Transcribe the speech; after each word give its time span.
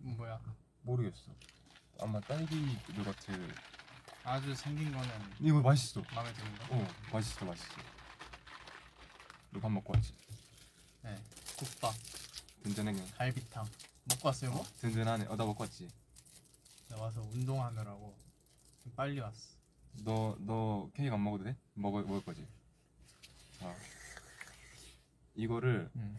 뭐야? 0.00 0.40
모르겠어. 0.82 1.32
아마 2.00 2.20
딸기 2.20 2.78
요거트. 2.96 3.52
아주 4.24 4.54
생긴 4.54 4.92
거는 4.92 5.08
이거 5.40 5.60
맛있어. 5.60 6.02
마음에 6.14 6.32
드는 6.32 6.54
거. 6.58 6.76
어, 6.76 6.88
맛있어, 7.12 7.44
맛있어. 7.44 7.66
너밥 9.50 9.70
먹고 9.72 9.92
왔지? 9.94 10.14
네. 11.02 11.16
국밥, 11.56 11.94
든든하게. 12.62 13.04
갈비탕. 13.16 13.66
먹고 14.04 14.28
왔어요, 14.28 14.50
뭐? 14.52 14.62
든든하네. 14.80 15.26
어, 15.26 15.36
나 15.36 15.44
먹고 15.44 15.62
왔지. 15.64 15.88
나 16.88 16.96
와서 16.96 17.20
운동하느라고 17.22 18.16
좀 18.82 18.92
빨리 18.94 19.20
왔어. 19.20 19.50
너, 20.04 20.36
너 20.40 20.90
케이크 20.94 21.12
안 21.14 21.22
먹어도 21.22 21.44
돼? 21.44 21.56
먹을, 21.74 22.02
먹을 22.02 22.24
거지? 22.24 22.46
자. 23.58 23.74
이거를, 25.34 25.90
응. 25.96 26.18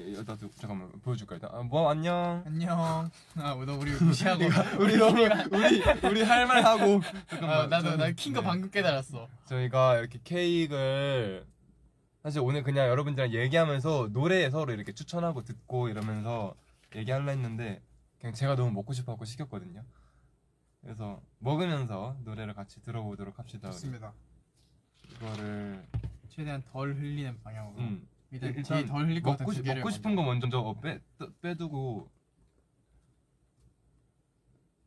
에, 0.00 0.12
에, 0.12 0.16
나도, 0.16 0.50
잠깐만, 0.56 0.90
보여줄까, 1.02 1.34
일단. 1.36 1.50
아, 1.52 1.62
뭐, 1.62 1.90
안녕. 1.90 2.42
안녕. 2.46 3.10
아, 3.36 3.54
너 3.66 3.76
우리 3.78 3.92
무시하고. 3.92 4.44
우리 4.80 4.96
너무, 4.96 5.22
우리, 5.22 5.82
우리 6.08 6.22
할 6.22 6.46
말 6.46 6.64
하고. 6.64 7.00
아, 7.04 7.24
잠깐만. 7.28 7.68
나도 7.68 7.96
나 7.96 8.10
킨거 8.10 8.40
네. 8.40 8.46
방금 8.46 8.70
깨달았어. 8.70 9.28
저희가 9.46 9.98
이렇게 9.98 10.18
케이크를 10.24 11.46
사실 12.22 12.40
오늘 12.40 12.62
그냥 12.62 12.88
여러분들이랑 12.88 13.32
얘기하면서 13.34 14.08
노래 14.12 14.48
서로 14.50 14.72
이렇게 14.72 14.92
추천하고 14.92 15.42
듣고 15.42 15.88
이러면서 15.88 16.54
얘기하려 16.94 17.28
했는데 17.30 17.80
그냥 18.20 18.34
제가 18.34 18.56
너무 18.56 18.70
먹고 18.72 18.92
싶어 18.92 19.12
갖고 19.12 19.24
시켰거든요. 19.24 19.82
그래서 20.82 21.20
먹으면서 21.38 22.16
노래를 22.24 22.52
같이 22.54 22.82
들어보도록 22.82 23.38
합시다. 23.38 23.68
우리. 23.68 23.72
좋습니다. 23.72 24.12
이거를 25.16 25.82
최대한 26.28 26.62
덜 26.72 26.94
흘리는 26.94 27.38
방향으로. 27.42 27.78
음, 27.78 28.06
일단, 28.32 28.48
일단 28.50 28.64
제일 28.64 28.86
덜 28.86 29.06
흘릴 29.06 29.22
것 29.22 29.30
같은 29.32 29.44
먹고, 29.44 29.52
두 29.52 29.56
싶, 29.56 29.64
개를 29.64 29.80
먹고 29.82 29.90
싶은 29.90 30.14
거 30.16 30.22
먼저 30.22 30.48
저 30.48 30.74
빼, 30.80 31.00
떠- 31.18 31.32
빼두고 31.40 32.10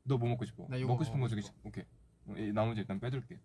너 0.06 0.18
뭐 0.18 0.30
먹고 0.30 0.46
싶어? 0.46 0.68
나 0.70 0.76
이거 0.78 0.88
먹고 0.90 1.04
싶은 1.04 1.20
거 1.20 1.26
먹고 1.26 1.30
저기 1.30 1.42
싶어. 1.42 1.58
오케이 1.64 1.84
어, 2.28 2.36
이 2.38 2.52
나머지 2.54 2.82
일단 2.82 3.00
빼둘게 3.00 3.40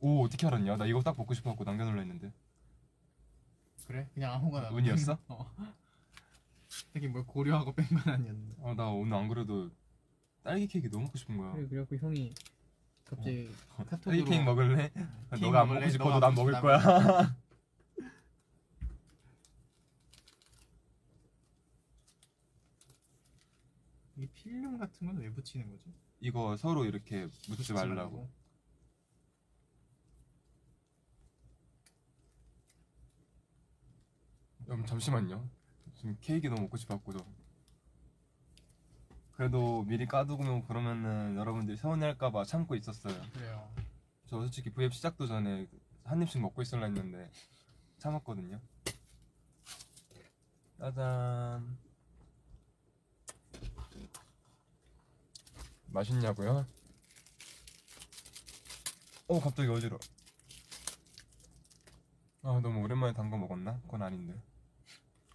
오 0.00 0.24
어떻게 0.24 0.46
알았냐? 0.46 0.76
나 0.76 0.86
이거 0.86 1.00
딱 1.02 1.16
먹고 1.16 1.34
싶어갖고 1.34 1.64
남겨놓으려 1.64 2.00
했는데 2.00 2.32
그래? 3.86 4.08
그냥 4.14 4.32
아무거나. 4.34 4.70
운이었어? 4.70 5.18
어. 5.28 5.52
되게 6.92 7.06
뭘 7.08 7.24
고려하고 7.26 7.74
뺀 7.74 7.86
건 7.88 8.14
아니었는데. 8.14 8.56
아나 8.64 8.88
오늘 8.90 9.14
안 9.16 9.28
그래도 9.28 9.70
딸기 10.42 10.66
케이크 10.66 10.90
너무 10.90 11.04
먹고 11.04 11.18
싶은 11.18 11.36
거야 11.36 11.52
그래, 11.52 11.68
그래갖고 11.68 11.96
형이 11.96 12.32
갑자기 13.16 13.50
카톡으로 13.76 14.00
딸기 14.00 14.24
케이크 14.24 14.42
먹을래? 14.44 14.90
너가 15.40 15.60
안 15.62 15.68
먹을래? 15.68 15.80
먹고 15.86 15.90
싶어도 15.90 16.20
난 16.20 16.34
먹을. 16.34 16.52
거야 16.60 16.78
이 24.16 24.26
필름 24.28 24.78
같은 24.78 25.06
건 25.06 25.16
왜 25.18 25.30
붙이는 25.30 25.68
거지? 25.70 25.92
이거 26.20 26.56
서로 26.56 26.84
이렇게 26.84 27.26
묻지 27.48 27.72
말라고 27.72 27.94
말고. 28.16 28.30
음, 34.70 34.86
잠시만요. 34.86 35.48
지금 35.94 36.16
케이크 36.20 36.46
너무 36.48 36.62
먹고 36.62 36.76
싶었고도. 36.76 37.24
그래도 39.36 39.82
미리 39.84 40.06
까두고 40.06 40.64
그러면은 40.66 41.36
여러분들이 41.36 41.76
서운해할까봐 41.76 42.44
참고 42.44 42.74
있었어요. 42.74 43.14
그래요. 43.32 43.72
저 44.26 44.40
솔직히 44.40 44.70
V앱 44.70 44.92
시작도 44.94 45.26
전에 45.26 45.66
한 46.04 46.22
입씩 46.22 46.40
먹고 46.40 46.62
있으려 46.62 46.84
했는데 46.84 47.30
참았거든요. 47.98 48.60
짜잔. 50.78 51.78
맛있냐고요? 55.86 56.66
어 59.28 59.40
갑자기 59.40 59.68
어지러. 59.68 59.98
아 62.42 62.58
너무 62.62 62.80
오랜만에 62.80 63.12
단 63.12 63.30
거 63.30 63.36
먹었나? 63.36 63.78
그건 63.82 64.02
아닌데. 64.02 64.34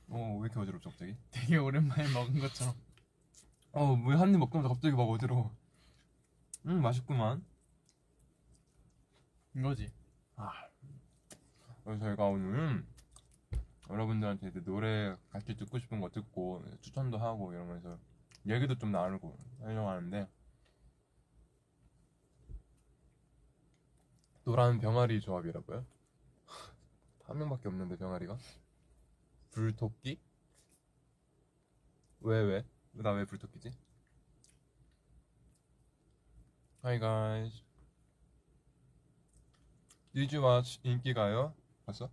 어왜 0.09 0.40
이렇게 0.46 0.59
어지럽죠 0.59 0.90
갑자기? 0.90 1.16
되게 1.31 1.57
오랜만에 1.57 2.07
먹은 2.12 2.40
것처럼. 2.40 2.75
어왜 3.72 4.16
한 4.16 4.33
입 4.33 4.39
먹자마자 4.39 4.67
갑자기 4.69 4.95
막 4.95 5.03
어지러워. 5.03 5.55
음 6.66 6.81
맛있구만. 6.81 7.44
이거지. 9.55 9.91
그래서 11.83 12.06
저희가 12.06 12.25
오늘 12.25 12.85
여러분들한테 13.89 14.51
노래 14.63 15.16
같이 15.29 15.56
듣고 15.56 15.79
싶은 15.79 16.00
거 16.01 16.09
듣고 16.09 16.63
추천도 16.81 17.17
하고 17.17 17.53
이러면서 17.53 17.97
얘기도 18.45 18.77
좀 18.77 18.91
나누고 18.91 19.38
하려고 19.61 19.89
하는데 19.89 20.27
노란 24.45 24.79
병아리 24.79 25.22
조합이라고요? 25.22 25.85
한 27.25 27.38
명밖에 27.38 27.67
없는데 27.67 27.97
병아리가? 27.97 28.38
불토끼? 29.51 30.19
왜 32.22 32.41
왜? 32.41 32.63
나 33.03 33.12
왜 33.13 33.25
불토끼지? 33.25 33.72
Hi 36.84 37.00
guys 37.00 37.63
Did 40.13 40.35
you 40.35 40.46
watch 40.46 40.80
인기가요? 40.84 41.53
봤어? 41.86 42.09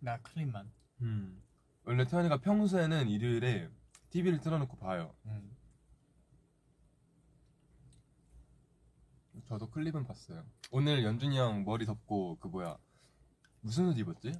나 0.00 0.18
클립만. 0.18 0.70
음. 1.00 1.42
원래 1.84 2.04
태연이가 2.06 2.38
평소에는 2.40 3.08
일요일에 3.08 3.70
TV를 4.10 4.40
틀어놓고 4.40 4.76
봐요. 4.76 5.14
음. 5.26 5.56
저도 9.46 9.70
클립은 9.70 10.04
봤어요. 10.04 10.44
오늘 10.70 11.04
연준이 11.04 11.38
형 11.38 11.64
머리 11.64 11.86
덮고 11.86 12.36
그 12.38 12.48
뭐야 12.48 12.76
무슨 13.62 13.88
옷 13.88 13.96
입었지? 13.98 14.32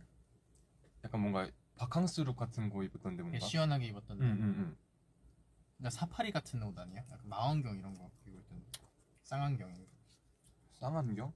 약간 1.04 1.21
뭔가 1.22 1.48
바캉스 1.77 2.22
룩 2.22 2.37
같은 2.37 2.69
거 2.69 2.82
입었던데 2.82 3.22
뭔가. 3.22 3.38
시원하게 3.47 3.87
입었던데. 3.87 4.25
응응응. 4.25 4.77
응, 5.78 5.84
그러니까 5.84 5.91
사파리 5.91 6.33
같은 6.33 6.62
옷 6.62 6.78
아니야? 6.78 7.03
약간 7.11 7.28
망원경 7.28 7.77
이런 7.78 7.97
거 7.97 8.11
입고 8.27 8.41
있던데. 8.41 8.66
쌍안경. 9.22 9.87
쌍안경? 10.72 11.33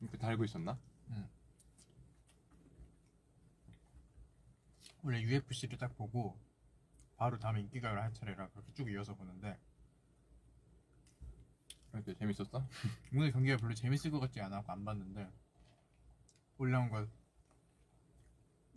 이렇게 0.00 0.18
달고 0.18 0.44
있었나? 0.44 0.78
원래 5.04 5.20
UFC를 5.20 5.76
딱 5.76 5.94
보고 5.96 6.40
바로 7.16 7.38
다음에 7.38 7.60
인기가요를 7.60 8.02
할 8.02 8.12
차례라 8.14 8.48
그렇게 8.48 8.72
쭉 8.72 8.90
이어서 8.90 9.14
보는데 9.14 9.60
이렇게 11.92 12.14
재밌었어? 12.14 12.66
오늘 13.14 13.30
경기가 13.30 13.58
별로 13.58 13.74
재밌을 13.74 14.10
것 14.10 14.18
같지 14.18 14.40
않아서 14.40 14.72
안 14.72 14.82
봤는데 14.82 15.30
올라온 16.56 16.88
거 16.88 17.06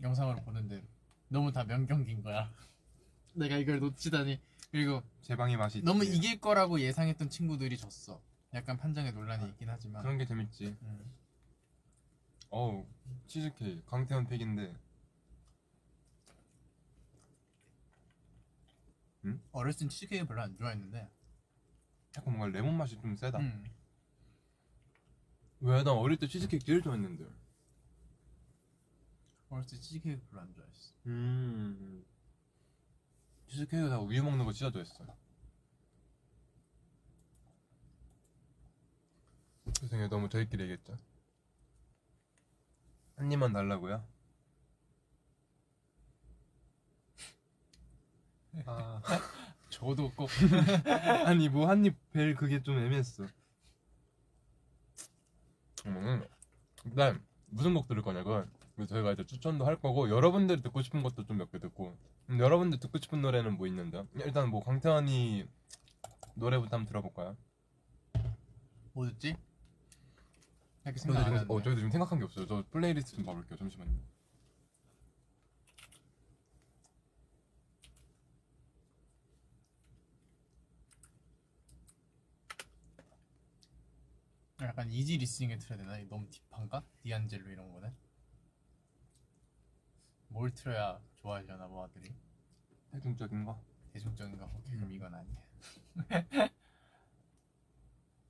영상으로 0.02 0.42
보는데 0.44 0.86
너무 1.30 1.52
다 1.52 1.64
명경기인 1.64 2.22
거야. 2.22 2.54
내가 3.38 3.58
이걸 3.58 3.80
놓치다니 3.80 4.40
그리고 4.72 5.02
제 5.22 5.36
방의 5.36 5.58
맛이 5.58 5.82
너무 5.82 6.04
있지. 6.04 6.18
이길 6.18 6.42
거라고 6.42 6.80
예상했던 6.80 7.30
친구들이 7.30 7.78
졌어. 7.78 8.22
약간 8.54 8.78
판정에 8.78 9.12
논란이 9.12 9.48
있긴 9.50 9.70
하지만 9.70 10.02
그런 10.02 10.18
게 10.18 10.26
재밌지. 10.26 10.76
음. 10.82 11.14
어우 12.50 12.86
치즈케이크 13.28 13.84
강태현 13.86 14.28
팩인데 14.28 14.74
어렸을 19.52 19.80
땐 19.80 19.90
치즈케이크 19.90 20.26
별로 20.26 20.42
안 20.42 20.56
좋아했는데 20.56 21.10
약간 22.18 22.34
뭔가 22.38 22.48
레몬 22.58 22.76
맛이 22.78 22.98
좀 23.00 23.16
세다. 23.16 23.40
음. 23.40 23.66
왜? 25.60 25.84
난 25.84 25.88
어릴 25.88 26.18
때 26.18 26.28
치즈케이크 26.28 26.66
제일 26.66 26.82
좋아했는데. 26.82 27.26
어렸을 29.50 29.78
때 29.78 29.82
치즈케이크 29.82 30.26
별로 30.30 30.42
안 30.42 30.54
좋아했어. 30.54 30.94
음. 31.08 32.06
치즈케이크에다가 33.50 34.02
우유 34.04 34.24
먹는 34.24 34.46
거 34.46 34.52
진짜 34.54 34.72
좋아했어. 34.72 35.06
죄송해요. 39.74 40.10
너무 40.10 40.30
저희끼리 40.30 40.64
얘기했죠. 40.64 40.98
한 43.16 43.32
입만 43.32 43.54
달라고요? 43.54 44.04
아, 48.66 49.02
저도 49.70 50.12
꼭 50.16 50.30
아니 51.26 51.50
뭐 51.50 51.68
한 51.70 51.86
입 51.86 51.96
벨 52.12 52.36
그게 52.36 52.62
좀 52.64 52.78
애매했어. 52.80 53.26
음, 55.86 56.24
일단 56.86 57.24
무슨 57.48 57.74
곡 57.74 57.88
들을 57.88 58.02
거냐고. 58.02 58.44
그 58.78 58.86
저희가 58.86 59.12
이제 59.14 59.26
추천도 59.26 59.66
할 59.66 59.76
거고 59.82 60.08
여러분들이 60.10 60.62
듣고 60.62 60.84
싶은 60.84 61.02
것도 61.02 61.26
좀 61.26 61.38
몇 61.38 61.52
개 61.52 61.58
듣고 61.60 61.98
여러분들 62.30 62.80
듣고 62.80 63.00
싶은 63.00 63.22
노래는 63.24 63.58
뭐 63.58 63.66
있는데 63.68 64.04
일단 64.16 64.50
뭐 64.50 64.64
강태현이 64.64 65.46
노래부터 66.36 66.76
한번 66.78 66.88
들어볼까요? 66.88 67.36
뭐 68.94 69.08
듣지? 69.08 69.36
이렇게 70.86 71.00
생각 71.00 71.24
저도 71.24 71.38
지금, 71.40 71.52
어, 71.52 71.62
저희도 71.64 71.76
지금 71.80 71.92
생각한 71.92 72.20
게 72.20 72.26
없어요. 72.26 72.46
저 72.46 72.64
플레이리스트 72.70 73.16
좀 73.16 73.26
봐볼게요. 73.26 73.58
잠시만요. 73.58 73.98
약간 84.62 84.92
easy 84.92 85.18
listening에 85.18 85.58
틀어야 85.58 85.78
되나? 85.78 85.98
너무 86.10 86.28
deep한가? 86.30 86.84
디안젤로 87.04 87.50
이런 87.52 87.72
거는? 87.72 87.96
뭘 90.30 90.52
틀어야 90.52 91.00
좋아하려나 91.16 91.68
모아들이 91.68 92.14
대중적인 92.92 93.46
거. 93.46 93.60
대중적인 93.94 94.38
거 94.38 94.46
오케이 94.46 94.76
그럼 94.76 94.90
음. 94.90 94.92
이건 94.96 95.14
아니야 95.16 95.36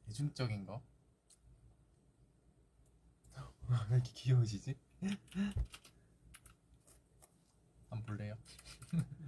대중적인 0.07 0.65
거? 0.65 0.81
왜 3.89 3.95
이렇게 3.97 4.11
귀여우시지? 4.13 4.75
한번 7.89 8.05
볼래요? 8.05 8.35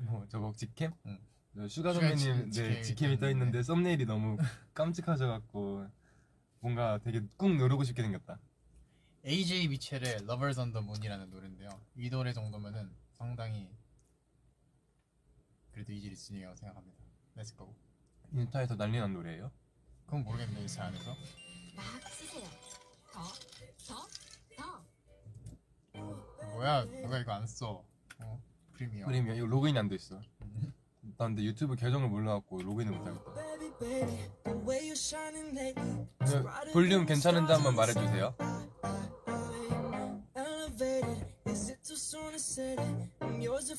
뭐 0.05 0.25
저거 0.29 0.53
직캠? 0.55 0.93
응. 1.07 1.19
저 1.55 1.67
슈가 1.67 1.93
슈가 1.93 2.07
선배님 2.15 2.51
지- 2.51 2.61
네, 2.61 2.67
직캠이 2.69 2.83
직캠이 2.83 3.19
떠 3.19 3.29
있는데 3.29 3.59
있는데. 3.59 3.63
썸네일이 3.63 4.05
너무 4.05 4.37
깜찍하셔갖고 4.73 5.87
뭔가 6.61 6.99
되게 6.99 7.21
꾹 7.35 7.55
누르고 7.57 7.83
싶게 7.83 8.01
생겼다. 8.01 8.39
AJ 9.25 9.67
미첼의 9.67 10.15
Lovers 10.23 10.59
on 10.59 10.71
the 10.71 10.83
Moon이라는 10.83 11.29
노래인데요 11.29 11.69
이 11.95 12.09
노래 12.09 12.33
정도면은 12.33 12.89
상당히 13.11 13.69
그래도 15.71 15.91
easy 15.91 16.09
listening이라고 16.09 16.55
생각합니다 16.55 16.97
Let's 17.37 17.55
go 17.57 17.75
인스타에서 18.31 18.75
난리 18.75 18.99
난 18.99 19.11
노래예요. 19.13 19.51
그건 20.05 20.23
모르겠는데 20.23 20.63
이차 20.65 20.85
안에서 20.85 21.15
막 21.75 21.83
쓰세요. 22.11 22.47
더, 23.11 23.23
더, 23.87 24.07
더. 24.55 24.85
뭐야 26.53 26.85
누가 26.85 27.17
이거 27.19 27.31
안 27.31 27.47
써? 27.47 27.83
어 28.19 28.43
프리미어 28.73 29.05
프리미엄 29.07 29.35
이거 29.37 29.45
로그인 29.47 29.75
안 29.77 29.89
돼 29.89 29.95
있어. 29.95 30.21
음. 31.09 31.15
나 31.17 31.25
근데 31.25 31.43
유튜브 31.43 31.75
계정을 31.75 32.07
몰라갖고 32.09 32.61
로그인을 32.61 32.97
못하겠다. 32.97 33.33
네, 33.79 34.31
볼륨 36.73 37.05
괜찮은지 37.05 37.51
한번 37.51 37.75
말해주세요. 37.75 38.35
That 38.39 39.27
I'm 43.21 43.41
yours 43.41 43.69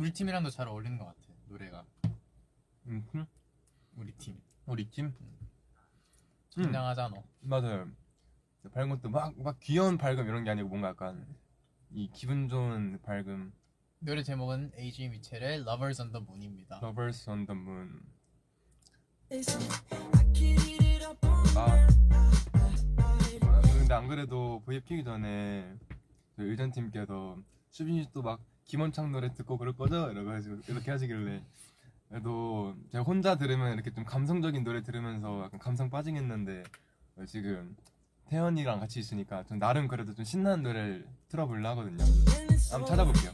우리 0.00 0.10
팀이랑도 0.14 0.48
잘 0.48 0.66
어울리는 0.66 0.96
것 0.96 1.04
같아 1.04 1.18
노래가 1.46 1.84
음, 2.86 3.06
흠. 3.12 3.26
우리 3.96 4.12
팀 4.12 4.40
우리 4.64 4.88
팀? 4.88 5.12
긴장하잖아 6.48 7.22
맞아요. 7.42 7.86
밝은 8.72 8.88
것도 8.88 9.10
막, 9.10 9.38
막 9.38 9.60
귀여운 9.60 9.98
밝음 9.98 10.26
이런 10.26 10.42
게 10.42 10.48
아니고 10.48 10.70
뭔가 10.70 10.88
약간 10.88 11.26
이 11.90 12.08
기분 12.14 12.48
좋은 12.48 12.98
밝음. 13.02 13.52
노래 13.98 14.22
제목은 14.22 14.72
AJ 14.78 15.10
미첼의 15.10 15.60
Lovers 15.60 16.00
on 16.00 16.12
the 16.12 16.24
Moon입니다 16.24 16.80
Lovers 16.82 17.28
on 17.28 17.44
the 17.44 17.60
Moon. 17.60 18.00
아, 21.56 21.88
아, 22.96 23.60
근데 23.60 23.92
안 23.92 24.08
그래도 24.08 24.62
V앱 24.64 24.86
키기 24.86 25.04
전에 25.04 25.76
저희 26.36 26.46
의전팀께서 26.48 27.36
수빈 27.68 28.02
씨또막 28.04 28.40
김원창 28.70 29.10
노래 29.10 29.34
듣고 29.34 29.58
그럴 29.58 29.72
거죠? 29.72 30.12
이러가지고 30.12 30.58
이렇게 30.68 30.92
하시길래 30.92 31.42
그래도 32.08 32.76
제가 32.92 33.02
혼자 33.02 33.36
들으면 33.36 33.74
이렇게 33.74 33.90
좀 33.90 34.04
감성적인 34.04 34.62
노래 34.62 34.80
들으면서 34.84 35.42
약간 35.42 35.58
감성 35.58 35.90
빠지겠는데 35.90 36.62
어, 37.16 37.24
지금 37.26 37.74
태연이랑 38.28 38.78
같이 38.78 39.00
있으니까 39.00 39.42
좀 39.42 39.58
나름 39.58 39.88
그래도 39.88 40.14
좀 40.14 40.24
신나는 40.24 40.62
노래를 40.62 41.04
틀어보려 41.28 41.68
하거든요. 41.70 42.04
한번 42.70 42.86
찾아볼게요. 42.86 43.32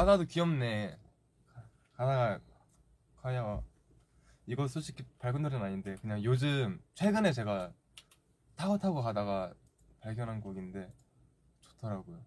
가사도 0.00 0.24
귀엽네. 0.24 0.98
가사가 1.92 2.40
과연 3.16 3.62
이거 4.46 4.66
솔직히 4.66 5.04
밝은 5.18 5.42
노래는 5.42 5.62
아닌데 5.62 5.94
그냥 6.00 6.24
요즘 6.24 6.82
최근에 6.94 7.32
제가 7.32 7.70
타고 8.56 8.78
타고 8.78 9.02
가다가 9.02 9.52
발견한 10.00 10.40
곡인데 10.40 10.90
좋더라고요. 11.60 12.24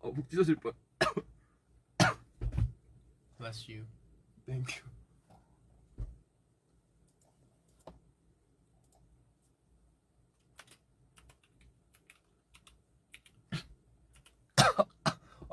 어, 0.00 0.08
목 0.10 0.26
찢어질 0.30 0.56
뻔. 0.56 0.72
Bless 3.36 3.70
you 3.70 3.86
Thank 4.46 4.72
you. 4.72 4.93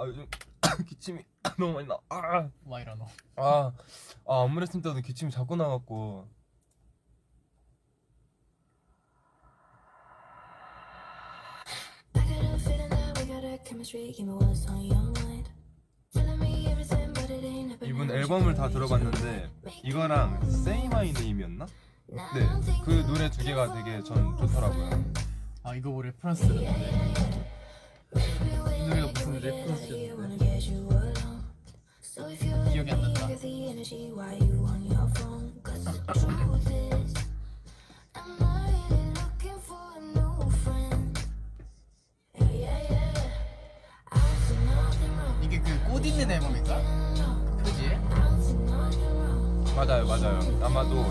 아 0.02 0.08
요즘 0.08 0.26
기침이 0.88 1.24
너무 1.60 1.74
많이 1.74 1.88
나. 1.88 1.96
아, 2.10 2.50
와 2.66 2.82
이러노 2.82 3.06
아, 3.36 3.72
아 4.28 4.44
안무 4.44 4.60
레슨 4.60 4.82
때도 4.82 5.00
기침이 5.00 5.30
자꾸 5.30 5.56
나갖고. 5.56 6.28
I 12.16 12.26
got 12.28 12.44
a 12.44 12.58
feeling 12.58 12.90
that 12.90 13.20
we 13.20 13.28
got 13.28 13.44
a 13.46 13.60
chemistry. 13.64 14.12
Give 14.12 14.28
me 14.28 14.34
what's 14.34 14.68
on 14.72 14.82
your 14.82 15.04
mind. 15.22 15.52
Telling 16.12 16.40
me 16.40 16.66
everything, 16.72 17.14
but 17.14 17.30
it 17.30 17.46
ain't 17.46 17.70
happening. 17.70 17.90
이분 17.94 18.10
앨범을 18.10 18.56
다 18.56 18.70
들어봤는데 18.70 19.52
이거랑 19.84 20.40
Say 20.46 20.86
My 20.86 21.10
Name이었나? 21.12 21.68
네, 22.08 22.48
그 22.84 23.06
노래 23.06 23.30
두 23.30 23.44
개가 23.44 23.72
되게 23.74 24.02
전 24.02 24.36
좋더라고요. 24.38 25.14
아 25.62 25.76
이거 25.76 25.92
뭐 25.92 26.02
레퍼런스였는데 26.02 27.31
기억이 32.72 32.92
안 32.92 33.02
난다. 33.02 33.28
이게 45.42 45.60
그 45.60 45.84
꽃 45.92 46.06
있는 46.06 46.32
앨범인가? 46.32 46.82
그지? 47.64 47.98
맞아요, 49.76 50.06
맞아요. 50.06 50.40
아마도 50.64 51.06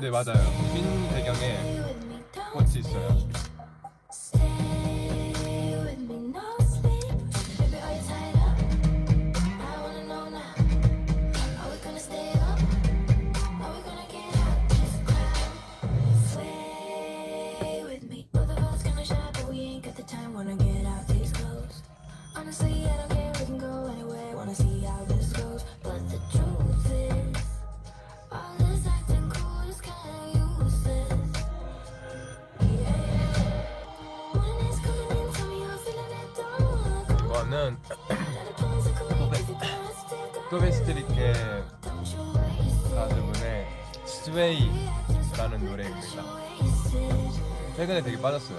네 0.00 0.10
맞아요. 0.10 0.34
핀 0.74 1.08
배경에 1.10 1.82
꽃이 2.52 2.78
있어요. 2.80 3.18
It. 40.52 41.06
가수분의 42.94 43.66
스웨이라는 44.04 45.64
노래입니다. 45.64 46.24
최근에 47.76 48.02
되게 48.02 48.20
빠졌어요. 48.20 48.58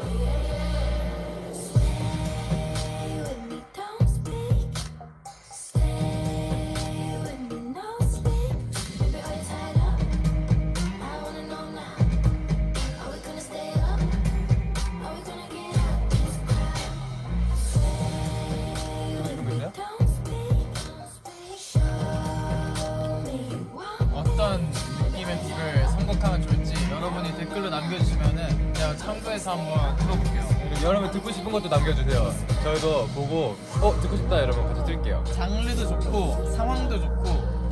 싶은 31.51 31.61
것도 31.61 31.69
남겨주세요. 31.69 32.33
저희도 32.63 33.07
보고 33.07 33.57
어 33.81 33.93
듣고 34.01 34.15
싶다 34.15 34.41
여러분 34.41 34.65
같이 34.67 34.85
들게요. 34.85 35.21
장르도 35.33 35.87
좋고 35.87 36.49
상황도 36.51 36.99
좋고 36.99 37.23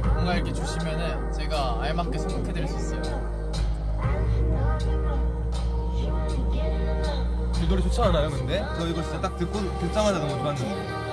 뭔가 0.03 0.35
이렇게 0.35 0.51
주시면은 0.51 1.31
제가 1.31 1.81
알맞게 1.81 2.17
선곡해드릴 2.19 2.67
수 2.67 2.75
있어요. 2.75 3.39
이 7.61 7.67
노래 7.67 7.81
좋지 7.81 8.01
않아요 8.01 8.29
근데? 8.29 8.65
저 8.77 8.87
이거 8.87 9.01
진짜 9.01 9.21
딱 9.21 9.37
듣고 9.37 9.59
듣자마자 9.79 10.19
너무 10.19 10.31
좋았는데. 10.31 11.08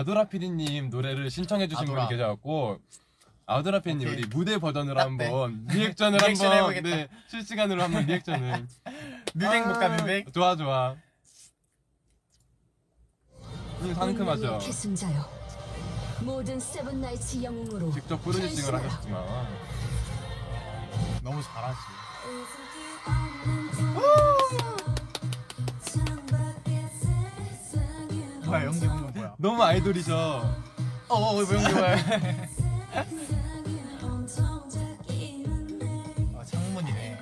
아도라 0.00 0.24
PD님 0.28 0.88
노래를 0.88 1.30
신청해 1.30 1.68
주신 1.68 1.82
아도라. 1.84 2.06
분이 2.06 2.16
계셔갖고 2.16 2.78
아도라 3.44 3.78
오케이. 3.78 3.94
우리 4.06 4.26
무대 4.28 4.56
버전으로 4.58 4.96
딱 4.96 5.04
돼. 5.18 5.26
한번 5.26 5.66
리액션을 5.68 6.18
리액션 6.18 6.52
한번 6.52 6.72
해보겠다. 6.74 6.96
네, 6.96 7.08
실시간으로 7.28 7.82
한번 7.82 8.06
리액션을 8.06 8.66
뮤뱅 9.34 9.64
볼까 9.64 9.86
아, 9.86 9.96
뮤뱅? 9.98 10.32
좋아 10.32 10.56
좋아 10.56 10.96
음, 13.82 13.94
상큼하죠 13.94 14.42
운명의 14.42 14.60
계승자여 14.66 15.28
모든 16.20 16.58
세븐나이츠 16.58 17.42
영웅으로 17.42 17.92
직접 17.92 18.22
프로듀싱을 18.22 18.70
변신하라. 18.72 18.84
하셨지만 18.88 19.46
너무 21.22 21.42
잘하지. 21.42 21.78
뭐야 28.44 28.64
연기? 28.64 28.86
너무 29.40 29.62
아이돌이죠 29.62 30.14
어어 31.08 31.32
뭐 31.32 31.42
연기 31.42 31.72
뭐야? 31.72 31.96
아 36.38 36.44
창문이네. 36.44 37.18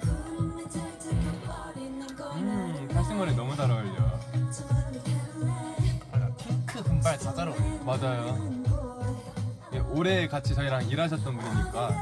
음 2.37 2.89
칼싱머리 2.93 3.35
너무 3.35 3.55
잘 3.57 3.71
어울려 3.71 3.93
아, 6.13 6.31
핑크 6.37 6.83
금발 6.83 7.19
다 7.19 7.35
잘 7.35 7.49
어울려. 7.49 7.85
맞아요 7.85 8.37
예, 9.75 9.79
올해 9.79 10.27
같이 10.29 10.55
저희랑 10.55 10.89
일하셨던 10.89 11.37
분이니까 11.37 11.97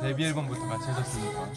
데뷔 0.00 0.24
앨범부터 0.26 0.66
같이 0.66 0.84
하셨으니까 0.90 1.48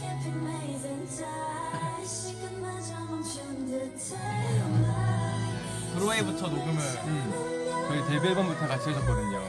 브로웨이부터 5.98 6.48
녹음을 6.48 6.80
음, 7.06 7.86
저희 7.90 8.06
데뷔 8.08 8.28
앨범부터 8.30 8.68
같이 8.68 8.90
하셨거든요 8.92 9.42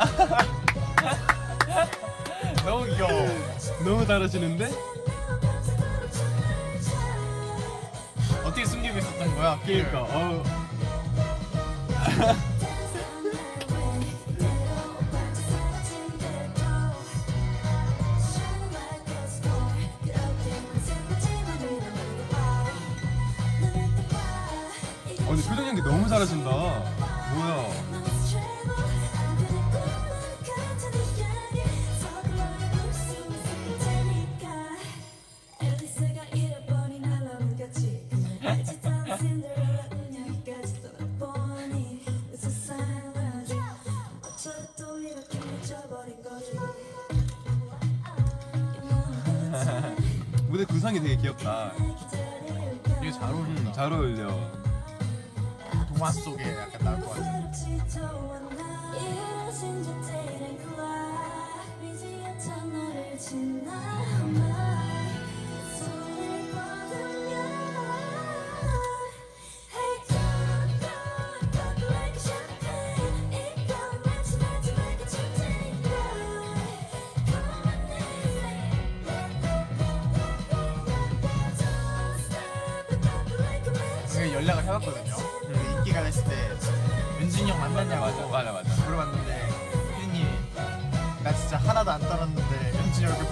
너무 2.64 2.86
귀여워. 2.86 3.10
너무 3.84 4.06
잘하시는데? 4.06 4.70
어떻게 8.44 8.64
숨기고 8.64 8.98
있었던 8.98 9.34
거야? 9.36 9.60
그러니까 9.64 10.00
어우 10.02 10.40
어, 10.40 10.59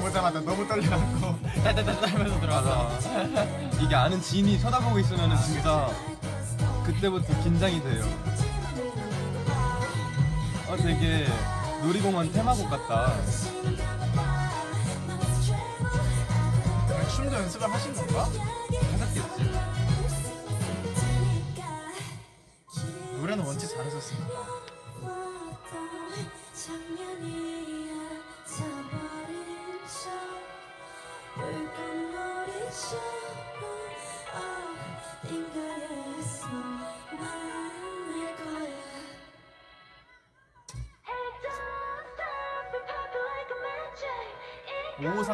보자마자 0.09 0.41
너무 0.41 0.67
떨려갖고 0.67 1.39
딸딸딸 1.63 2.09
하면서 2.09 2.41
들어가서. 2.41 2.99
이게 3.81 3.95
아는 3.95 4.21
지인이 4.23 4.59
쳐다보고 4.59 4.99
있으면 5.01 5.37
진짜 5.43 5.91
그때부터 6.85 7.39
긴장이 7.43 7.83
돼요. 7.83 8.05
아 10.71 10.77
되게 10.77 11.27
놀이공원 11.83 12.33
테마곡 12.33 12.71
같다. 12.71 13.13
춤도 17.15 17.35
연습을 17.35 17.71
하신 17.71 17.95
건가? 17.95 18.29
하셨겠지. 18.93 19.53
노래는 23.19 23.45
원체 23.45 23.67
잘하셨으니까 23.67 24.58
(553) 32.89 32.97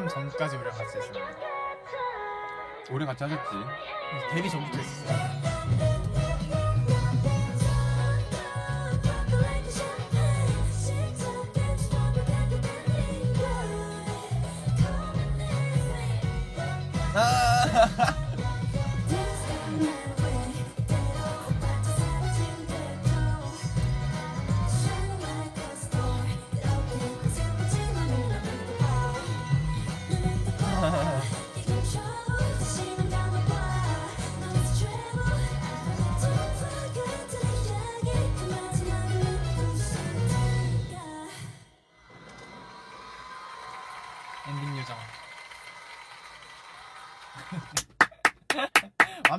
전까지 0.09 0.57
우리가 0.57 0.73
같이 0.73 0.97
했습니다. 0.97 1.25
오래 2.91 3.07
같이 3.07 3.23
하셨지. 3.23 3.51
데뷔 4.33 4.51
전부터 4.51 4.79
했었어 4.79 5.94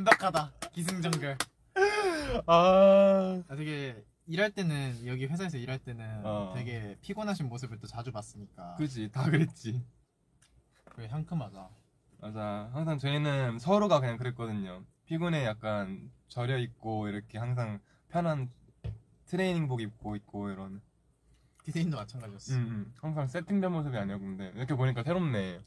완벽하다 0.05 0.53
기승전결 0.73 1.37
아. 2.45 3.43
아, 3.47 3.55
되게 3.55 4.03
일할 4.27 4.51
때는 4.51 5.07
여기 5.07 5.25
회사에서 5.25 5.57
일할 5.57 5.79
때는 5.79 6.21
어. 6.23 6.53
되게 6.55 6.95
피곤하신 7.01 7.49
모습을 7.49 7.79
또 7.79 7.87
자주 7.87 8.11
봤으니까 8.11 8.75
그지 8.75 9.09
다 9.11 9.23
그랬지. 9.23 9.83
그게 10.85 11.07
상큼하다 11.07 11.69
맞아. 12.21 12.69
항상 12.73 12.97
저희는 12.99 13.59
서로가 13.59 13.99
그냥 13.99 14.17
그랬거든요. 14.17 14.83
피곤해 15.05 15.43
약간 15.45 16.11
절여 16.27 16.59
있고 16.59 17.07
이렇게 17.07 17.37
항상 17.37 17.79
편한 18.09 18.49
트레이닝복 19.25 19.81
입고 19.81 20.15
있고 20.17 20.49
이런. 20.49 20.81
디테인도 21.63 21.97
마찬가지였어 21.97 22.53
음, 22.53 22.59
음. 22.59 22.93
항상 23.01 23.27
세팅된 23.27 23.71
모습이 23.71 23.97
아니었근데 23.97 24.53
이렇게 24.55 24.75
보니까 24.75 25.01
새롭네. 25.01 25.61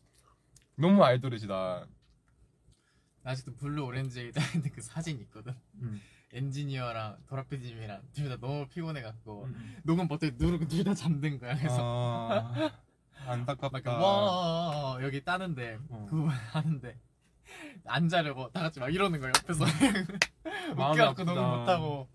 너무 0.77 1.03
아이돌이시다. 1.03 1.87
아직도 3.29 3.55
Blue 3.57 3.85
Orangeade 3.85 4.21
할 4.33 4.49
때 4.49 4.71
그 4.71 4.81
사진 4.81 5.21
있거든 5.21 5.55
음. 5.77 6.01
엔지니어랑 6.33 7.19
도라피디님이랑 7.27 8.03
둘 8.13 8.29
다 8.29 8.37
너무 8.39 8.67
피곤해갖고 8.69 9.45
음. 9.45 9.77
녹음 9.85 10.09
버튼 10.09 10.35
누르고 10.39 10.67
둘 10.69 10.85
다 10.85 10.95
잠든 10.95 11.39
거야 11.39 11.57
그래서 11.57 11.77
아, 12.31 12.53
막 12.55 12.85
안타깝다. 13.27 13.99
와 13.99 14.99
여기 15.03 15.23
따는데 15.25 15.79
어. 15.91 16.07
그거 16.09 16.29
하는데 16.29 16.99
안 17.85 18.09
자려고 18.09 18.51
다 18.51 18.61
같이 18.63 18.81
막 18.81 18.93
이러는 18.93 19.21
거야 19.21 19.31
옆에서 19.37 19.65
마음이 20.77 21.01
웃겨갖고. 21.01 21.25
녹음 21.25 21.43
못하고 21.61 22.09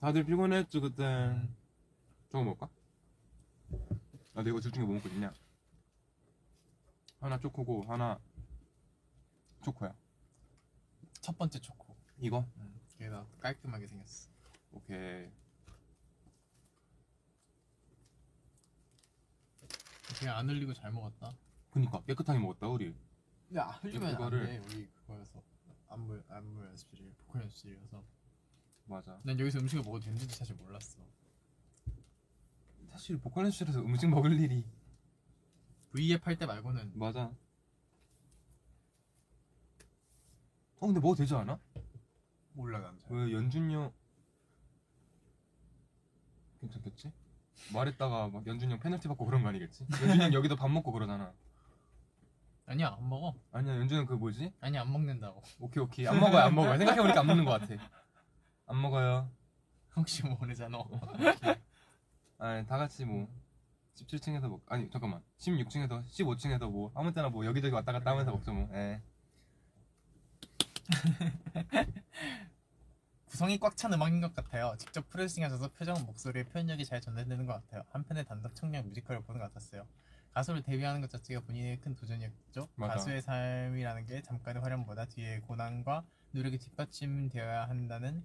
다들 0.00 0.24
피곤했죠 0.24 0.80
그때. 0.82 1.34
저거 2.30 2.44
먹을까? 2.44 2.68
아, 4.34 4.42
내가 4.42 4.58
둘 4.60 4.72
중에 4.72 4.84
뭐 4.84 4.94
먹고 4.96 5.08
싶냐? 5.08 5.32
하나 7.20 7.38
초코고 7.38 7.84
하나 7.88 8.18
초코야. 9.64 9.94
첫 11.24 11.38
번째 11.38 11.58
초코 11.58 11.96
이거? 12.18 12.46
음, 12.58 12.78
그래서 12.98 13.26
깔끔하게 13.40 13.86
생겼어 13.86 14.28
오케이. 14.72 15.30
되게 20.18 20.28
안 20.28 20.48
흘리고 20.50 20.74
잘 20.74 20.92
먹었다 20.92 21.32
그니까 21.70 22.02
깨끗하게 22.02 22.38
먹었다 22.38 22.68
우리. 22.68 22.94
야 23.56 23.68
흘리면 23.80 24.16
그거를- 24.16 24.40
안돼 24.40 24.58
우리 24.58 24.86
그거여서 24.88 25.42
안무 25.88 26.22
안무 26.28 26.64
연습실 26.66 27.10
보컬 27.18 27.42
연습실이어서 27.42 28.04
맞아. 28.84 29.18
난 29.24 29.40
여기서 29.40 29.60
음식을 29.60 29.82
먹어도 29.82 30.04
되는지 30.04 30.26
사실 30.26 30.54
몰랐어 30.56 30.98
사실 32.90 33.16
보컬 33.16 33.44
연습실에서 33.46 33.80
음식 33.80 34.08
먹을 34.10 34.38
일이 34.38 34.64
V앱 35.92 36.26
할 36.26 36.36
때 36.36 36.44
말고는 36.44 36.92
맞아. 36.98 37.32
어 40.80 40.86
근데 40.86 41.00
먹어도 41.00 41.16
되지 41.16 41.34
않아? 41.34 41.58
몰라 42.52 42.78
난 42.80 42.98
잘. 42.98 43.16
왜 43.16 43.32
연준이 43.32 43.74
형 43.74 43.92
괜찮겠지? 46.60 47.12
말했다가 47.72 48.28
막 48.28 48.46
연준이 48.46 48.72
형 48.72 48.80
페널티 48.80 49.08
받고 49.08 49.24
그런 49.26 49.42
거 49.42 49.48
아니겠지? 49.48 49.86
연준이 50.02 50.22
형 50.24 50.32
여기도 50.32 50.56
밥 50.56 50.68
먹고 50.70 50.92
그러잖아. 50.92 51.32
아니야 52.66 52.94
안 52.98 53.08
먹어 53.08 53.34
아니야 53.52 53.76
연준이 53.76 53.98
형 54.00 54.06
그 54.06 54.14
뭐지? 54.14 54.52
아니야 54.60 54.80
안 54.82 54.90
먹는다고 54.92 55.42
오케이 55.60 55.82
오케이 55.82 56.08
안 56.08 56.18
먹어요 56.18 56.44
안 56.44 56.54
먹어요 56.54 56.78
생각해 56.78 57.00
보니까 57.02 57.20
안 57.20 57.26
먹는 57.26 57.44
것 57.44 57.60
같아. 57.60 57.74
안 58.66 58.80
먹어요. 58.80 59.28
혹시 59.96 60.24
모르잖아 60.26 60.78
아니 62.38 62.66
다 62.66 62.78
같이 62.78 63.04
뭐 63.04 63.28
17층에서 63.94 64.48
먹 64.48 64.60
아니 64.66 64.90
잠깐만 64.90 65.22
16층에서 65.38 66.02
15층에서 66.04 66.68
뭐 66.70 66.90
아무 66.94 67.12
때나 67.12 67.28
뭐 67.28 67.44
여기저기 67.46 67.72
왔다 67.74 67.92
갔다 67.92 68.10
하면서 68.10 68.32
먹죠 68.32 68.52
뭐. 68.52 68.68
예. 68.74 69.00
구성이 73.26 73.58
꽉 73.58 73.76
찬 73.76 73.92
음악인 73.92 74.20
것 74.20 74.32
같아요. 74.34 74.74
직접 74.78 75.08
프로듀싱하셔서 75.08 75.68
표정, 75.72 76.04
목소리, 76.06 76.44
표현력이 76.44 76.84
잘 76.84 77.00
전달되는 77.00 77.46
것 77.46 77.54
같아요. 77.54 77.82
한편의 77.90 78.24
단독 78.26 78.54
청량 78.54 78.86
뮤지컬을 78.88 79.22
보는 79.22 79.40
것 79.40 79.48
같았어요. 79.52 79.86
가수를 80.32 80.62
데뷔하는 80.62 81.00
것 81.00 81.10
자체가 81.10 81.40
본인의 81.40 81.80
큰 81.80 81.94
도전이었죠. 81.96 82.68
맞아. 82.76 82.94
가수의 82.94 83.22
삶이라는 83.22 84.06
게 84.06 84.22
잠깐의 84.22 84.62
활용보다 84.62 85.06
뒤에 85.06 85.40
고난과 85.40 86.04
노력이 86.32 86.58
뒷받침되어야 86.58 87.68
한다는 87.68 88.24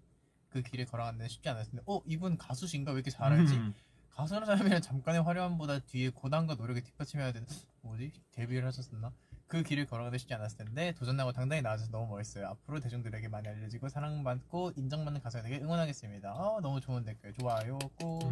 그 0.49 0.61
길을 0.61 0.85
걸어가는 0.85 1.17
데는 1.19 1.29
쉽지 1.29 1.49
않았을 1.49 1.71
텐데, 1.71 1.83
어 1.87 2.01
이분 2.05 2.37
가수신가 2.37 2.91
왜 2.91 2.95
이렇게 2.97 3.11
잘 3.11 3.31
알지? 3.31 3.55
음. 3.55 3.73
가수라는 4.11 4.45
사람이란 4.47 4.81
잠깐의 4.81 5.21
화려함보다 5.21 5.79
뒤에 5.79 6.09
고난과 6.09 6.55
노력이 6.55 6.81
뒷받침해야 6.81 7.31
되는 7.31 7.47
뭐지? 7.81 8.11
데뷔를 8.31 8.67
하셨었나? 8.67 9.13
그 9.49 9.63
길을 9.63 9.87
걸어가기 9.87 10.19
쉽지 10.19 10.33
않았을 10.35 10.57
텐데 10.59 10.93
도전하고 10.93 11.31
당당히 11.31 11.63
나아져서 11.63 11.89
너무 11.89 12.07
멋있어요. 12.15 12.45
앞으로 12.49 12.79
대중들에게 12.79 13.27
많이 13.29 13.47
알려지고 13.47 13.89
사랑받고 13.89 14.73
인정받는 14.77 15.21
가수가 15.21 15.41
되게 15.41 15.57
응원하겠습니다. 15.59 16.29
아 16.29 16.59
너무 16.61 16.79
좋은 16.79 17.03
댓글 17.03 17.33
좋아요 17.33 17.79
꼭. 17.99 18.31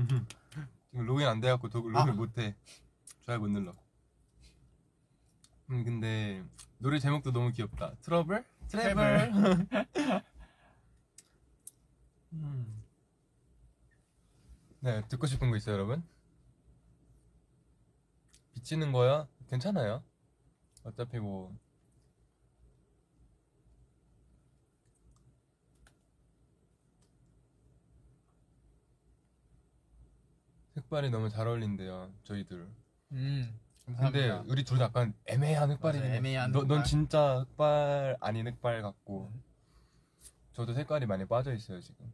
지금 0.92 1.06
로그인 1.08 1.28
안 1.28 1.42
돼갖고 1.42 1.70
도, 1.70 1.80
로그인 1.80 1.98
아. 1.98 2.06
못해. 2.14 2.56
좋아요 3.22 3.40
못 3.40 3.48
눌러. 3.48 3.74
음 5.72 5.84
근데 5.84 6.44
노래 6.78 7.00
제목도 7.00 7.32
너무 7.32 7.52
귀엽다. 7.52 7.96
Trouble? 8.04 8.46
Travel. 8.68 9.32
음. 12.34 12.84
네 14.82 15.02
듣고 15.08 15.26
싶은 15.26 15.50
거 15.50 15.58
있어요 15.58 15.74
여러분? 15.74 16.04
비치는 18.54 18.92
거야? 18.92 19.28
괜찮아요. 19.50 20.04
어차피 20.88 21.20
뭐 21.20 21.54
색깔이 30.76 31.10
너무 31.10 31.30
잘 31.30 31.48
어울린대요 31.48 32.12
저희들. 32.24 32.68
음. 33.14 33.60
근데 33.86 34.02
감사합니다. 34.28 34.44
우리 34.52 34.64
둘다 34.64 34.84
약간 34.86 35.14
애매한 35.26 35.72
흑발이 35.72 36.00
맞아, 36.00 36.14
애매한 36.16 36.52
너, 36.52 36.60
넌 36.60 36.72
흑발. 36.80 36.84
진짜 36.84 37.40
흑발 37.40 38.18
아닌 38.20 38.48
흑발 38.48 38.82
같고 38.82 39.32
음. 39.34 39.44
저도 40.54 40.74
색깔이 40.74 41.06
많이 41.06 41.26
빠져 41.26 41.54
있어요 41.54 41.80
지금 41.80 42.12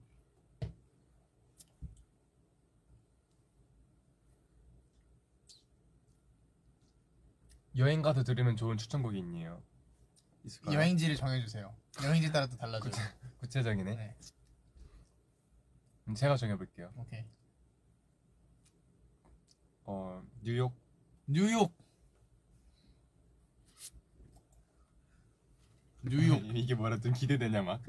여행 7.78 8.02
가서 8.02 8.24
들으면 8.24 8.56
좋은 8.56 8.78
추천곡이 8.78 9.18
있네요. 9.20 9.62
있을까요? 10.44 10.76
여행지를 10.76 11.16
정해주세요. 11.16 11.76
여행지 12.04 12.32
따라 12.32 12.48
또 12.48 12.58
달라져요. 12.58 12.92
구체적이네. 13.40 13.96
네, 13.96 14.16
그럼 16.04 16.16
제가 16.16 16.38
정해볼게요. 16.38 16.92
오케이. 16.98 17.26
어 19.86 20.24
뉴욕 20.42 20.74
뉴욕. 21.26 21.74
뉴욕. 26.02 26.42
이게 26.56 26.76
뭐라 26.76 27.00
좀 27.00 27.14
기대되냐 27.14 27.62
막. 27.62 27.82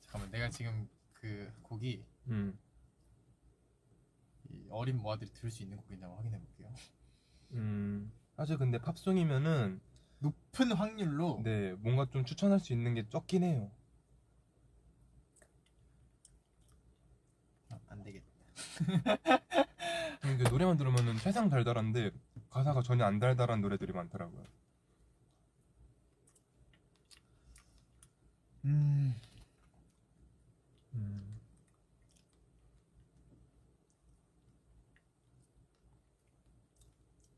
잠깐만, 0.00 0.30
내가 0.30 0.48
지금 0.50 0.88
그 1.14 1.52
곡이 1.62 2.04
음. 2.28 2.56
이 4.66 4.68
어린 4.70 4.98
모아들이 4.98 5.30
들을 5.32 5.50
수 5.50 5.62
있는 5.62 5.76
곡이냐고 5.76 6.16
확인해 6.16 6.38
볼게요. 6.38 6.72
음. 7.52 8.12
사실 8.36 8.58
근데 8.58 8.78
팝송이면은 8.78 9.80
높은 10.18 10.72
확률로 10.72 11.40
네 11.42 11.72
뭔가 11.74 12.06
좀 12.10 12.24
추천할 12.24 12.60
수 12.60 12.72
있는 12.72 12.94
게 12.94 13.08
적긴 13.08 13.44
해요. 13.44 13.70
아, 17.68 17.78
안 17.88 18.02
되겠다. 18.02 18.26
근데 20.20 20.44
노래만 20.50 20.76
들으면은 20.76 21.16
세상 21.18 21.48
달달한데 21.48 22.10
가사가 22.50 22.82
전혀 22.82 23.04
안 23.04 23.18
달달한 23.18 23.60
노래들이 23.60 23.92
많더라고요. 23.92 24.44
음, 28.64 29.14
음. 30.94 31.25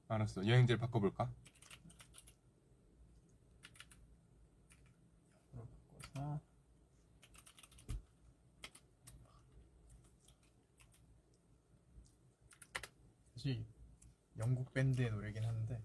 알았어. 0.08 0.46
여행지를 0.46 0.78
바꿔볼까? 0.78 1.30
사실 13.34 13.64
영국 14.36 14.72
밴드의 14.72 15.10
노래긴 15.10 15.44
한데 15.44 15.80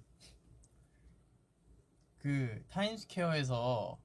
그 2.17 2.65
타임스퀘어에서 2.69 3.99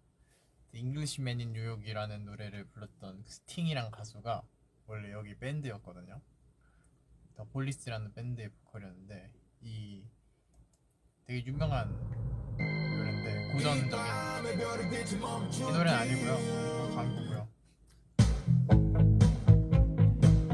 Englishman 0.72 1.40
in 1.40 1.52
New 1.54 1.69
York이라는 1.69 2.24
노래를 2.26 2.64
불렀던 2.66 3.22
그 3.22 3.30
스팅이란 3.30 3.90
가수가 3.90 4.42
원래 4.86 5.12
여기 5.12 5.34
밴드였거든요. 5.34 6.20
더 7.36 7.44
폴리스라는 7.44 8.12
밴드의 8.12 8.50
보컬이었는데 8.50 9.32
이 9.34 9.47
되게 11.28 11.44
유명한 11.44 11.94
노래인데 12.56 13.52
고전적인 13.52 13.92
이 15.52 15.60
노래는 15.60 15.92
아니고요. 15.92 16.94
광고고요. 16.94 17.48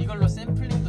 이걸로 0.00 0.26
샘플링 0.26 0.82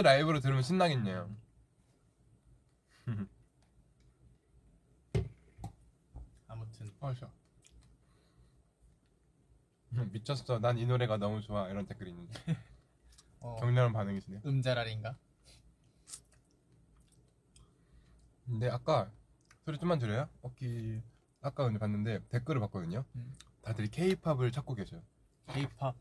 밴드 0.00 0.06
라이브로 0.06 0.40
들으면 0.40 0.62
신나겠네요. 0.62 1.28
아무튼 6.48 6.90
맞아. 7.00 7.30
미쳤어. 10.12 10.58
난 10.60 10.78
이 10.78 10.86
노래가 10.86 11.18
너무 11.18 11.42
좋아. 11.42 11.68
이런 11.68 11.84
댓글이 11.86 12.10
있는데 12.10 12.32
어, 13.40 13.56
격렬한 13.56 13.92
반응이시네요. 13.92 14.40
음자랄인가? 14.46 15.16
근데 18.46 18.70
아까 18.70 19.10
소리 19.66 19.78
좀만 19.78 19.98
들려요? 19.98 20.28
어기 20.40 21.02
아까 21.42 21.64
근데 21.64 21.78
봤는데 21.78 22.26
댓글을 22.30 22.58
봤거든요. 22.62 23.04
음. 23.16 23.34
다들 23.62 23.88
K-팝을 23.88 24.50
찾고 24.50 24.74
계셔요. 24.74 25.02
K-팝 25.48 25.94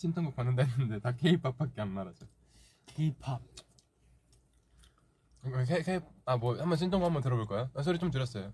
신청곡 0.00 0.34
받는다 0.34 0.62
했는데 0.62 0.98
다 0.98 1.14
K-팝밖에 1.14 1.82
안 1.82 1.90
말하죠. 1.90 2.26
K-팝 2.86 3.42
K 5.66 5.82
K 5.82 6.00
아뭐 6.24 6.58
한번 6.58 6.78
신청곡 6.78 7.04
한번 7.04 7.22
들어볼까요? 7.22 7.70
아, 7.74 7.82
소리 7.82 7.98
좀 7.98 8.10
들었어요. 8.10 8.50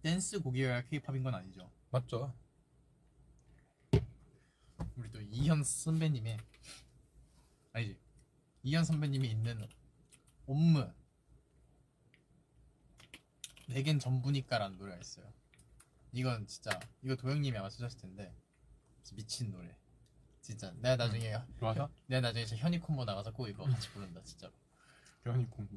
댄스 0.00 0.40
곡이어야 0.40 0.80
K-팝인 0.84 1.22
건 1.22 1.34
아니죠. 1.34 1.70
맞죠? 1.90 2.32
우리 4.96 5.10
또 5.10 5.20
이현 5.20 5.62
선배님의 5.62 6.38
아니지 7.74 8.05
이현 8.66 8.84
선배님이 8.84 9.28
있는 9.30 9.64
옴므 10.46 10.92
내겐 13.68 14.00
전부니까라는 14.00 14.76
노래가 14.76 14.98
있어요. 15.00 15.32
이건 16.10 16.48
진짜 16.48 16.80
이거 17.02 17.14
도영님이 17.14 17.56
아마 17.58 17.70
쓰셨을 17.70 18.00
텐데 18.00 18.34
미친 19.14 19.52
노래. 19.52 19.76
진짜 20.40 20.72
내가 20.78 20.96
나중에 20.96 21.32
좋아서? 21.60 21.82
현- 21.82 21.92
내가 22.08 22.20
나중에 22.22 22.44
진짜 22.44 22.60
현이 22.64 22.80
콤보 22.80 23.04
나가서 23.04 23.32
꼭 23.32 23.46
이거 23.46 23.62
같이 23.62 23.88
부른다 23.90 24.20
진짜로. 24.24 24.52
변이 25.22 25.48
공 25.48 25.68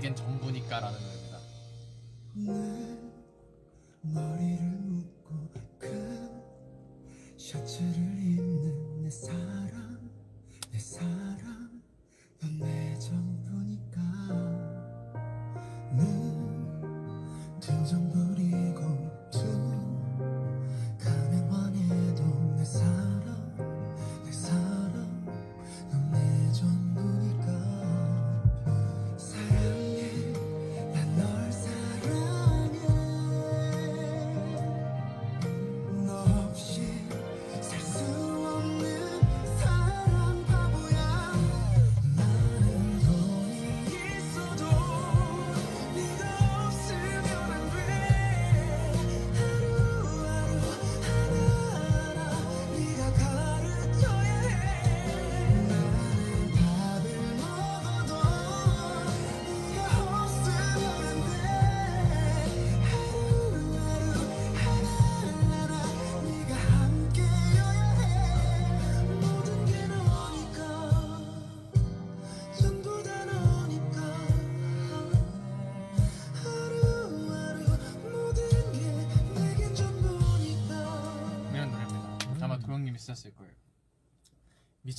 부. 0.00 0.02
내겐 0.02 0.16
전부니까라는 0.16 0.98
노래입니다. 0.98 1.38
내 2.34 4.12
머리를 4.14 4.62
묶고 4.62 5.50
큰 5.78 6.42
셔츠를 7.36 8.09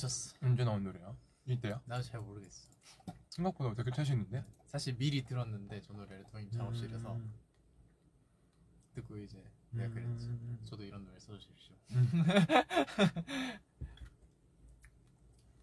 미쳤어. 0.02 0.34
언제 0.42 0.64
나온 0.64 0.82
노래야? 0.82 1.16
이때야? 1.46 1.80
나도 1.86 2.02
잘 2.02 2.20
모르겠어. 2.20 2.68
생각보다 3.28 3.74
되게 3.74 3.90
차시는데? 3.94 4.44
사실 4.66 4.96
미리 4.96 5.24
들었는데 5.24 5.80
저 5.82 5.92
노래를 5.92 6.24
도영님 6.30 6.50
작업실에서 6.52 7.20
듣고 8.94 9.16
이제 9.18 9.42
내가 9.70 9.92
그랬지. 9.94 10.26
음. 10.26 10.58
저도 10.64 10.82
이런 10.84 11.04
노래 11.04 11.18
써주십시오. 11.18 11.74
음. 11.92 12.02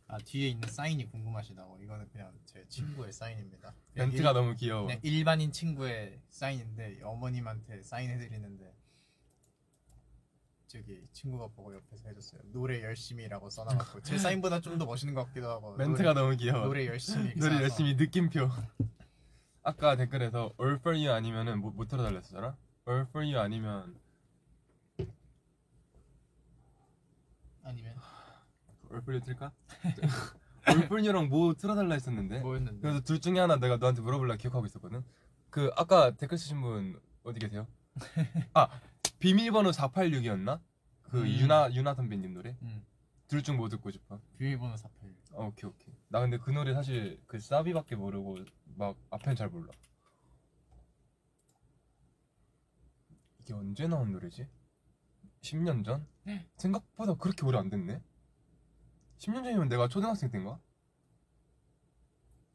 아 0.08 0.18
뒤에 0.18 0.48
있는 0.50 0.68
사인이 0.68 1.06
궁금하시다고 1.12 1.78
이거는 1.84 2.10
그냥 2.10 2.34
제 2.46 2.66
친구의 2.68 3.14
사인입니다. 3.14 3.76
그냥 3.94 4.10
멘트가 4.10 4.30
일- 4.30 4.34
너무 4.34 4.56
귀여워. 4.56 4.88
그냥 4.88 5.00
일반인 5.04 5.52
친구의 5.52 6.20
사인인데 6.32 7.02
어머님한테 7.04 7.84
사인해드리는데 7.84 8.74
저기 10.70 11.02
친구가 11.14 11.48
보고 11.48 11.74
옆에서 11.74 12.08
해줬어요. 12.10 12.42
노래 12.52 12.84
열심히라고 12.84 13.50
써놔갖고 13.50 14.02
제 14.02 14.20
사인보다 14.20 14.62
좀 14.62 14.78
더 14.78 14.86
멋있는 14.86 15.16
것 15.16 15.26
같기도 15.26 15.50
하고 15.50 15.76
멘트가 15.76 16.14
노래, 16.14 16.22
너무 16.22 16.38
귀여워. 16.38 16.66
노래 16.66 16.86
열심히 16.86 17.34
노래 17.34 17.56
써놔서 17.56 17.64
열심히 17.64 17.96
느낌표. 17.96 18.48
아까 19.64 19.96
댓글에서 19.96 20.54
All 20.62 20.76
for 20.76 20.96
you 20.96 21.12
아니면은 21.12 21.60
뭐, 21.60 21.72
못 21.72 21.88
틀어달랬었잖아? 21.88 22.56
All 22.88 23.02
for 23.10 23.26
you 23.26 23.40
아니면 23.40 24.00
아니면 27.64 27.96
All 28.92 29.02
for 29.02 29.14
you 29.14 29.22
틀까? 29.22 29.52
All 30.70 30.84
for 30.86 31.02
you랑 31.04 31.30
뭐 31.30 31.54
틀어달라 31.56 31.96
했었는데 31.96 32.42
뭐였는데 32.42 32.80
그래서 32.82 33.00
둘 33.02 33.20
중에 33.20 33.40
하나 33.40 33.56
내가 33.58 33.78
너한테 33.78 34.02
물어볼라 34.02 34.36
기억하고 34.36 34.66
있었거든 34.68 35.04
그 35.50 35.72
아까 35.76 36.12
댓글 36.12 36.38
쓰신 36.38 36.62
분 36.62 37.00
어디 37.24 37.40
계세요? 37.40 37.68
아 38.54 38.70
비밀번호 39.20 39.72
486이었나? 39.72 40.62
그 41.04 41.22
음. 41.22 41.28
유나 41.28 41.74
유나 41.74 41.94
선배님 41.96 42.34
노래 42.34 42.56
음, 42.62 42.86
둘 43.28 43.42
중 43.44 43.58
뭐 43.58 43.68
듣고 43.70 43.90
싶어? 43.92 44.20
비밀번호 44.38 44.78
48 44.78 45.14
어, 45.34 45.48
오케이 45.48 45.70
오케이 45.70 45.94
나 46.08 46.20
근데 46.22 46.38
그 46.38 46.52
노래 46.52 46.74
사실 46.74 47.22
그 47.28 47.40
사비밖에 47.40 47.96
모르고 47.96 48.38
막 48.76 48.96
앞엔 49.10 49.36
잘 49.36 49.50
몰라 49.50 49.72
이게 53.40 53.54
언제 53.54 53.88
나온 53.88 54.12
노래지? 54.12 54.48
10년 55.42 55.84
전? 55.84 56.08
생각보다 56.58 57.16
그렇게 57.16 57.46
오래 57.46 57.58
안 57.58 57.70
됐네 57.70 58.02
10년 59.18 59.44
전이면 59.44 59.68
내가 59.70 59.88
초등학생 59.88 60.30
때인가? 60.30 60.60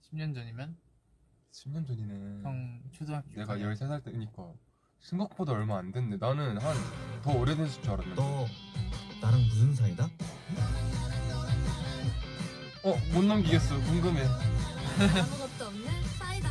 10년 0.02 0.32
전이면 0.34 0.78
10년 1.50 1.86
전이네 1.86 2.42
형 2.44 2.82
초등학교 2.92 3.28
내가 3.34 3.56
6학년. 3.56 3.74
13살 3.74 4.04
때니까 4.04 4.54
생각보다 5.08 5.52
얼마 5.52 5.78
안 5.78 5.92
됐네 5.92 6.16
나는 6.18 6.58
한 6.58 6.74
더 7.22 7.32
오래됐을 7.32 7.82
줄 7.82 7.90
알았는데 7.92 8.14
너 8.20 8.46
나랑 9.22 9.40
무슨 9.48 9.74
사이다? 9.74 10.10
어? 12.82 12.94
못 13.14 13.24
넘기겠어 13.24 13.80
궁금해 13.80 14.22
아무것도 14.24 15.64
없는 15.68 15.86
사이다. 16.18 16.50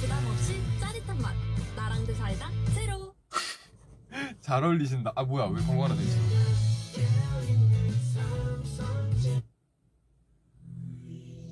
부담 0.00 0.26
없이 0.28 0.62
짜릿한 0.78 1.18
맛. 1.20 1.34
나랑도 1.74 2.14
사이다 2.14 2.50
제로. 2.74 3.12
잘 4.40 4.62
어울리신다 4.62 5.12
아 5.16 5.24
뭐야 5.24 5.46
왜 5.46 5.60
광고 5.62 5.82
하나 5.84 5.96
돼 5.96 6.02
있어 6.04 6.18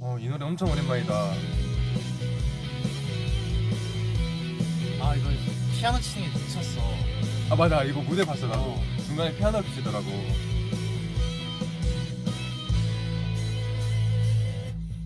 어 0.01 0.17
이 0.21 0.29
노래 0.29 0.45
엄청 0.45 0.71
오랜만이다 0.71 1.13
아 5.09 5.15
이거 5.15 5.31
피아노 5.73 5.99
치는 6.01 6.31
게 6.31 6.39
미쳤어 6.39 6.81
아 7.49 7.57
맞아 7.57 7.83
이거 7.83 8.03
무대 8.03 8.27
봤어 8.27 8.47
나도 8.47 8.79
중간에 9.07 9.35
피아노 9.37 9.63
치더라고 9.75 10.05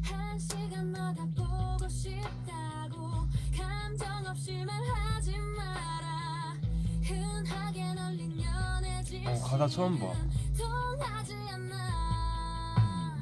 한 0.03 0.38
시간마다 0.38 1.25
보고 1.37 1.88
싶다고 1.88 3.27
감정 3.57 4.27
없이 4.27 4.65
말하지 4.65 5.37
마라. 5.57 6.55
흔하게 7.03 7.95
널린 7.95 8.43
연애 8.43 9.03
어, 9.27 9.41
가사 9.43 9.69
처음 9.69 9.99
봐. 9.99 10.07
통하지 10.59 11.35
않아. 11.53 13.17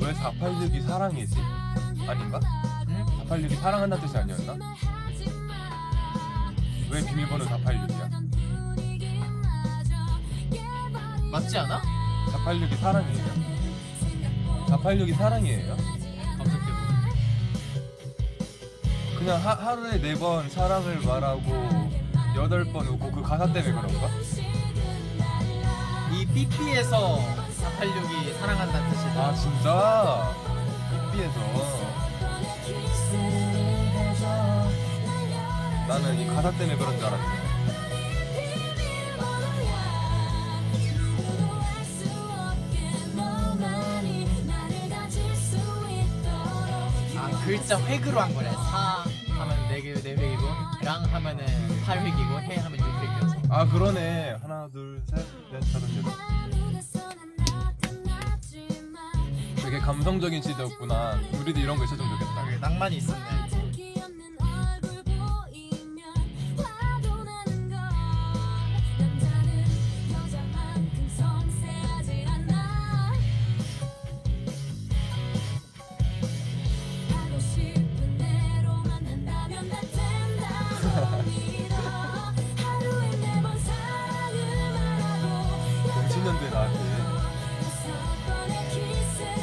왜 0.00 0.12
486이 0.12 0.82
사랑이지? 0.86 1.36
아닌가? 2.06 2.40
486이 3.28 3.56
사랑한다는 3.60 4.06
뜻이 4.06 4.18
아니었나? 4.18 4.76
왜 6.90 7.04
비밀번호 7.04 7.44
486이야? 7.44 8.10
맞지 11.30 11.58
않아? 11.58 11.82
486이 12.32 12.76
사랑이에요 12.78 13.24
486이 14.68 15.16
사랑이에요? 15.16 15.76
검색해보면 16.38 16.76
그냥 19.18 19.40
하, 19.44 19.54
하루에 19.54 20.00
4번 20.00 20.48
사랑을 20.48 21.00
말하고 21.00 21.90
8번 22.34 22.88
오고 22.92 23.10
그 23.12 23.22
가사 23.22 23.52
때문에 23.52 23.72
그런가? 23.80 24.08
이 26.12 26.24
삐삐에서 26.26 27.18
486이 27.18 28.38
사랑한다는 28.38 28.90
뜻이다 28.90 29.26
아 29.26 29.34
진짜? 29.34 30.34
삐삐에서 31.12 31.95
나는 35.98 36.20
이 36.20 36.26
가사 36.26 36.50
때문에 36.52 36.76
그런 36.76 36.94
줄 36.98 37.06
알았네. 37.06 37.24
아 47.16 47.30
글자 47.44 47.78
획으로 47.80 48.20
한 48.20 48.34
거네. 48.34 48.50
사 48.52 49.04
하면 49.38 49.68
4개 49.68 49.94
4획이고 50.02 50.84
랑 50.84 51.04
하면은 51.12 51.44
8획이고 51.84 52.40
해 52.42 52.56
하면 52.58 52.78
6획이어서 52.78 53.50
아 53.50 53.66
그러네. 53.66 54.36
하나 54.42 54.68
둘 54.72 55.00
셋 55.08 55.24
넷 55.52 55.60
다섯 55.72 55.88
여덟 55.96 56.12
되게 59.62 59.78
감성적인 59.80 60.42
시대였구나. 60.42 61.18
우리도 61.40 61.58
이런 61.58 61.76
거 61.76 61.84
있었으면 61.84 62.08
좋겠다. 62.08 62.44
되게 62.44 62.56
낭만이 62.58 62.96
있었네 62.98 63.35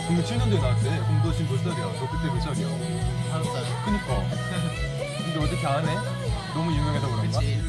2007년도에 0.08 0.60
나왔대. 0.62 0.89
그럼 0.89 1.22
너 1.24 1.32
지금 1.34 1.52
몇 1.56 1.58
살이야? 1.63 1.86
너 2.00 2.12
그때 2.12 2.28
몇 2.28 2.39
살이야? 2.42 2.68
다섯 3.30 3.52
살. 3.54 3.86
그니까. 3.86 4.30
근데 5.24 5.39
어떻게 5.39 5.66
안 5.68 5.88
해? 5.88 5.96
너무 6.54 6.72
유명해서 6.72 7.08
그런가? 7.08 7.39
그치. 7.39 7.62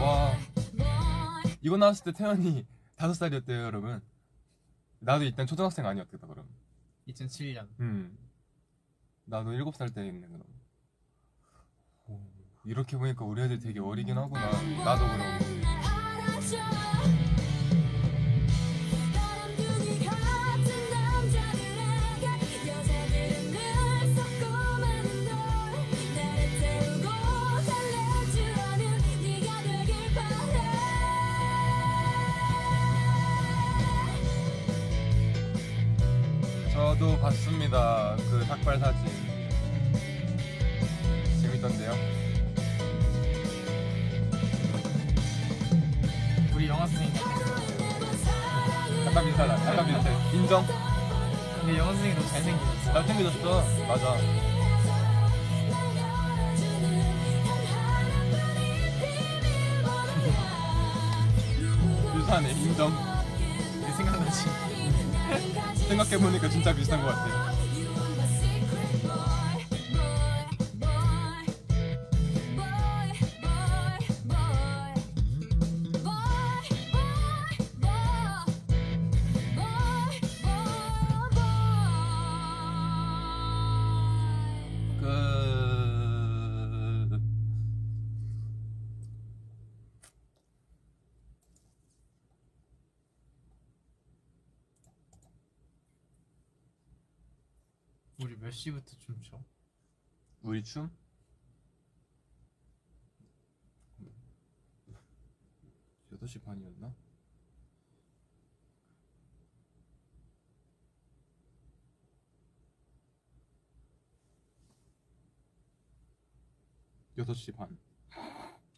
와, 0.00 0.32
이거 1.60 1.76
나왔을 1.76 2.04
때 2.04 2.12
태연이 2.12 2.66
다섯 2.96 3.14
살이었대요, 3.14 3.62
여러분. 3.62 4.00
나도 4.98 5.24
일단 5.24 5.46
초등학생 5.46 5.86
아니었겠다, 5.86 6.26
그럼. 6.26 6.46
2007년. 7.08 7.68
음. 7.80 8.16
나도 9.24 9.52
일곱 9.52 9.76
살 9.76 9.90
때였네, 9.90 10.26
그럼. 10.26 10.42
오, 12.64 12.68
이렇게 12.68 12.96
보니까 12.96 13.24
우리 13.24 13.42
애들 13.42 13.58
되게 13.58 13.80
어리긴 13.80 14.16
하구나. 14.16 14.50
나도 14.84 15.06
바래 15.06 15.38
저도 36.72 37.18
봤습니다. 37.20 38.16
그 38.30 38.44
삭발 38.44 38.78
사진. 38.78 39.06
재밌던데요? 41.40 42.21
우리 46.62 46.68
영화 46.68 46.86
선생님. 46.86 47.12
약간 49.04 49.24
비슷하다. 49.24 49.66
약간 49.66 49.84
비슷해. 49.84 50.16
인정? 50.32 50.64
근데 51.58 51.76
영화 51.76 51.92
선생님 51.92 52.14
너무 52.16 52.28
잘생겼어. 52.30 52.92
잘생겨졌어. 52.92 53.64
맞아. 53.88 54.14
비슷하네. 62.16 62.50
인정. 62.52 62.92
내 63.80 63.92
생각나지. 63.96 64.46
생각해보니까 65.88 66.48
진짜 66.48 66.72
비슷한 66.72 67.02
것 67.02 67.08
같아. 67.08 67.51
시부터 98.62 98.96
춤춰? 98.96 99.42
우리 100.42 100.62
춤? 100.62 100.88
여덟 106.12 106.28
시 106.28 106.38
반이었나? 106.38 106.94
여섯 117.18 117.34
시 117.34 117.50
반. 117.50 117.76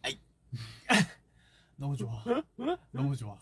너무 1.76 1.94
좋아. 1.94 2.24
너무 2.90 3.14
좋아. 3.14 3.38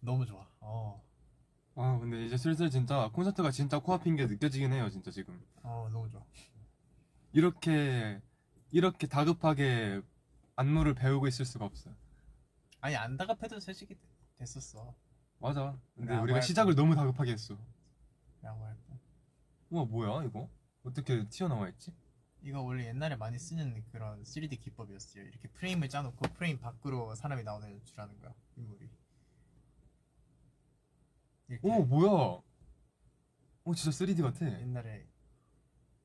너무 0.00 0.26
좋아. 0.26 0.44
어. 0.60 1.13
아 1.76 1.98
근데 1.98 2.24
이제 2.26 2.36
슬슬 2.36 2.70
진짜 2.70 3.08
콘서트가 3.12 3.50
진짜 3.50 3.78
코앞인 3.80 4.16
게 4.16 4.26
느껴지긴 4.26 4.72
해요 4.72 4.88
진짜 4.90 5.10
지금 5.10 5.40
어, 5.62 5.88
너무 5.92 6.08
좋아. 6.08 6.22
이렇게 7.32 8.20
이렇게 8.70 9.06
다급하게 9.06 10.00
안무를 10.56 10.94
배우고 10.94 11.26
있을 11.26 11.44
수가 11.44 11.64
없어요 11.64 11.94
아니 12.80 12.94
안 12.96 13.16
다급해도 13.16 13.58
솔직히 13.60 13.96
됐었어. 14.38 14.94
맞아 15.38 15.76
근데 15.96 16.12
야, 16.14 16.18
우리가 16.20 16.34
뭐야, 16.34 16.40
시작을 16.42 16.74
너무 16.74 16.94
다급하게 16.94 17.32
했어 17.32 17.56
라고 18.40 18.64
할 18.64 18.76
거. 18.86 18.98
우와 19.70 19.84
뭐야 19.84 20.24
이거 20.24 20.48
어떻게 20.84 21.26
튀어나와 21.28 21.68
있지? 21.70 21.92
이거 22.42 22.60
원래 22.60 22.86
옛날에 22.88 23.16
많이 23.16 23.38
쓰는 23.38 23.82
그런 23.90 24.22
3D 24.22 24.60
기법이었어요. 24.60 25.24
이렇게 25.24 25.48
프레임을 25.48 25.88
짜놓고 25.88 26.28
프레임 26.34 26.58
밖으로 26.60 27.14
사람이 27.14 27.42
나오는 27.42 27.70
연출하는 27.72 28.18
거야. 28.20 28.34
인물이. 28.56 28.86
이렇게 31.48 31.68
오 31.68 31.84
뭐야 31.84 32.42
오 33.64 33.74
진짜 33.74 33.90
3D 33.90 34.22
같아 34.22 34.46
옛날에 34.60 35.06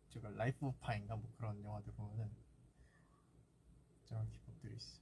제가 0.09 0.29
Life 0.29 0.65
of 0.65 0.77
Pi인가 0.79 1.15
뭐 1.15 1.31
그런 1.37 1.61
영화들 1.63 1.93
보면은 1.93 2.29
저런 4.05 4.27
기법들이 4.31 4.75
있어. 4.75 4.99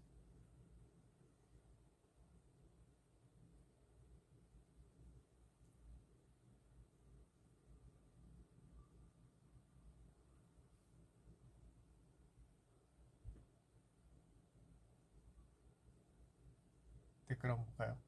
댓글 17.28 17.52
한번 17.52 17.66
볼까요? 17.66 18.07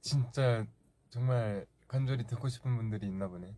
진짜 0.00 0.66
정말 1.10 1.66
간절히 1.88 2.26
듣고 2.26 2.48
싶은 2.48 2.76
분들이 2.76 3.06
있나 3.06 3.28
보네 3.28 3.56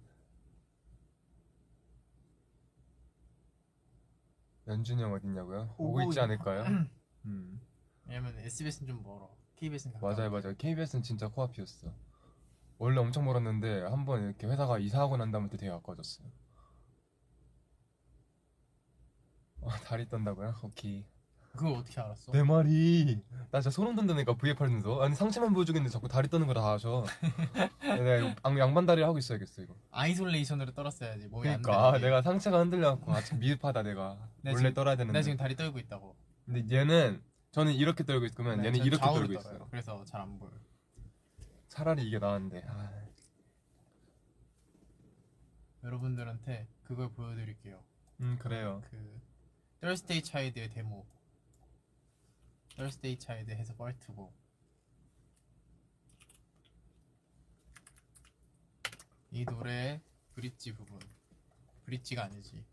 연준이 4.67 5.03
형 5.03 5.13
어딨냐고요? 5.13 5.75
오고 5.79 5.91
오고 5.91 6.03
있지 6.05 6.19
있- 6.19 6.23
않을까요? 6.23 6.65
음 7.27 7.61
왜냐면 8.07 8.39
SBS는 8.39 8.87
좀 8.87 9.03
멀어. 9.03 9.31
KBS는 9.57 9.95
가까워. 9.95 10.13
맞아요 10.13 10.31
맞아요 10.31 10.55
KBS는 10.57 11.03
진짜 11.03 11.29
코앞이었어 11.29 11.93
원래 12.79 13.01
엄청 13.01 13.25
멀었는데 13.25 13.83
한 13.85 14.05
번 14.05 14.23
이렇게 14.25 14.47
회사가 14.47 14.79
이사하고 14.79 15.17
난 15.17 15.31
다음부터 15.31 15.57
되게 15.57 15.71
가까워졌어요 15.71 16.29
아 19.67 19.79
다리 19.85 20.09
떤다고요? 20.09 20.55
오케이 20.63 21.05
그걸 21.53 21.73
어떻게 21.73 21.99
알았어? 22.01 22.33
내 22.33 22.43
말이 22.43 23.19
나 23.51 23.61
진짜 23.61 23.71
소름 23.71 23.95
돋는다니까 23.97 24.35
V앱 24.35 24.63
하면서 24.63 25.01
아니 25.03 25.15
상체만 25.15 25.55
보여주겠는데 25.55 25.91
자꾸 25.91 26.07
다리 26.07 26.29
떠는 26.29 26.47
거다 26.47 26.63
하셔 26.73 27.05
내가 27.81 28.17
이거 28.17 28.35
양- 28.45 28.59
양반 28.59 28.85
다리를 28.85 29.07
하고 29.09 29.17
있어야겠어 29.19 29.63
이거 29.63 29.75
isolation으로 29.91 30.73
떨었어야지. 30.73 31.29
몸이 31.29 31.49
안 31.49 31.63
그러니까 31.63 31.93
되는데. 31.93 32.07
내가 32.07 32.23
상체가 32.23 32.59
흔들려갖고 32.61 33.11
아직 33.13 33.37
미흡하다 33.37 33.83
내가 33.85 34.19
나 34.43 34.51
원래 34.51 34.57
지금- 34.59 34.75
떨어야 34.75 34.97
되는데 34.97 35.19
나 35.19 35.23
지금 35.23 35.37
다리 35.39 35.57
떨고 35.57 35.79
있다고. 35.79 36.15
근데 36.45 36.77
얘는 36.77 37.23
저는 37.53 37.73
이렇게 37.73 38.05
떨고 38.05 38.27
있으면 38.27 38.59
네, 38.61 38.67
얘는 38.67 38.79
전 38.81 38.87
이렇게 38.87 39.03
좌우로 39.03 39.27
떨고 39.27 39.43
떨어요. 39.43 39.55
있어요 39.57 39.69
그래서 39.71 40.05
잘 40.05 40.21
안 40.21 40.39
보여. 40.39 40.51
차라리 41.69 42.07
이게 42.07 42.19
나은데 42.19 42.65
아, 42.69 42.91
여러분들한테 45.85 46.67
그걸 46.85 47.09
보여드릴게요. 47.11 47.79
음 48.21 48.37
그래요 48.41 48.83
그 48.91 49.21
Thursday 49.81 50.23
Child의 50.25 50.71
데모 50.71 51.07
Thursday 52.77 53.17
Child 53.21 53.53
해서 53.53 53.75
뻘트고 53.75 54.33
이 59.31 59.45
노래 59.45 60.01
브릿지 60.35 60.73
부분 60.73 60.99
브릿지가 61.85 62.25
아니지 62.25 62.65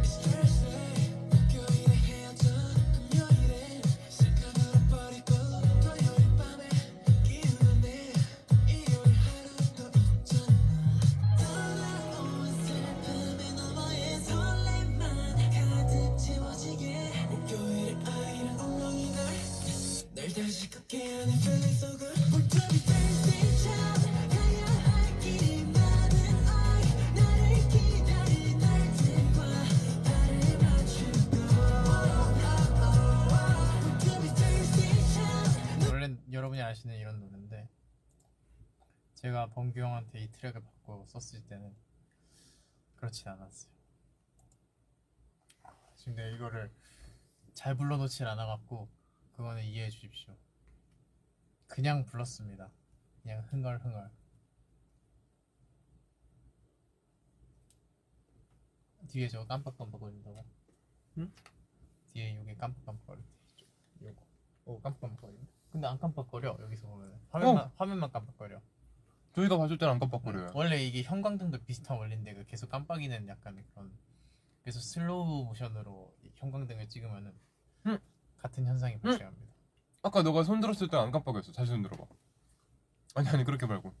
It's 0.00 0.22
just 0.22 0.57
원래 35.90 36.16
여러분이 36.30 36.62
아시는 36.62 36.96
이런 36.96 37.18
노래인데 37.18 37.68
제가 39.16 39.48
범규 39.48 39.80
형한테 39.80 40.20
이 40.20 40.30
트랙을 40.30 40.62
받고 40.62 41.06
썼을 41.08 41.44
때는 41.48 41.74
그렇지 42.94 43.28
않았어요. 43.28 43.72
지금 45.96 46.14
내가 46.14 46.28
이거를 46.28 46.70
잘 47.54 47.74
불러놓질 47.74 48.24
않아갖고 48.24 48.97
그거는 49.38 49.62
이해해 49.62 49.88
주십시오. 49.88 50.36
그냥 51.68 52.04
불렀습니다. 52.04 52.72
그냥 53.22 53.40
흥얼흥얼. 53.48 54.10
뒤에 59.06 59.28
저거 59.28 59.46
깜빡깜빡거린다고? 59.46 60.44
응? 61.18 61.32
뒤에 62.06 62.30
이게 62.42 62.56
깜빡깜빡거릴 62.56 63.22
때 63.22 64.06
요거 64.06 64.26
오 64.66 64.80
깜빡깜빡거린다 64.80 65.46
근데 65.70 65.86
안 65.86 65.98
깜빡거려 65.98 66.58
여기서 66.60 66.88
보면 66.88 67.18
화면만, 67.30 67.70
화면만 67.76 68.10
깜빡거려 68.10 68.60
저희가 69.34 69.56
봤을 69.56 69.78
때는 69.78 69.94
안 69.94 69.98
깜빡거려요. 70.00 70.50
원래 70.54 70.82
이게 70.82 71.04
형광등도 71.04 71.62
비슷한 71.64 71.96
원리인데 71.96 72.34
그 72.34 72.44
계속 72.44 72.68
깜빡이는 72.70 73.28
약간 73.28 73.64
그런 73.70 73.96
그래서 74.62 74.80
슬로우 74.80 75.44
모션으로 75.44 76.14
이 76.22 76.32
형광등을 76.34 76.88
찍으면은 76.88 77.32
응. 77.86 77.98
같은 78.38 78.66
현상이 78.66 78.98
발생합니다 79.00 79.48
아까 80.02 80.22
너가 80.22 80.42
손 80.44 80.60
들었을 80.60 80.88
때 80.88 80.96
안 80.96 81.10
깜빡였어. 81.10 81.52
다시 81.52 81.70
손 81.72 81.82
들어봐. 81.82 82.04
아니 83.16 83.28
아니 83.28 83.44
그렇게 83.44 83.66
말고 83.66 83.92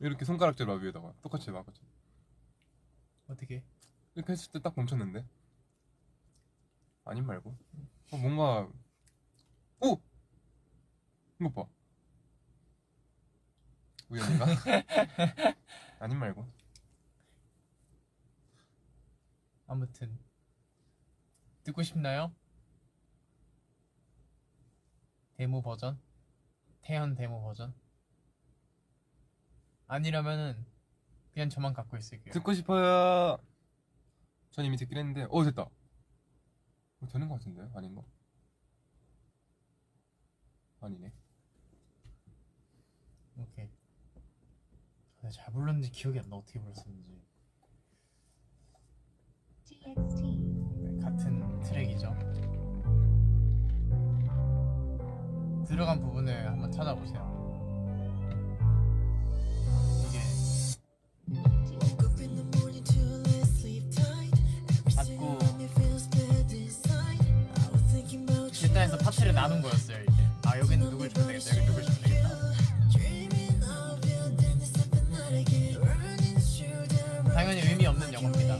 이렇게 0.00 0.24
손가락질 0.24 0.64
봐 0.66 0.74
위에다가 0.74 1.12
똑같이 1.22 1.50
해봐. 1.50 1.58
똑같이. 1.60 1.82
어떻게? 3.28 3.64
이렇게 4.14 4.32
했을 4.32 4.50
때 4.52 4.60
딱 4.60 4.74
멈췄는데 4.76 5.26
아님 7.04 7.26
말고 7.26 7.56
어, 8.12 8.16
뭔가 8.16 8.68
오 9.80 10.00
이거 11.40 11.50
봐 11.52 11.66
우연인가 14.08 14.46
아님 16.00 16.18
말고 16.18 16.46
아무튼 19.66 20.18
듣고 21.62 21.82
싶나요? 21.82 22.32
데모 25.40 25.62
버전? 25.62 25.98
태연 26.82 27.14
데모 27.14 27.40
버전? 27.40 27.72
아니라면은 29.86 30.66
그냥 31.32 31.48
저만 31.48 31.72
갖고 31.72 31.96
있을게요. 31.96 32.34
듣고 32.34 32.52
싶어요 32.52 33.38
전 34.50 34.66
이미 34.66 34.76
듣긴 34.76 34.98
했는데 34.98 35.26
어 35.30 35.42
됐다 35.42 35.62
어, 35.62 37.06
되는 37.10 37.26
것 37.26 37.36
같은데 37.36 37.66
아닌가 37.72 38.02
아니네 40.80 41.10
오케이. 43.38 43.70
근데 45.16 45.30
잘 45.34 45.50
불렀는지 45.54 45.90
기억이 45.90 46.18
안 46.18 46.28
나. 46.28 46.36
어떻게 46.36 46.60
불렀었는지. 46.60 47.18
네, 49.86 51.00
같은 51.00 51.60
트랙이죠. 51.60 52.29
들어간 55.70 56.00
부분을 56.00 56.48
한번 56.48 56.72
찾아보세요. 56.72 57.30
이게 60.08 60.18
about 64.88 65.08
you. 65.16 65.38
일단에서 68.62 68.98
파트를 68.98 69.32
나눈 69.32 69.62
거였어요. 69.62 70.02
이게. 70.02 70.12
아 70.44 70.58
여기는 70.58 70.90
누굴 70.90 71.08
주면 71.08 71.28
되겠다. 71.28 71.56
여기 71.56 71.66
누굴 71.66 71.82
주면 71.84 72.00
되겠다. 72.02 72.28
당연히 77.32 77.60
의미 77.60 77.86
없는 77.86 78.12
영어입니다. 78.12 78.58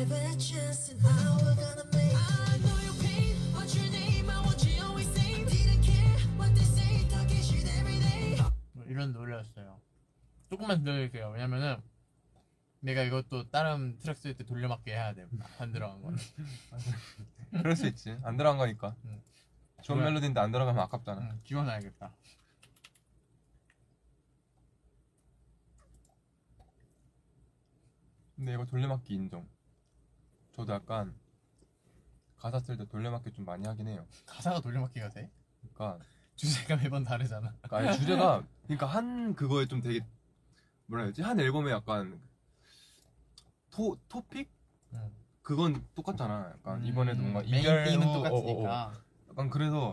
Have 0.00 0.12
a 0.12 0.36
chance 0.36 0.92
and 0.92 1.00
I 1.04 1.28
was 1.36 1.56
gonna 1.60 1.84
make. 1.92 2.14
I 2.16 2.56
know 2.64 2.78
your 2.88 2.96
pain, 3.04 3.36
what's 3.52 3.76
your 3.76 3.90
name? 3.92 4.30
I 4.30 4.40
want 4.40 4.64
you 4.64 4.82
always 4.82 5.08
same. 5.12 5.44
Didn't 5.44 5.82
care 5.84 6.16
what 6.38 6.54
they 6.54 6.64
say, 6.64 7.04
talking 7.12 7.42
shit 7.44 7.68
every 7.78 8.00
day. 8.00 8.40
뭐 8.72 8.84
이런 8.86 9.12
노래였어요. 9.12 9.78
조금만 10.48 10.82
들려드릴게요. 10.82 11.30
왜냐면은 11.34 11.76
내가 12.80 13.02
이것도 13.02 13.50
다른 13.50 13.98
트랙 13.98 14.16
쓸 14.16 14.34
때 14.34 14.44
돌려막기 14.44 14.90
해야 14.90 15.12
돼. 15.12 15.26
안 15.58 15.70
들어간 15.70 16.00
건. 16.00 16.16
그럴 17.52 17.76
수 17.76 17.86
있지 17.86 18.16
안 18.22 18.38
들어간 18.38 18.56
거니까 18.56 18.96
응. 19.04 19.20
좋은 19.82 19.98
좋아요. 19.98 20.08
멜로디인데 20.10 20.40
안 20.40 20.50
들어가면 20.50 20.82
아깝잖아 20.84 21.20
응, 21.20 21.40
지워놔야겠다. 21.44 22.10
근데 28.36 28.54
이거 28.54 28.64
돌려막기 28.64 29.12
인정 29.12 29.46
저도 30.52 30.72
약간 30.72 31.14
가사 32.36 32.58
쓸 32.60 32.76
때 32.76 32.86
돌려막기 32.86 33.32
좀 33.32 33.44
많이 33.44 33.66
하긴 33.66 33.88
해요 33.88 34.06
가사가 34.26 34.60
돌려막기가 34.60 35.10
돼? 35.10 35.30
그러니까 35.60 36.04
주제가 36.36 36.76
매번 36.76 37.04
다르잖아. 37.04 37.54
그러니까 37.60 37.90
아니, 37.90 37.98
주제가 37.98 38.42
그러니까 38.64 38.86
한 38.86 39.34
그거에 39.34 39.66
좀 39.66 39.82
되게 39.82 40.00
뭐라 40.86 41.04
해야지 41.04 41.20
한 41.22 41.38
앨범에 41.38 41.70
약간 41.70 42.20
토 43.70 43.96
토픽 44.08 44.50
응. 44.94 45.10
그건 45.42 45.86
똑같잖아. 45.94 46.52
약간 46.54 46.80
음, 46.80 46.86
이번에도 46.86 47.20
뭔가 47.22 47.42
메인 47.42 47.56
이별 47.60 47.84
팀은 47.84 48.06
후- 48.06 48.14
똑같으니까. 48.14 48.84
어, 48.84 48.88
어, 48.88 48.90
어. 48.90 48.92
약간 49.30 49.50
그래서 49.50 49.92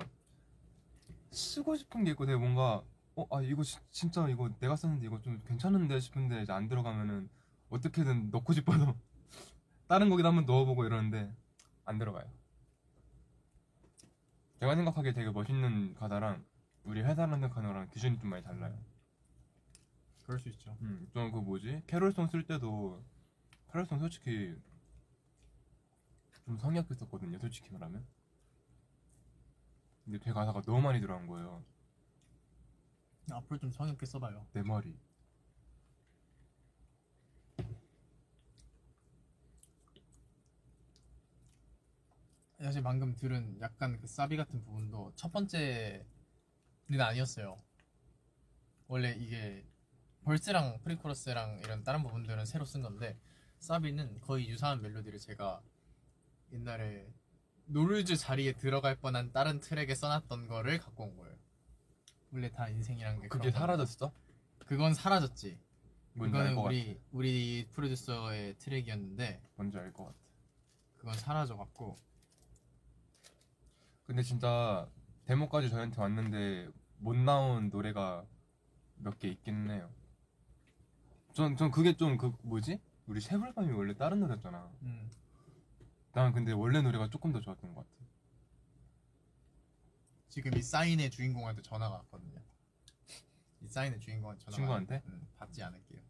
쓰고 1.32 1.76
싶은 1.76 2.04
게 2.06 2.12
있고 2.12 2.26
되게 2.26 2.38
뭔가 2.38 2.82
어 3.16 3.26
아 3.32 3.42
이거 3.42 3.64
지- 3.64 3.80
진짜 3.92 4.28
이거 4.30 4.50
내가 4.60 4.76
썼는데 4.76 5.06
이거 5.08 5.20
좀 5.22 5.42
괜찮은데 5.48 6.00
싶은데 6.00 6.44
이제 6.44 6.54
안 6.54 6.68
들어가면은 6.68 7.30
어떻게든 7.70 8.30
넣고 8.32 8.54
싶어서 8.54 8.96
다른 9.88 10.10
곡에도 10.10 10.28
한번 10.28 10.46
넣어보고 10.46 10.86
이러는데 10.86 11.34
안 11.86 11.98
들어가요. 11.98 12.30
제가 14.60 14.76
생각하기에 14.76 15.14
되게 15.14 15.30
멋있는 15.32 15.94
가사랑 15.96 16.44
우리 16.84 17.02
회사랑 17.02 17.40
생각하는 17.40 17.70
거랑 17.70 17.90
기준이 17.90 18.20
좀 18.20 18.30
많이 18.30 18.44
달라요. 18.44 18.78
그럴 20.24 20.40
수 20.40 20.50
있죠. 20.50 20.76
음, 20.82 21.08
좀 21.14 21.32
그 21.32 21.40
뭐지? 21.40 21.84
캐롤송 21.88 22.28
쓸 22.28 22.44
때도 22.44 23.02
캐롤송 23.72 24.00
솔직히 24.00 24.56
좀 26.46 26.58
썼거든요. 26.58 27.38
솔직히 27.40 27.70
말하면. 27.72 28.06
근데 30.06 30.20
제 30.20 30.32
가사가 30.32 30.62
너무 30.62 30.82
많이 30.82 31.00
들어간 31.02 31.28
거예요. 31.28 31.64
앞으로 33.32 33.60
좀 33.60 33.72
성의 33.72 33.94
있게 33.94 34.06
써봐요. 34.06 34.48
내 34.54 34.64
말이. 34.64 34.98
사실 42.68 42.84
방금 42.84 43.16
들은 43.16 43.58
약간 43.62 43.98
그 43.98 44.08
사비 44.08 44.36
같은 44.36 44.62
부분도 44.62 45.14
첫 45.16 45.32
번째는 45.32 46.04
아니었어요. 47.00 47.64
원래 48.88 49.16
이게 49.18 49.66
verse랑 50.26 50.82
pre-chorus랑 50.84 51.62
이런 51.64 51.86
다른 51.86 52.04
부분들은 52.04 52.44
새로 52.46 52.66
쓴 52.66 52.82
건데 52.82 53.18
사비는 53.60 54.20
거의 54.20 54.50
유사한 54.50 54.82
멜로디를 54.82 55.18
제가 55.18 55.62
옛날에 56.52 57.08
노르즈 57.68 58.18
자리에 58.18 58.52
들어갈 58.52 58.98
뻔한 58.98 59.32
다른 59.32 59.62
트랙에 59.62 59.96
써놨던 59.96 60.50
거를 60.50 60.78
갖고 60.80 61.06
온 61.06 61.16
거예요. 61.16 61.38
원래 62.34 62.52
다 62.52 62.68
인생이란 62.68 63.22
게 63.22 63.30
그게 63.30 63.50
사라졌어? 63.50 64.12
그건 64.66 64.94
사라졌지. 64.94 65.58
뭔지 66.16 66.32
그거는 66.34 66.50
알것 66.50 66.64
같아. 66.66 66.76
우리 66.76 67.00
우리 67.12 67.68
프로듀서의 67.72 68.58
트랙이었는데 68.58 69.42
뭔지 69.56 69.78
알 69.78 69.94
것 69.94 70.08
같아. 70.08 70.18
그건 70.98 71.14
사라져 71.14 71.56
갖고 71.56 71.96
근데 74.08 74.24
진짜 74.24 74.90
데모까지 75.26 75.70
저희한테 75.70 76.00
왔는데 76.02 76.70
못 77.00 77.16
나온 77.16 77.70
노래가 77.70 78.26
몇 78.98 79.20
개 79.20 79.28
있긴 79.30 79.70
해요. 79.70 79.92
전, 81.34 81.56
전 81.56 81.70
그게 81.70 81.96
좀 81.96 82.18
그 82.18 82.34
뭐지? 82.42 82.80
우리 83.06 83.22
새불밤이 83.22 83.72
원래 83.74 83.94
다른 83.94 84.20
노래였잖아. 84.22 84.72
음, 84.82 85.10
난 86.14 86.34
근데 86.34 86.52
원래 86.52 86.82
노래가 86.82 87.10
조금 87.10 87.32
더 87.32 87.40
좋았던 87.42 87.74
것 87.76 87.82
같아. 87.82 88.08
지금 90.30 90.54
이 90.58 90.62
사인의 90.62 91.10
주인공한테 91.12 91.62
전화가 91.62 91.96
왔거든요. 91.98 92.42
이 93.62 93.68
사인의 93.68 94.00
주인공한테 94.00 94.44
전화가 94.46 94.56
친구한테? 94.56 94.96
왔- 94.96 95.04
음, 95.08 95.28
받지 95.38 95.62
않을게요. 95.64 96.02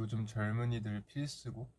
요즘 0.00 0.26
젊은이들 0.26 1.02
필수고 1.06 1.70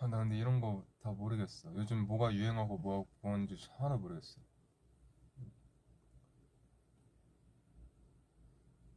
아, 0.00 0.06
나 0.06 0.18
근데 0.18 0.38
이런 0.38 0.60
거 0.60 0.84
다 1.02 1.12
모르겠어 1.12 1.74
요즘 1.76 2.06
뭐가 2.06 2.34
유행하고 2.34 2.76
뭐가 2.78 3.08
뭐하는지 3.22 3.56
하나 3.78 3.96
모르겠어 3.96 4.38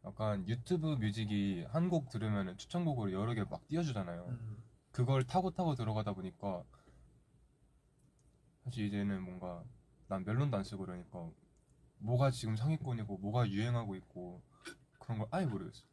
약간 0.06 0.46
유튜브 0.50 0.96
뮤직이 0.96 1.64
한 1.70 1.90
곡 1.90 2.10
들으면 2.10 2.58
추천곡으로 2.58 3.14
여러 3.14 3.34
개 3.34 3.44
막 3.46 3.66
띄워주잖아요 3.70 4.26
음. 4.28 4.64
그걸 4.92 5.24
타고 5.24 5.52
타고 5.52 5.76
들어가다 5.76 6.14
보니까 6.14 6.64
사실 8.66 8.86
이제는 8.88 9.24
뭔가 9.24 9.64
난 10.08 10.24
멜론도 10.26 10.58
안 10.58 10.64
쓰고 10.64 10.86
그러니까 10.86 11.30
뭐가 12.00 12.32
지금 12.32 12.56
상위권이고 12.58 13.18
뭐가 13.18 13.50
유행하고 13.50 13.96
있고 13.96 14.42
그런 15.00 15.20
걸 15.20 15.28
아예 15.32 15.46
모르겠어. 15.46 15.84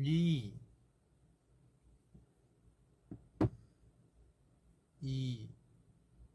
이, 0.00 0.56
이 5.00 5.48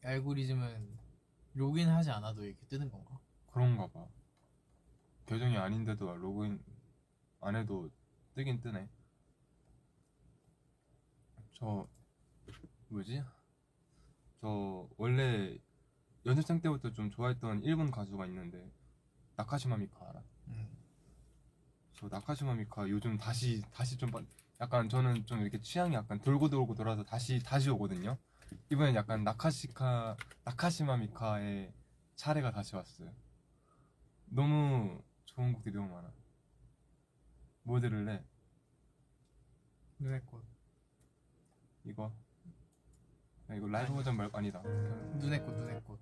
알고리즘은 0.03 0.99
로그인하지 1.53 2.11
않아도 2.11 2.43
이렇게 2.43 2.66
뜨는 2.68 2.91
건가? 2.91 3.18
그런가 3.47 3.88
봐. 3.88 4.05
계정이 5.28 5.57
아닌데도 5.57 6.14
로그인 6.18 6.61
안 7.39 7.55
해도 7.55 7.89
뜨긴 8.36 8.59
뜨네. 8.59 8.89
저 11.53 11.88
뭐지? 12.89 13.24
저 14.41 14.89
원래 14.97 15.57
연습생 16.26 16.59
때부터 16.59 16.91
좀 16.91 17.09
좋아했던 17.09 17.64
일본 17.64 17.91
가수가 17.91 18.26
있는데 18.26 18.70
나카시마 19.38 19.78
미카 19.78 20.09
알아? 20.09 20.22
음. 20.49 20.82
저 21.96 22.08
나카시마 22.10 22.56
미카 22.56 22.89
요즘 22.89 23.18
다시 23.18 23.62
다시 23.72 23.98
좀 23.98 24.10
빠- 24.12 24.22
약간 24.62 24.89
저는 24.89 25.26
좀 25.26 25.39
이렇게 25.41 25.60
취향이 25.62 25.94
약간 25.96 26.20
돌고 26.20 26.50
돌고 26.50 26.76
돌아서 26.76 27.04
다시 27.04 27.39
다시 27.44 27.70
오거든요. 27.70 28.18
이번엔 28.72 28.96
약간 28.96 29.24
나카시카 29.24 30.16
나카시마 30.44 30.98
미카의 30.98 31.74
차례가 32.16 32.52
다시 32.52 32.76
왔어요. 32.76 33.12
너무 34.26 35.02
좋은 35.26 35.54
곡들이 35.54 35.76
너무 35.76 35.89
많아. 35.94 36.12
뭐 37.64 37.80
들을래? 37.80 38.24
눈의 40.00 40.22
꽃. 40.26 40.44
이거. 41.86 42.12
야, 43.50 43.56
이거 43.56 43.68
라이브 43.68 43.94
버전 43.94 44.16
말고 44.18 44.38
아니다. 44.38 44.62
눈의 44.62 45.41
꽃, 45.44 45.52
눈의 45.56 45.82
꽃. 45.84 46.00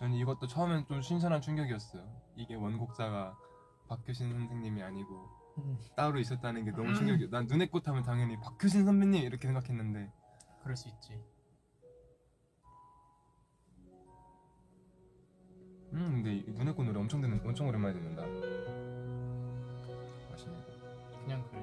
저는 0.00 0.16
이것도 0.16 0.46
처음엔 0.46 0.86
좀 0.86 1.02
신선한 1.02 1.42
충격이었어요. 1.42 2.02
이게 2.34 2.54
원곡자가 2.54 3.36
박효신 3.88 4.32
선생님이 4.32 4.82
아니고 4.82 5.28
음. 5.58 5.78
따로 5.94 6.18
있었다는 6.18 6.64
게 6.64 6.70
너무 6.70 6.94
충격이에요. 6.94 7.28
난 7.28 7.46
눈의 7.46 7.68
꽃 7.68 7.86
하면 7.86 8.02
당연히 8.02 8.40
박효신 8.40 8.86
선배님 8.86 9.22
이렇게 9.22 9.46
생각했는데 9.46 10.10
그럴 10.62 10.74
수 10.74 10.88
있지. 10.88 11.22
음 15.92 16.22
근데 16.22 16.36
이 16.36 16.50
눈의 16.50 16.74
꽃 16.74 16.84
노래 16.84 16.98
엄청 16.98 17.20
듣는 17.20 17.38
엄청 17.44 17.68
오랜만에 17.68 17.92
듣는다. 17.92 18.22
맛있네. 20.30 20.64
그냥 21.24 21.44
그래. 21.50 21.60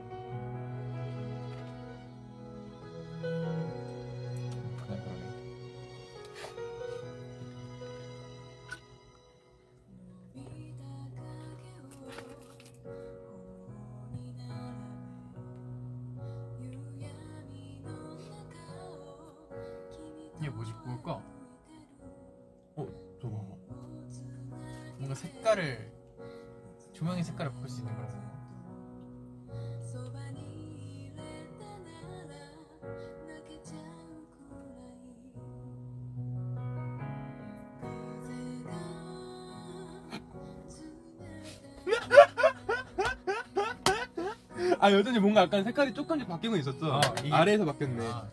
색깔을 25.48 25.92
조명의 26.92 27.24
색깔을 27.24 27.54
바꿀 27.54 27.70
수 27.70 27.80
있는 27.80 27.96
거라서 27.96 28.18
아 44.80 44.92
여전히 44.92 45.20
뭔가 45.20 45.42
약간 45.42 45.64
색깔이 45.64 45.94
조금씩 45.94 46.28
바뀌고 46.28 46.56
있었어. 46.58 47.00
아, 47.00 47.02
이게- 47.24 47.34
아래에서 47.34 47.66
바뀌었네. 47.66 48.06
아, 48.08 48.28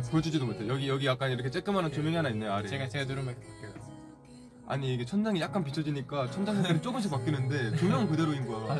아니 0.00 0.10
보여주지도 0.10 0.46
못해. 0.46 0.66
여기 0.66 0.88
여기 0.88 1.06
약간 1.06 1.30
이렇게 1.30 1.50
쬐끄만한 1.50 1.92
조명이 1.92 2.16
하나 2.16 2.30
있네 2.30 2.46
아래. 2.48 2.66
제가 2.66 2.88
제가 2.88 3.04
누르면 3.04 3.34
바뀌어요. 3.34 3.90
아니 4.66 4.94
이게 4.94 5.04
천장이 5.04 5.40
약간 5.40 5.62
비춰지니까 5.62 6.30
천장 6.30 6.56
색깔이 6.56 6.80
조금씩 6.82 7.10
바뀌는데 7.10 7.76
조명은 7.76 8.08
그대로인 8.08 8.46
거야. 8.46 8.78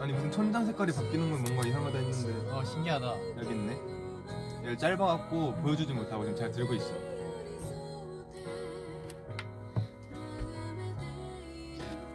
아니 0.00 0.12
무슨 0.12 0.32
천장 0.32 0.66
색깔이 0.66 0.92
바뀌는 0.92 1.30
건 1.30 1.42
뭔가 1.44 1.68
이상하다 1.68 1.98
했는데 1.98 2.50
어 2.50 2.64
신기하다. 2.64 3.06
여기 3.38 3.50
있네. 3.54 3.78
얘 4.66 4.76
짧아갖고 4.76 5.54
보여주지 5.56 5.92
못하고 5.92 6.24
지금 6.24 6.36
잘 6.36 6.50
들고 6.50 6.74
있어. 6.74 6.92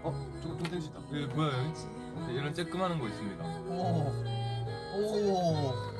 어? 0.03 0.11
조금 0.43 0.57
좀 0.59 0.71
땡시다. 0.71 0.99
여기 1.13 1.25
뭐야 1.33 1.57
여기? 1.57 1.79
네, 2.27 2.33
이런 2.33 2.53
쬐끄만한 2.53 2.99
거 2.99 3.07
있습니다. 3.07 3.43
오, 3.69 4.11
오, 4.97 5.94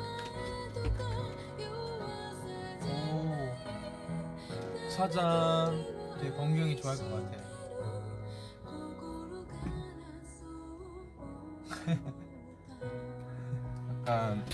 사장. 4.96 5.86
되게 6.22 6.34
범규 6.38 6.62
형이 6.62 6.78
좋아할 6.78 6.98
것 6.98 7.12
같아. 7.12 7.38
약간 14.00 14.46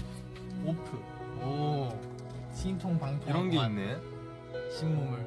오프. 0.66 0.98
오. 1.46 1.89
신통 2.56 2.98
방통. 2.98 3.30
이런 3.30 3.52
게 3.52 3.58
있네. 3.68 4.00
신몸을. 4.80 5.20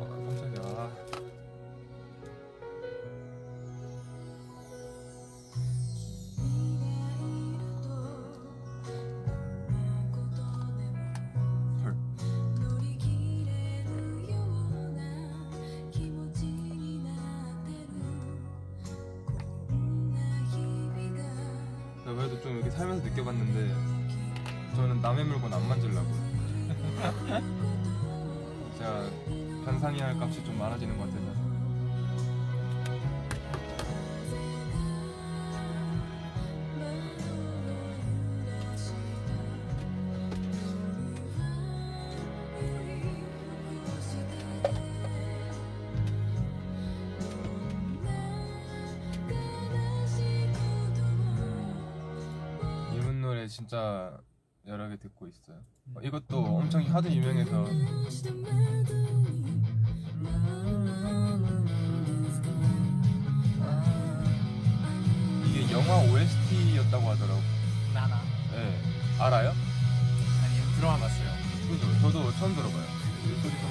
진짜 53.54 54.18
여러 54.66 54.88
개 54.88 54.96
듣고 54.96 55.28
있어요 55.28 55.60
어, 55.94 56.00
이것도 56.02 56.44
엄청 56.44 56.82
하도 56.92 57.08
유명해서 57.08 57.68
이게 65.46 65.70
영화 65.72 65.98
OST였다고 65.98 67.10
하더라고 67.10 67.40
나나. 67.92 68.20
예 68.54 69.22
알아요? 69.22 69.50
아니 69.50 70.76
드라마 70.76 70.98
봤어요. 70.98 71.30
그죠 71.68 72.00
저도 72.00 72.32
처음 72.32 72.54
들어봐요. 72.56 72.84
이 73.24 73.40
소리가. 73.40 73.62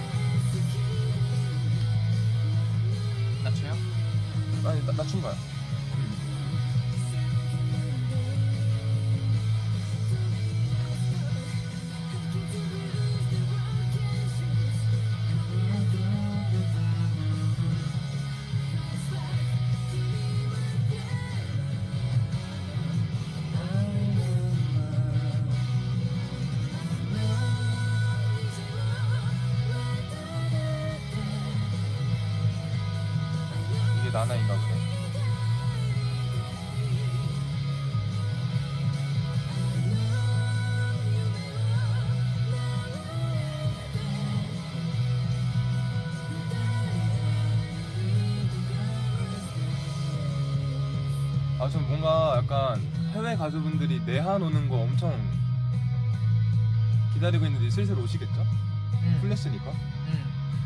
낮춰요? 3.44 3.74
아니 4.66 4.86
나, 4.86 4.92
낮춘 4.94 5.22
거야. 5.22 5.36
내한 54.06 54.42
오는 54.42 54.68
거 54.70 54.78
엄청 54.78 55.14
기다리고 57.14 57.46
있는데 57.46 57.70
슬슬 57.70 57.98
오시겠죠? 57.98 58.46
응. 59.04 59.18
플래시니까. 59.22 59.72
응. 60.08 60.24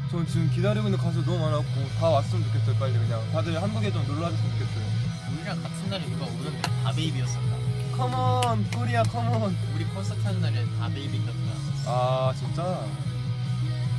저 0.09 0.25
지금 0.25 0.49
기다리고 0.51 0.87
있는 0.87 0.97
가수 0.97 1.23
너무 1.25 1.37
많았고 1.39 1.65
다 1.99 2.09
왔으면 2.09 2.43
좋겠어요 2.45 2.75
빨리 2.77 2.93
그냥 2.93 3.21
다들 3.33 3.61
한국에 3.61 3.91
좀 3.91 4.05
놀러 4.07 4.23
와줬으면 4.23 4.51
좋겠어요 4.53 4.85
우리랑 5.33 5.61
같은 5.61 5.89
날에 5.89 6.05
누가 6.05 6.25
오던데 6.25 6.61
다 6.61 6.91
베이비였었다. 6.93 7.57
come 7.97 8.47
on 8.47 8.71
Korea 8.71 9.03
come 9.03 9.38
on 9.38 9.55
우리 9.75 9.83
콘서트 9.85 10.21
하는 10.21 10.39
날에 10.41 10.63
DaBaby가 10.79 11.31
들어왔었어. 11.31 12.29
아 12.29 12.33
진짜 12.33 12.85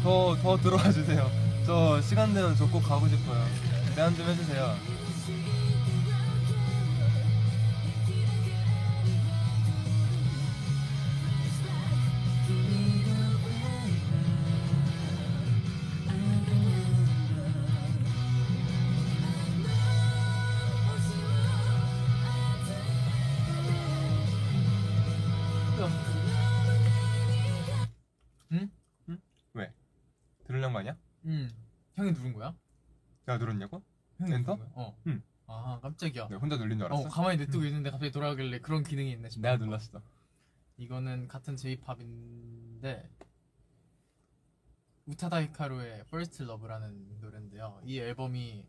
더 0.02 0.36
더 0.42 0.56
들어와 0.56 0.90
주세요 0.92 1.30
저 1.66 2.00
시간 2.00 2.32
되면 2.32 2.56
저 2.56 2.66
꼭 2.66 2.80
가고 2.80 3.06
싶어요 3.08 3.44
제안 3.94 4.16
좀 4.16 4.26
해주세요 4.28 4.76
내가 36.28 36.40
혼자 36.40 36.56
눌린 36.56 36.78
줄어 36.78 36.86
알았어? 36.94 37.08
가만히 37.08 37.38
냅두고 37.38 37.64
있는데 37.64 37.90
갑자기 37.90 38.12
돌아가길래 38.12 38.60
그런 38.60 38.82
기능이 38.82 39.12
있네 39.12 39.30
싶어. 39.30 39.42
내가 39.42 39.56
눌렀어 39.56 40.00
이거는 40.76 41.28
같은 41.28 41.56
J-팝인데 41.56 43.10
우타다 45.06 45.42
히카루의 45.42 46.00
First 46.00 46.42
Love라는 46.44 47.18
노래인데요. 47.20 47.80
이 47.84 47.98
앨범이 47.98 48.66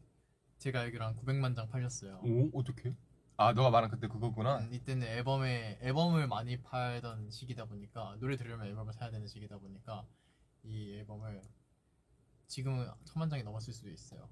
제가 0.57 0.82
알기로 0.82 1.03
한 1.05 1.16
900만 1.18 1.55
장 1.55 1.68
팔렸어요. 1.70 2.22
오 2.24 2.60
어떡해? 2.60 2.95
아 3.38 3.53
너가 3.53 3.70
말한 3.70 3.89
그때 3.89 4.07
그거구나 4.07 4.60
음, 4.60 4.74
이때는 4.74 5.07
앨범에 5.07 5.80
앨범을 5.82 6.28
많이 6.28 6.62
팔던 6.62 7.32
시기다 7.32 7.66
보니까 7.66 8.18
노래 8.20 8.36
들으면 8.36 8.66
앨범을 8.66 8.91
사야 8.93 9.12
되는 9.12 9.28
시기다 9.28 9.57
보니까 9.60 10.05
이 10.64 10.93
앨범을 10.97 11.41
지금은 12.47 12.89
천만 13.05 13.30
장이 13.30 13.43
넘었을 13.43 13.72
수도 13.74 13.89
있어요. 13.89 14.28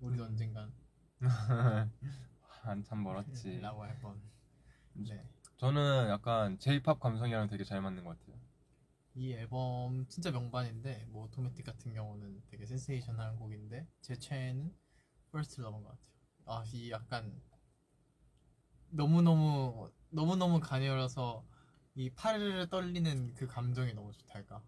우리도 0.00 0.24
언젠간 0.24 0.72
한참 2.62 3.02
멀었지 3.02 3.60
라고 3.60 3.82
할 3.82 3.98
뻔. 4.00 4.20
네. 4.94 5.24
저는 5.56 6.08
약간 6.10 6.58
J-팝 6.58 6.98
감성이랑 7.00 7.48
되게 7.48 7.64
잘 7.64 7.80
맞는 7.80 8.04
것 8.04 8.18
같아요 8.18 8.36
이 9.14 9.32
앨범 9.32 10.06
진짜 10.08 10.30
명반인데 10.30 11.06
뭐 11.10 11.24
오토매틱 11.26 11.64
같은 11.66 11.92
경우는 11.94 12.42
되게 12.48 12.66
센세이션한 12.66 13.36
곡인데 13.36 13.86
제 14.00 14.16
최애는 14.18 14.74
First 15.28 15.60
Love인 15.62 15.84
것 15.84 15.90
같아요. 15.90 16.12
아 16.46 16.64
이 16.72 16.90
약간 16.90 17.40
너무 18.90 19.22
너무 19.22 19.90
너무 20.10 20.36
너무 20.36 20.60
가녀려서 20.60 21.44
이 21.94 22.10
팔을 22.10 22.68
떨리는 22.68 23.34
그 23.34 23.46
감정이 23.46 23.92
너무 23.94 24.12
좋달까. 24.12 24.62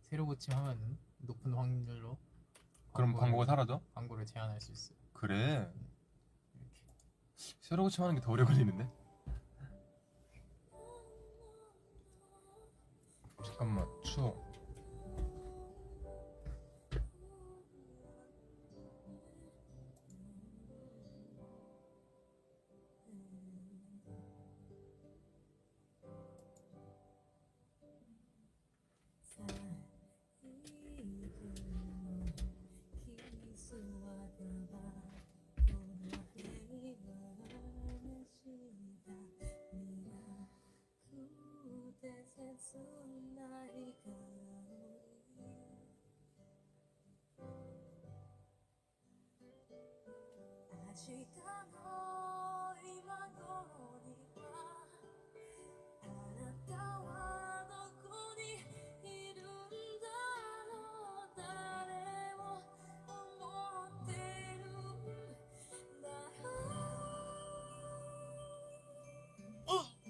새로 0.00 0.24
고침하면은 0.26 0.96
높은 1.26 1.52
확률로 1.54 2.18
그럼 2.92 3.12
광고를- 3.12 3.20
광고가 3.20 3.46
사라져? 3.46 3.80
광고를 3.94 4.24
제한할 4.26 4.60
수 4.60 4.72
있어요. 4.72 4.96
그래 5.12 5.70
이렇게. 6.54 6.80
새로 7.60 7.82
고침하는 7.84 8.14
게 8.16 8.20
더 8.20 8.32
오래 8.32 8.44
걸리는데? 8.44 8.90
잠깐만 13.44 13.86
추워 14.02 14.45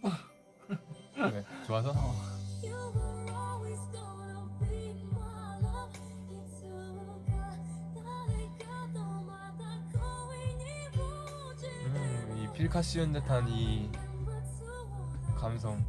어? 0.02 0.10
네, 1.30 1.44
좋아서? 1.66 2.25
필카 12.56 12.80
씌운 12.80 13.12
듯한 13.12 13.46
이 13.50 13.90
감성 15.38 15.84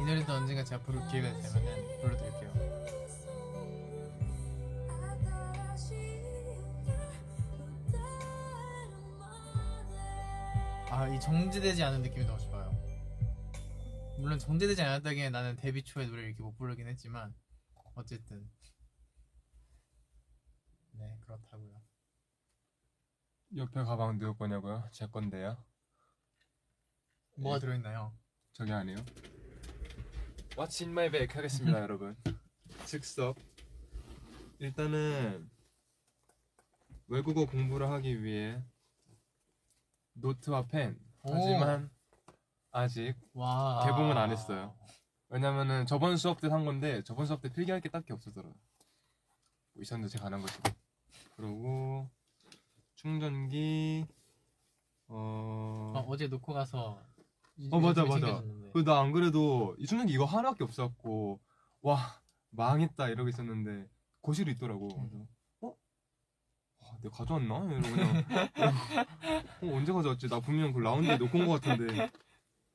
이 0.00 0.04
노래도 0.06 0.32
언젠가 0.32 0.64
제가 0.64 0.82
부를 0.84 1.06
기회가 1.08 1.28
되면은 1.28 2.00
불러드릴게요. 2.00 2.52
아, 10.90 11.06
이 11.08 11.20
정제되지 11.20 11.84
않은 11.84 12.00
느낌이 12.00 12.24
너무 12.24 12.38
좋아요. 12.38 12.74
물론 14.18 14.38
정제되지 14.38 14.80
않았다기에 14.80 15.28
나는 15.28 15.56
데뷔 15.56 15.82
초에 15.82 16.06
노래를 16.06 16.28
이렇게 16.28 16.42
못 16.42 16.56
부르긴 16.56 16.86
했지만 16.86 17.34
어쨌든 17.96 18.48
네 20.92 21.18
그렇다고요. 21.22 21.82
옆에 23.56 23.82
가방 23.84 24.18
누구 24.18 24.36
거냐고요? 24.36 24.84
제 24.92 25.06
건데요 25.06 25.56
뭐가 27.36 27.56
예. 27.56 27.60
들어있나요? 27.60 28.12
저기 28.52 28.72
아니에요 28.72 28.98
What's 30.56 30.82
in 30.82 30.90
my 30.90 31.10
bag 31.10 31.34
하겠습니다 31.34 31.80
여러분 31.80 32.16
즉석 32.86 33.36
일단은 34.58 35.48
외국어 37.08 37.46
공부를 37.46 37.88
하기 37.92 38.22
위해 38.22 38.62
노트와 40.14 40.66
펜 40.66 40.98
오. 41.22 41.32
하지만 41.34 41.90
아직 42.72 43.14
와 43.32 43.84
개봉은 43.86 44.16
안 44.18 44.30
했어요. 44.30 44.76
왜냐면은 45.40 45.84
저번 45.84 46.16
수업 46.16 46.40
때 46.40 46.48
산 46.48 46.64
건데 46.64 47.02
저번 47.04 47.26
수업 47.26 47.42
때 47.42 47.52
필기할 47.52 47.82
게 47.82 47.90
딱히 47.90 48.10
없어서요. 48.14 48.42
뭐 48.44 48.54
있었는데 49.82 50.10
제가 50.10 50.26
안 50.26 50.32
한 50.34 50.40
거지. 50.40 50.58
그리고 51.36 52.08
충전기 52.94 54.06
어. 55.08 55.92
어, 55.94 56.04
어제 56.08 56.26
놓고 56.28 56.54
가서 56.54 57.02
어, 57.70 57.80
맞아, 57.80 58.04
맞아. 58.04 58.18
챙겨줬는데. 58.20 58.70
그 58.72 58.82
나 58.82 58.98
안 59.00 59.12
그래도 59.12 59.76
이 59.78 59.84
충전기 59.86 60.14
이거 60.14 60.24
하나밖에 60.24 60.64
없어갖고 60.64 61.38
와 61.82 61.98
망했다 62.48 63.10
이러고 63.10 63.28
있었는데 63.28 63.90
거실에 64.22 64.52
있더라고. 64.52 64.88
그래서 64.88 65.26
어? 65.60 65.76
와, 66.78 66.98
내가 67.02 67.14
가져왔나? 67.14 67.58
이러고 67.74 67.82
그냥 67.90 68.24
어, 69.64 69.76
언제 69.76 69.92
가져왔지? 69.92 70.28
나 70.28 70.40
분명 70.40 70.72
그 70.72 70.78
라운드에 70.80 71.18
놓고 71.18 71.38
온것 71.40 71.60
같은데 71.60 72.10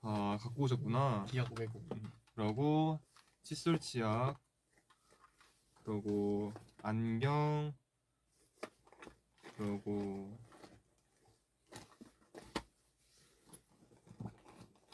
아 0.01 0.37
갖고 0.39 0.61
오셨구나. 0.61 1.25
기억 1.27 1.59
왜곡 1.59 1.89
그러고 2.33 2.99
칫솔 3.43 3.79
치약 3.79 4.39
그러고 5.83 6.53
안경 6.81 7.73
그러고 9.55 10.37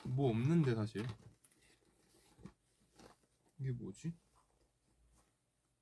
뭐 0.04 0.30
없는데 0.30 0.76
사실 0.76 1.06
이게 3.60 3.72
뭐지? 3.72 4.14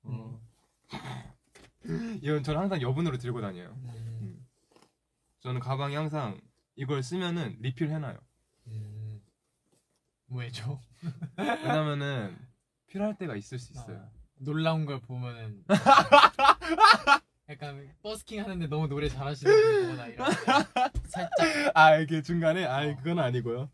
어. 0.02 0.40
이건 2.22 2.42
저는 2.42 2.60
항상 2.60 2.80
여분으로 2.80 3.18
들고 3.18 3.40
다녀요. 3.40 3.70
음. 3.84 4.46
저는 5.40 5.60
가방에 5.60 5.96
항상 5.96 6.40
이걸 6.74 7.02
쓰면은 7.02 7.56
리필 7.60 7.90
해놔요. 7.90 8.18
음. 10.30 10.36
왜죠? 10.36 10.80
왜냐면은 11.36 12.36
필요할 12.86 13.16
때가 13.18 13.36
있을 13.36 13.58
수 13.58 13.72
있어요. 13.72 13.96
아, 13.98 14.10
놀라운 14.38 14.84
걸 14.86 15.00
보면은 15.00 15.64
약간 17.48 17.88
버스킹 18.02 18.42
하는데 18.42 18.66
너무 18.66 18.88
노래 18.88 19.08
잘하시는 19.08 19.52
분 19.52 19.82
보거나 19.88 20.06
이런 20.08 20.30
살짝 21.04 21.30
아 21.74 21.96
이게 21.96 22.22
중간에 22.22 22.64
아 22.64 22.94
그건 22.96 23.18
아니고요. 23.18 23.70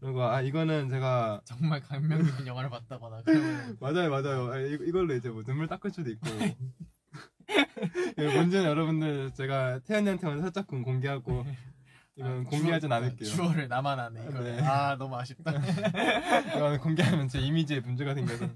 그리고 0.00 0.22
아 0.24 0.42
이거는 0.42 0.90
제가 0.90 1.40
정말 1.44 1.80
감명 1.80 2.22
깊은 2.22 2.46
영화를 2.46 2.68
봤다거나 2.70 3.22
그러면 3.24 3.76
맞아요 3.80 4.10
맞아요. 4.10 4.52
아, 4.52 4.58
이, 4.58 4.74
이걸로 4.74 5.14
이제 5.14 5.28
뭐 5.30 5.42
눈물 5.42 5.66
닦을 5.68 5.90
수도 5.90 6.10
있고. 6.10 6.28
예, 8.18 8.34
먼저는 8.34 8.68
여러분들 8.68 9.32
제가 9.34 9.80
태연이한테만 9.80 10.40
살짝 10.42 10.66
공개하고 10.66 11.44
이건 12.16 12.44
공개하진 12.44 12.90
않을게요. 12.90 13.28
주어를 13.28 13.68
나만 13.68 13.98
아네 14.00 14.24
이거 14.28 14.40
네. 14.42 14.60
아 14.62 14.96
너무 14.96 15.16
아쉽다 15.16 15.52
이건 16.56 16.78
공개하면 16.80 17.28
제 17.28 17.40
이미지에 17.40 17.80
문제가 17.80 18.14
생겨서. 18.14 18.48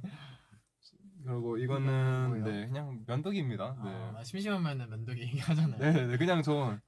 그리고 1.22 1.58
이거는? 1.58 2.42
네 2.44 2.66
그냥 2.66 3.04
면도기입니다. 3.06 3.76
네. 3.84 3.90
아, 3.90 4.12
나 4.12 4.24
심심하면은 4.24 4.88
면도기 4.88 5.20
얘기하잖아요 5.20 5.78
네네 5.78 6.16
그냥 6.16 6.42
저 6.42 6.78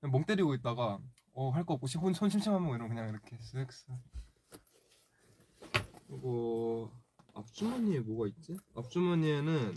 그냥 0.00 0.10
멍 0.12 0.24
때리고 0.24 0.54
있다가 0.54 0.98
어 1.34 1.50
할 1.50 1.64
거 1.64 1.74
없고 1.74 1.86
시- 1.86 1.98
손, 1.98 2.12
손 2.14 2.28
심심하면 2.30 2.68
이러면 2.70 2.88
그냥 2.88 3.08
이렇게 3.10 3.36
쓱쓱 3.38 3.98
그리고 6.08 6.90
앞주머니에 7.34 8.00
뭐가 8.00 8.28
있지? 8.28 8.56
앞주머니에는 8.76 9.74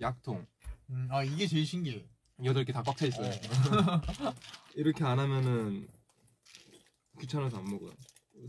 약통 0.00 0.46
음, 0.90 1.08
아 1.10 1.22
이게 1.22 1.46
제일 1.46 1.64
신기해 1.66 2.04
여덟 2.44 2.64
개 2.64 2.72
다 2.72 2.82
꽉 2.82 2.96
차 2.96 3.06
있어요 3.06 3.30
이렇게 4.74 5.04
안 5.04 5.18
하면은 5.18 5.88
귀찮아서 7.20 7.58
안 7.58 7.64
먹어요. 7.64 7.90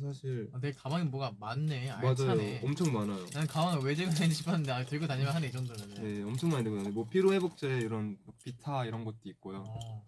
사실 0.02 0.50
아, 0.54 0.60
내 0.60 0.72
가방에 0.72 1.04
뭐가 1.04 1.34
많네. 1.38 1.88
맞아요. 1.88 2.08
알차네 2.10 2.62
엄청 2.64 2.94
많아요. 2.94 3.26
난 3.32 3.46
가방을 3.46 3.84
왜 3.86 3.94
들고 3.94 4.12
다니지 4.14 4.36
싶었는데 4.36 4.72
아, 4.72 4.86
들고 4.86 5.06
다니면 5.06 5.34
하네 5.34 5.48
이 5.48 5.52
정도면은. 5.52 5.96
네 6.02 6.24
엄청 6.24 6.50
많이 6.50 6.64
들고 6.64 6.78
다니고. 6.78 6.94
뭐 6.94 7.10
피로 7.10 7.34
회복제 7.34 7.80
이런 7.80 8.18
비타 8.44 8.86
이런 8.86 9.04
것도 9.04 9.18
있고요. 9.26 9.66
어. 9.68 10.08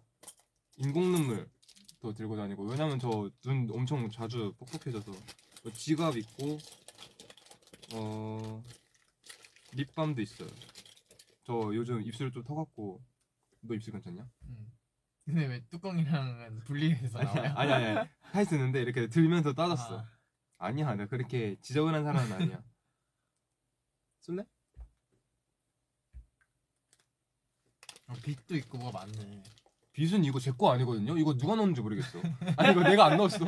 인공 0.78 1.11
눈물도 1.11 2.14
들고 2.16 2.38
다니고. 2.38 2.64
왜냐면 2.66 2.97
저 2.99 3.30
눈 3.43 3.70
엄청 3.72 4.09
자주 4.09 4.53
뻑뻑해져서. 4.57 5.11
뭐 5.64 5.72
지갑 5.74 6.16
있고 6.18 6.57
어 7.95 8.64
립밤도 9.74 10.22
있어요. 10.22 10.47
저 11.45 11.72
요즘 11.74 12.01
입술 12.01 12.32
좀 12.32 12.43
터갖고. 12.43 13.01
너 13.66 13.74
입술 13.76 13.93
괜찮냐? 13.93 14.30
음. 14.47 14.72
근데 15.26 15.45
왜 15.45 15.61
뚜껑이랑은 15.69 16.59
분리해서 16.65 17.21
나와요? 17.24 17.53
아니 17.55 17.71
아니 17.71 17.86
아니 17.97 18.09
다 18.32 18.43
쓰는데 18.43 18.82
이렇게 18.82 19.07
들면서 19.07 19.53
따졌어. 19.53 19.99
아, 19.99 20.67
아. 20.67 20.71
니야 20.71 20.95
내가 20.95 21.09
그렇게 21.09 21.55
지저분한 21.61 22.03
사람은 22.03 22.32
아니야. 22.34 22.63
쓸래? 24.19 24.43
어, 28.07 28.13
빛도 28.24 28.55
있고 28.57 28.78
뭐가 28.78 28.99
많네 28.99 29.43
빗은 29.93 30.24
이거 30.26 30.39
제 30.39 30.51
거 30.51 30.71
아니거든요. 30.74 31.17
이거 31.17 31.38
누가 31.38 31.55
넣었는지 31.55 31.82
모르겠어. 31.82 32.19
아니 32.57 32.71
이거 32.71 32.82
내가 32.84 33.05
안 33.05 33.17
넣었어. 33.17 33.45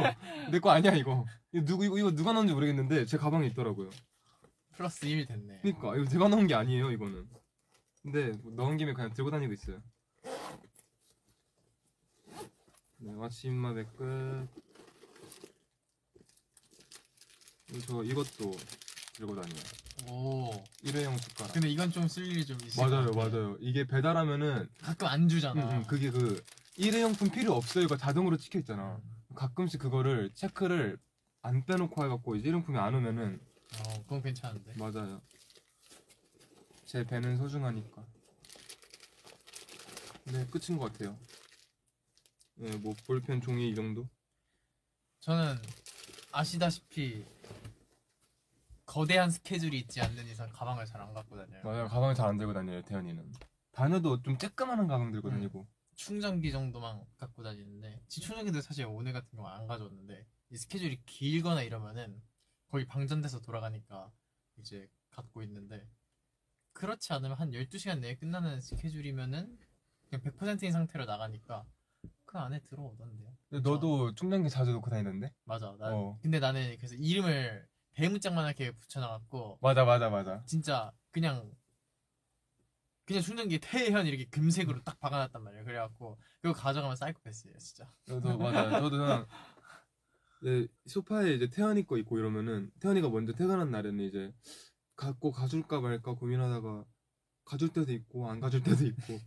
내 0.52 0.60
거 0.60 0.70
아니야 0.70 0.94
이거. 0.94 1.26
이거 1.52 1.66
누구 1.66 1.84
이거, 1.86 1.98
이거 1.98 2.12
누가 2.14 2.32
넣었는지 2.34 2.54
모르겠는데 2.54 3.06
제 3.06 3.18
가방에 3.18 3.48
있더라고요. 3.48 3.90
플러스 4.76 5.06
1 5.06 5.26
됐네 5.26 5.60
그니까 5.62 5.96
이거 5.96 6.06
제가 6.06 6.28
넣은 6.28 6.48
게 6.48 6.54
아니에요 6.54 6.92
이거는 6.92 7.30
근데 8.04 8.32
뭐 8.44 8.52
넣은 8.54 8.76
김에 8.76 8.92
그냥 8.94 9.14
들고 9.14 9.32
다니고 9.32 9.54
있어요 9.54 9.82
네 13.06 13.12
아침밥의 13.22 13.86
끝 13.98 14.48
그리고 17.68 17.86
저 17.86 18.04
이것도 18.04 18.52
들고 19.14 19.36
다녀요. 19.36 19.62
오. 20.10 20.52
일회용 20.84 21.16
숟가락. 21.18 21.54
근데 21.54 21.70
이건 21.70 21.92
좀 21.92 22.08
쓸 22.08 22.26
일이 22.26 22.44
좀 22.46 22.58
있을 22.64 22.84
맞아요. 22.90 23.12
맞아요. 23.12 23.58
이게 23.60 23.86
배달하면은 23.86 24.68
가끔 24.82 25.08
안 25.08 25.30
주잖아. 25.30 25.64
음, 25.70 25.78
음, 25.78 25.84
그게 25.88 26.10
그 26.10 26.44
일회용품 26.78 27.30
필요 27.30 27.54
없어요. 27.54 27.84
이거 27.86 27.96
자동으로 27.96 28.38
찍혀 28.38 28.58
있잖아. 28.60 29.00
가끔씩 29.36 29.80
그거를 29.82 30.32
체크를 30.34 30.98
안 31.44 31.64
빼놓고 31.64 32.04
해갖고 32.04 32.36
이제 32.38 32.48
일회용품이 32.48 32.78
안 32.80 32.96
오면은 32.96 33.40
어 33.80 33.94
그건 34.04 34.24
괜찮은데. 34.24 34.74
맞아요. 34.80 35.22
제 36.86 37.04
배는 37.04 37.38
소중하니까. 37.38 38.04
네, 40.26 40.46
끝인 40.48 40.80
것 40.80 40.92
같아요. 40.92 41.16
네, 42.56 42.76
뭐 42.78 42.94
볼펜 43.06 43.42
종이 43.42 43.70
이 43.70 43.76
정도? 43.76 44.08
저는 45.20 45.58
아시다시피 46.32 47.26
거대한 48.86 49.30
스케줄이 49.30 49.80
있지 49.80 50.00
않는 50.02 50.28
이상 50.28 50.50
가방을 50.52 50.86
잘 50.86 51.02
안 51.02 51.14
갖고 51.14 51.36
다녀요 51.36 51.62
맞아요. 51.64 51.88
가방을 51.88 52.16
잘 52.16 52.28
안 52.28 52.38
들고 52.38 52.54
다녀요, 52.54 52.82
태연이는. 52.84 53.32
다녀도 53.72 54.22
좀 54.22 54.38
쬐끄만한 54.38 54.88
가방 54.88 55.12
들고 55.12 55.30
음. 55.30 55.34
다니고. 55.34 55.68
충전기 55.96 56.52
정도만 56.52 57.06
갖고 57.18 57.42
다니는데 57.42 58.02
지 58.08 58.20
충전기도 58.20 58.60
사실 58.62 58.86
오늘 58.86 59.14
같은 59.14 59.30
경우 59.36 59.48
안 59.48 59.66
가져왔는데 59.66 60.26
이 60.52 60.58
스케줄이 60.58 61.00
길거나 61.06 61.62
이러면은 61.64 62.22
거의 62.70 62.86
방전돼서 62.86 63.40
돌아가니까 63.42 64.12
이제 64.58 64.90
갖고 65.10 65.42
있는데 65.44 65.88
그렇지 66.74 67.14
않으면 67.14 67.38
한 67.38 67.52
12시간 67.52 68.00
내에 68.00 68.16
끝나는 68.16 68.60
스케줄이면은 68.60 69.58
그냥 70.10 70.22
100%인 70.22 70.72
상태로 70.74 71.06
나가니까 71.06 71.66
그 72.36 72.40
안에 72.40 72.60
들어오던데요 72.60 73.34
근데 73.50 73.70
너도 73.70 74.14
충전기 74.14 74.50
자주 74.50 74.72
놓고 74.72 74.90
다니는데? 74.90 75.32
맞아 75.46 75.74
난 75.80 75.94
어. 75.94 76.20
근데 76.22 76.40
나는 76.40 76.76
그래서 76.76 76.94
이름을 76.96 77.66
대문짝만하게 77.94 78.72
붙여놔갖고 78.74 79.60
맞아, 79.62 79.86
맞아, 79.86 80.10
맞아. 80.10 80.44
진짜 80.46 80.92
그냥 81.12 81.50
그냥 83.06 83.22
충전기 83.22 83.60
태현 83.60 84.06
이렇게 84.06 84.26
금색으로 84.26 84.84
딱 84.84 85.00
박아놨단 85.00 85.44
말이에요 85.44 85.64
그래갖고 85.64 86.20
그거 86.42 86.54
가져가면 86.54 86.98
사이코패스예요 86.98 87.58
진짜 87.58 87.90
저도 88.06 88.38
맞아요. 88.38 88.72
저도 88.82 88.98
그냥 88.98 89.28
네, 90.44 90.68
소파에 90.88 91.36
이제 91.36 91.50
태연이 91.50 91.88
거 91.88 91.98
있고 92.00 92.20
이러면은 92.20 92.70
태연이가 92.82 93.08
먼저 93.08 93.32
퇴근한 93.32 93.72
날에는 93.72 94.04
이제 94.04 94.34
갖고 94.98 95.32
가줄까 95.32 95.80
말까 95.80 96.16
고민하다가 96.16 96.84
가줄 97.46 97.70
때도 97.70 97.94
있고 97.94 98.30
안 98.30 98.42
가줄 98.42 98.62
때도 98.62 98.86
있고 98.88 99.22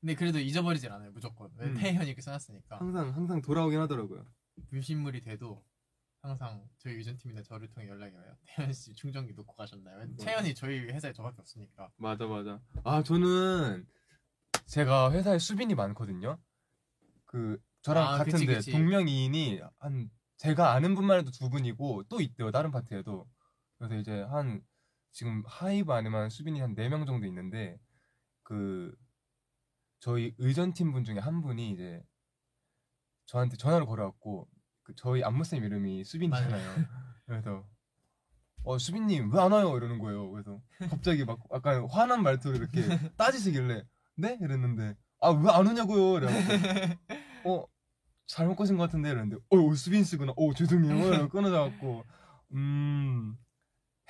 근데 0.00 0.14
그래도 0.14 0.38
잊어버리질 0.38 0.90
않아요 0.92 1.10
무조건 1.10 1.50
왜 1.56 1.66
음. 1.66 1.74
태현 1.74 2.06
이렇게 2.06 2.20
써놨으니까 2.22 2.78
항상 2.78 3.14
항상 3.14 3.42
돌아오긴 3.42 3.80
하더라고요. 3.80 4.24
불신물이 4.70 5.22
돼도 5.22 5.64
항상 6.22 6.68
저희 6.78 6.94
유전팀이나 6.94 7.42
저를 7.42 7.68
통해 7.70 7.88
연락이 7.88 8.14
와요 8.14 8.36
태현 8.46 8.72
씨 8.72 8.92
충전기 8.94 9.32
놓고 9.34 9.54
가셨나요? 9.54 9.98
맞아. 9.98 10.24
태현이 10.24 10.54
저희 10.54 10.80
회사에 10.80 11.12
저밖에 11.12 11.36
없으니까 11.40 11.90
맞아 11.96 12.26
맞아. 12.26 12.60
아 12.84 13.02
저는 13.02 13.86
제가 14.66 15.12
회사에 15.12 15.38
수빈이 15.38 15.74
많거든요. 15.74 16.38
그 17.24 17.58
저랑 17.82 18.06
아, 18.06 18.18
그치, 18.18 18.32
같은데 18.32 18.54
그치. 18.56 18.72
동명이인이 18.72 19.60
한 19.78 20.10
제가 20.36 20.72
아는 20.74 20.94
분만 20.94 21.18
해도 21.20 21.30
두 21.30 21.48
분이고 21.50 22.04
또 22.08 22.20
있대요 22.20 22.50
다른 22.50 22.70
파트에도. 22.70 23.28
그래서 23.78 23.96
이제 23.96 24.22
한 24.22 24.60
지금 25.12 25.42
하이브 25.46 25.92
안에만 25.92 26.30
수빈이 26.30 26.60
한 26.60 26.74
네 26.74 26.88
명 26.88 27.06
정도 27.06 27.26
있는데 27.26 27.78
그 28.42 28.94
저희 30.00 30.34
의전팀 30.38 30.92
분 30.92 31.04
중에 31.04 31.18
한 31.18 31.42
분이 31.42 31.70
이제 31.72 32.02
저한테 33.26 33.56
전화를 33.56 33.86
걸어왔고 33.86 34.48
그 34.82 34.94
저희 34.96 35.22
안무쌤 35.22 35.62
이름이 35.64 36.04
수빈이잖아요. 36.04 36.84
그래서 37.26 37.66
어 38.64 38.78
수빈님 38.78 39.32
왜 39.32 39.40
안 39.40 39.52
와요 39.52 39.76
이러는 39.76 39.98
거예요. 39.98 40.30
그래서 40.30 40.60
갑자기 40.90 41.24
막 41.24 41.38
약간 41.52 41.86
화난 41.90 42.22
말투로 42.22 42.56
이렇게 42.56 42.80
따지시길래 43.16 43.84
네 44.16 44.38
이랬는데 44.40 44.96
아 45.20 45.30
왜 45.32 45.50
안 45.50 45.66
오냐고요. 45.66 46.18
이래갖고 46.18 46.98
어 47.48 47.66
잘못 48.26 48.56
거신 48.56 48.76
것 48.76 48.84
같은데 48.84 49.10
이랬는데 49.10 49.36
어 49.50 49.74
수빈 49.74 50.04
씨구나. 50.04 50.32
어 50.36 50.54
죄송해요. 50.54 51.28
끊어져갖고 51.28 52.04
음 52.52 53.36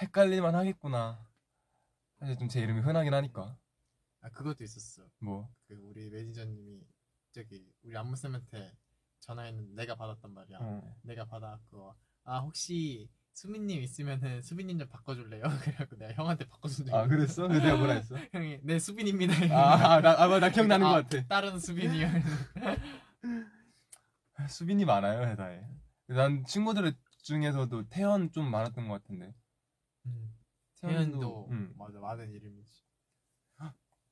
헷갈릴만 0.01 0.55
하겠구나. 0.55 1.27
사실 2.21 2.37
좀 2.39 2.49
제 2.49 2.61
이름이 2.61 2.81
흔하긴 2.81 3.15
하니까 3.15 3.57
아 4.29 4.31
그것도 4.31 4.65
있었어. 4.65 5.03
뭐 5.21 5.49
그 5.67 5.75
우리 5.75 6.09
매니저님이 6.11 6.87
저기 7.33 7.71
우리 7.83 7.97
안무쌤한테 7.97 8.73
전화했는데 9.21 9.75
내가 9.75 9.95
받았단 9.97 10.33
말이야. 10.33 10.59
어. 10.61 10.97
내가 11.03 11.25
받아갖고 11.27 11.95
아 12.25 12.39
혹시 12.41 13.11
수빈님 13.35 13.81
있으면은 13.83 14.43
수빈님 14.43 14.79
좀 14.79 14.89
바꿔줄래요? 14.89 15.43
그래갖고 15.63 15.97
내가 15.97 16.13
형한테 16.15 16.47
바꿔준 16.49 16.87
적이 16.87 16.97
아 16.97 17.03
있어. 17.03 17.09
그랬어? 17.09 17.49
근데 17.49 17.65
내가 17.65 17.77
뭐라 17.77 17.93
했어? 17.95 18.17
형이 18.33 18.61
네 18.63 18.79
수빈입니다. 18.79 19.35
아나 19.45 20.23
아, 20.23 20.39
나 20.41 20.51
기억나는 20.51 20.87
아, 20.87 21.03
것 21.03 21.09
같아. 21.09 21.27
다른 21.29 21.59
수빈이요. 21.59 22.09
수빈이 24.49 24.85
많아요 24.85 25.29
회사에. 25.29 25.63
난 26.07 26.45
친구들 26.47 26.95
중에서도 27.23 27.89
태연 27.91 28.33
좀 28.33 28.51
많았던 28.51 28.89
것 28.89 29.03
같은데. 29.03 29.35
음, 30.07 30.35
태연도 30.81 31.19
태연도 31.19 31.49
음, 31.51 31.75
맞아 31.77 31.99
많은 32.01 32.33
이름이지. 32.33 32.68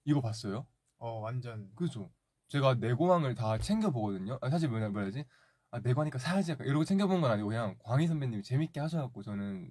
이거 0.07 0.21
봤어요? 0.21 0.67
어 0.99 1.19
완전 1.19 1.71
그죠. 1.75 2.11
제가 2.49 2.75
내고왕을 2.75 3.35
다 3.35 3.59
챙겨 3.59 3.91
보거든요. 3.91 4.39
아, 4.41 4.49
사실 4.49 4.69
뭐냐 4.69 4.89
뭐야지? 4.91 5.25
아 5.73 5.81
내고하니까 5.81 6.19
사야지 6.19 6.53
약간 6.53 6.67
이러고 6.67 6.85
챙겨 6.85 7.09
본건 7.09 7.31
아니고 7.33 7.49
그냥 7.49 7.77
광희 7.81 8.07
선배님이 8.07 8.43
재밌게 8.45 8.81
하셔갖고 8.81 9.23
저는 9.23 9.71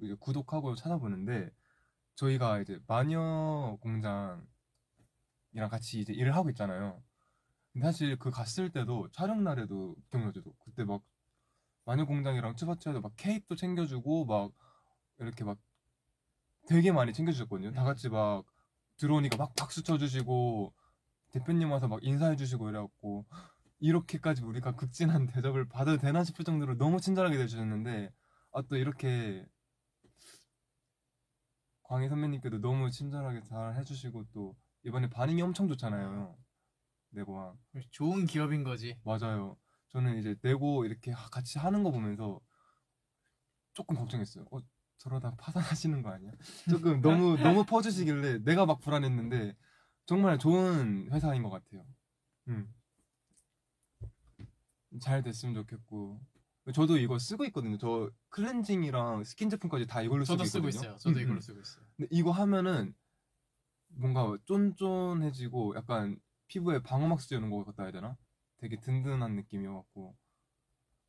이제 0.00 0.14
구독하고 0.20 0.74
찾아보는데 0.74 1.50
저희가 2.16 2.60
이제 2.60 2.78
마녀 2.86 3.78
공장이랑 3.80 4.44
같이 5.70 6.00
이제 6.00 6.12
일을 6.12 6.36
하고 6.36 6.50
있잖아요. 6.50 7.02
근데 7.72 7.86
사실 7.86 8.18
그 8.18 8.30
갔을 8.30 8.70
때도 8.70 9.10
촬영 9.12 9.42
날에도 9.42 9.96
기억나죠? 10.10 10.42
그때 10.64 10.84
막 10.84 11.02
마녀 11.86 12.04
공장이랑 12.04 12.54
츠바츠에도 12.56 13.00
막 13.00 13.12
케이크도 13.16 13.56
챙겨주고 13.56 14.26
막 14.26 14.52
이렇게 15.18 15.42
막 15.44 15.58
되게 16.68 16.92
많이 16.92 17.14
챙겨주셨거든요. 17.14 17.72
다 17.72 17.82
같이 17.84 18.10
막 18.10 18.44
들어오니까 19.00 19.36
막 19.38 19.54
박수 19.56 19.82
쳐주시고 19.82 20.74
대표님 21.32 21.70
와서 21.72 21.88
막 21.88 22.00
인사해주시고 22.02 22.68
이래갖고 22.70 23.26
이렇게까지 23.80 24.42
우리가 24.44 24.76
극진한 24.76 25.26
대접을 25.26 25.68
받아도 25.68 25.98
되나 25.98 26.24
싶을 26.24 26.44
정도로 26.44 26.76
너무 26.76 27.00
친절하게 27.00 27.36
대해주셨는데 27.36 28.12
아 28.52 28.62
또 28.62 28.76
이렇게 28.76 29.46
광희 31.84 32.08
선배님께도 32.08 32.60
너무 32.60 32.90
친절하게 32.90 33.42
잘 33.42 33.74
해주시고 33.76 34.26
또 34.32 34.56
이번에 34.84 35.10
반응이 35.10 35.42
엄청 35.42 35.68
좋잖아요 35.68 36.38
네고왕. 37.10 37.58
좋은 37.90 38.26
기업인 38.26 38.62
거지. 38.62 38.96
맞아요. 39.04 39.56
저는 39.88 40.18
이제 40.18 40.36
네고 40.42 40.84
이렇게 40.84 41.10
하- 41.10 41.28
같이 41.30 41.58
하는 41.58 41.82
거 41.82 41.90
보면서 41.90 42.40
조금 43.74 43.96
걱정했어요. 43.96 44.44
어 44.52 44.58
저러다 45.00 45.34
파산하시는 45.36 46.02
거 46.02 46.10
아니야? 46.10 46.30
조금 46.68 47.00
너무 47.00 47.36
너무 47.42 47.64
퍼주시길래 47.64 48.40
내가 48.44 48.66
막 48.66 48.80
불안했는데 48.80 49.56
정말 50.04 50.38
좋은 50.38 51.08
회사인 51.10 51.42
것 51.42 51.48
같아요. 51.48 51.86
음. 52.48 52.72
잘 55.00 55.22
됐으면 55.22 55.54
좋겠고 55.54 56.20
저도 56.74 56.98
이거 56.98 57.18
쓰고 57.18 57.44
있거든요. 57.46 57.78
저 57.78 58.10
클렌징이랑 58.28 59.24
스킨 59.24 59.48
제품까지 59.48 59.86
다 59.86 60.02
이걸로 60.02 60.24
저도 60.24 60.44
쓰고 60.44 60.68
쓰고 60.68 60.68
있거든요. 60.68 60.90
있어요. 60.90 60.98
저도 60.98 61.18
음, 61.18 61.22
이걸로 61.22 61.36
음. 61.36 61.40
쓰고 61.40 61.60
있어요. 61.60 61.84
근데 61.96 62.08
이거 62.10 62.30
하면은 62.32 62.94
뭔가 63.88 64.36
쫀쫀해지고 64.44 65.76
약간 65.76 66.20
피부에 66.48 66.82
방어막 66.82 67.20
씌우는 67.22 67.48
것 67.50 67.64
같다 67.64 67.84
해야 67.84 67.92
되나? 67.92 68.16
되게 68.58 68.78
든든한 68.78 69.34
느낌이어갖고 69.36 70.14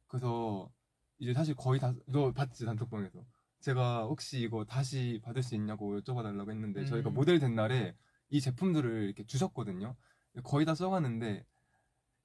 그래서 0.07 0.71
이제 1.19 1.33
사실 1.33 1.55
거의 1.55 1.79
다 1.81 1.93
너 2.07 2.31
봤지 2.31 2.65
단톡방에서 2.65 3.19
제가 3.61 4.03
혹시 4.03 4.39
이거 4.41 4.65
다시 4.65 5.19
받을 5.23 5.43
수 5.43 5.55
있냐고 5.55 5.99
여쭤봐달라고 5.99 6.51
했는데 6.51 6.85
저희가 6.85 7.09
음. 7.09 7.13
모델 7.13 7.39
된 7.39 7.55
날에 7.55 7.95
이 8.29 8.41
제품들을 8.41 9.03
이렇게 9.03 9.25
주셨거든요 9.25 9.95
거의 10.43 10.65
다 10.65 10.75
써갔는데 10.75 11.45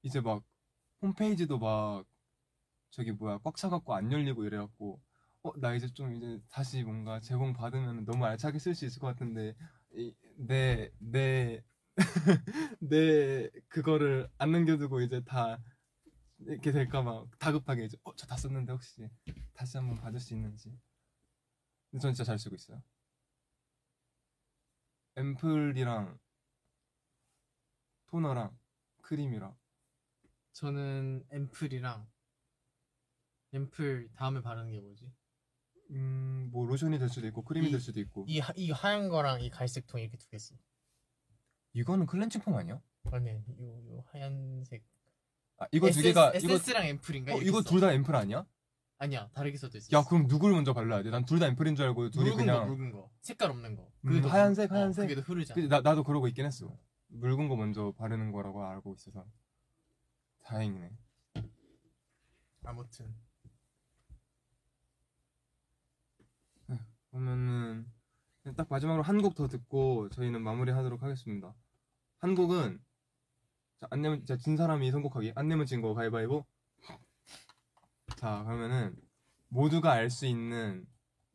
이제 0.02 0.20
막 0.20 0.42
홈페이지도 1.02 1.58
막 1.58 2.04
저기 2.90 3.12
뭐야 3.12 3.38
꽉 3.44 3.56
차갖고 3.56 3.94
안 3.94 4.10
열리고 4.10 4.44
이래갖고 4.44 5.00
어 5.42 5.52
나 5.58 5.74
이제 5.74 5.88
좀 5.92 6.14
이제 6.16 6.40
다시 6.50 6.82
뭔가 6.82 7.20
제공 7.20 7.52
받으면 7.52 8.04
너무 8.04 8.24
알차게 8.26 8.58
쓸 8.58 8.74
수 8.74 8.84
있을 8.84 9.00
것 9.00 9.06
같은데 9.08 9.54
내내 10.36 11.62
내 12.80 13.50
그거를 13.68 14.28
안 14.38 14.50
남겨두고 14.52 15.00
이제 15.02 15.22
다 15.24 15.62
이렇게 16.40 16.72
될까 16.72 17.02
봐 17.02 17.24
다급하게 17.38 17.84
이제 17.84 17.96
어저 18.02 18.26
다 18.26 18.36
썼는데 18.36 18.72
혹시 18.72 19.08
다시 19.54 19.76
한번 19.76 19.96
받을 19.96 20.18
수 20.20 20.34
있는지 20.34 20.76
근데 21.96 22.02
전 22.02 22.12
진짜 22.12 22.24
잘 22.24 22.38
쓰고 22.38 22.54
있어요 22.56 22.82
앰플이랑 25.16 26.18
토너랑 28.08 28.56
크림이랑 29.02 29.56
저는 30.52 31.24
앰플이랑 31.30 32.06
앰플 33.54 34.10
다음에 34.14 34.42
바르는 34.42 34.72
게 34.72 34.80
뭐지? 34.80 35.10
음 35.90 36.50
뭐 36.52 36.66
로션이 36.66 36.98
될 36.98 37.08
수도 37.08 37.26
있고 37.28 37.42
크림이 37.42 37.68
이- 37.68 37.70
될 37.70 37.80
수도 37.80 37.98
있고 38.00 38.24
이, 38.28 38.38
하- 38.40 38.52
이 38.56 38.70
하얀 38.70 39.08
거랑 39.08 39.40
이 39.40 39.50
갈색 39.50 39.86
통 39.86 40.00
이렇게 40.00 40.16
두 40.16 40.28
개 40.28 40.38
써. 40.38 40.54
이거는 41.72 42.06
클렌징 42.06 42.40
폼 42.42 42.54
아니야? 42.56 42.80
아니, 43.12 43.30
요, 43.30 43.82
요 43.88 44.04
하얀색. 44.08 44.84
아 45.58 45.66
이거 45.72 45.90
두 45.90 46.02
개가 46.02 46.34
이거 46.36 46.54
에센스랑 46.54 46.86
앰플인가? 46.86 47.32
어, 47.32 47.36
이렇게 47.36 47.48
이거 47.48 47.62
써. 47.62 47.70
둘 47.70 47.80
다 47.80 47.92
앰플 47.92 48.14
아니야? 48.14 48.46
아니야, 48.98 49.28
다르게 49.34 49.58
써져 49.58 49.78
있어. 49.78 49.88
야 49.96 50.02
그럼 50.04 50.26
누굴 50.26 50.52
먼저 50.52 50.72
발라야 50.72 51.02
돼? 51.02 51.10
난 51.10 51.24
둘 51.26 51.38
다 51.38 51.46
앰플인 51.48 51.76
줄 51.76 51.84
알고 51.86 52.10
둘이 52.10 52.30
묽은 52.30 52.36
그냥 52.38 52.66
거, 52.68 52.74
묽은 52.74 52.92
거. 52.92 53.10
색깔 53.20 53.50
없는 53.50 53.76
거. 53.76 53.82
음, 54.04 54.08
그게 54.08 54.20
더 54.22 54.28
하얀색, 54.28 54.68
물- 54.70 54.76
어, 54.76 54.80
하얀색? 54.80 55.08
그게 55.08 55.20
더 55.20 55.20
흐르잖아. 55.20 55.54
그치, 55.54 55.68
나, 55.68 55.80
나도 55.82 56.02
그러고 56.02 56.28
있긴 56.28 56.46
했어. 56.46 56.74
묽은 57.08 57.48
거 57.48 57.56
먼저 57.56 57.92
바르는 57.98 58.32
거라고 58.32 58.64
알고 58.64 58.94
있어서 58.94 59.24
다행이네. 60.44 60.90
아무튼 62.64 63.14
그러면은 67.10 67.86
딱 68.56 68.66
마지막으로 68.68 69.02
한 69.02 69.18
곡 69.22 69.34
더 69.34 69.48
듣고 69.48 70.08
저희는 70.10 70.42
마무리하도록 70.42 71.02
하겠습니다. 71.02 71.54
한 72.18 72.34
곡은 72.34 72.80
자, 73.80 73.86
안 73.90 74.02
내면 74.02 74.24
자, 74.24 74.36
진 74.36 74.56
사람이 74.56 74.90
선곡하기. 74.90 75.32
안 75.34 75.48
내면 75.48 75.66
진 75.66 75.80
거 75.82 75.94
가위바위보. 75.94 76.44
자 78.16 78.42
그러면은 78.44 78.96
모두가 79.48 79.92
알 79.92 80.10
수 80.10 80.26
있는 80.26 80.86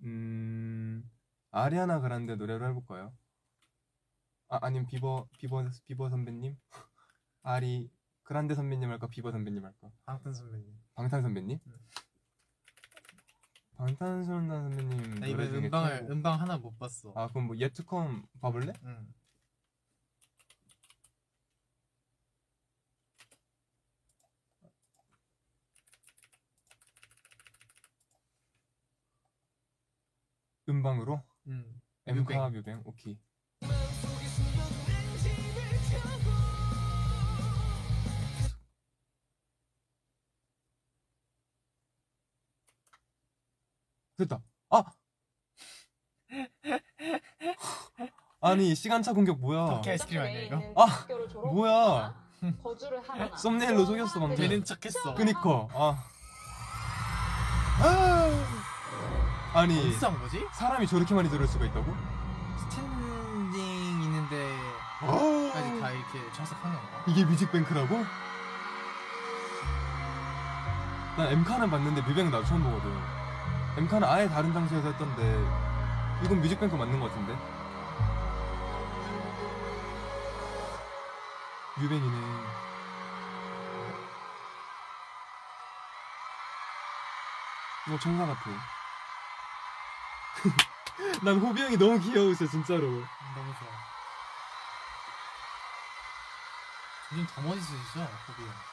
음 0.04 1.10
아리아나 1.52 2.00
그란데 2.00 2.36
노래로 2.36 2.68
해볼까요? 2.70 3.14
아 4.50 4.60
아니면 4.62 4.88
비버 4.88 5.28
비버 5.38 5.70
비버 5.86 6.10
선배님 6.10 6.58
아리 7.44 7.90
그란데 8.24 8.56
선배님 8.56 8.90
할까 8.90 9.08
비버 9.08 9.32
선배님 9.32 9.64
할까 9.64 9.90
방탄 10.06 10.34
선배님. 10.34 10.66
방탄 10.96 11.22
선배님 11.22 11.60
음. 11.66 11.78
방탄소년단 13.78 14.70
선배님 14.76 15.16
나 15.16 15.28
노래 15.28 15.30
이번에 15.32 15.48
중에 15.50 15.66
음방을 15.66 15.90
최고. 15.98 16.12
음방 16.14 16.40
하나 16.42 16.58
못 16.58 16.78
봤어. 16.78 17.14
아 17.16 17.28
그럼 17.30 17.48
뭐 17.48 17.58
예트컴 17.58 18.28
봐볼래? 18.40 18.74
응. 18.84 19.14
음방으로? 30.72 31.22
응. 31.48 31.82
엠카 32.08 32.50
뮤뱅? 32.50 32.82
오케이. 32.86 33.20
됐다. 44.18 44.42
아! 44.70 44.84
아니 48.44 48.74
시간차 48.74 49.14
공격 49.14 49.40
뭐야? 49.40 49.66
터키 49.68 49.90
아이스크림 49.92 50.22
아니야 50.22 50.42
이거? 50.42 50.58
아, 50.76 51.08
뭐야. 51.52 52.16
거주를 52.64 53.00
하거나. 53.02 53.36
썸네일로 53.38 53.86
속였어 53.86 54.20
방금. 54.20 54.36
되는 54.36 54.64
척했어. 54.64 55.14
그니까. 55.16 55.68
아. 55.74 56.04
아 57.84 58.58
아니 59.54 59.78
어디서 59.80 60.08
한 60.08 60.20
거지? 60.20 60.48
사람이 60.54 60.88
저렇게 60.88 61.14
많이 61.14 61.30
들을 61.30 61.46
수가 61.48 61.66
있다고? 61.66 61.94
스탠딩 62.58 64.02
있는데 64.04 64.58
까지 65.00 65.80
다 65.80 65.92
이렇게 65.92 66.32
출석한 66.32 66.72
건가? 66.74 67.04
이게 67.06 67.26
뮤직뱅크라고? 67.26 68.06
난 71.18 71.28
엠카는 71.28 71.70
봤는데 71.70 72.02
뮤뱅 72.04 72.32
나도 72.32 72.46
처음 72.46 72.64
보거든. 72.64 72.90
엠카는 73.78 74.08
아예 74.08 74.30
다른 74.30 74.54
장소에서 74.54 74.88
했던데 74.88 75.22
이건 76.24 76.40
뮤직뱅크 76.40 76.74
맞는 76.76 77.00
것 77.02 77.10
같은데? 77.10 77.38
뮤뱅이네. 81.78 82.18
이거 87.88 88.00
청사 88.00 88.26
같아. 88.26 88.81
난 91.24 91.40
호비 91.40 91.62
형이 91.62 91.78
너무 91.78 92.00
귀여우셔 92.00 92.48
진짜로. 92.48 92.82
너무 92.82 93.54
좋아. 93.60 93.70
요즘 97.12 97.28
더 97.28 97.42
멋있으시죠? 97.42 98.00
호비 98.28 98.44
형. 98.44 98.72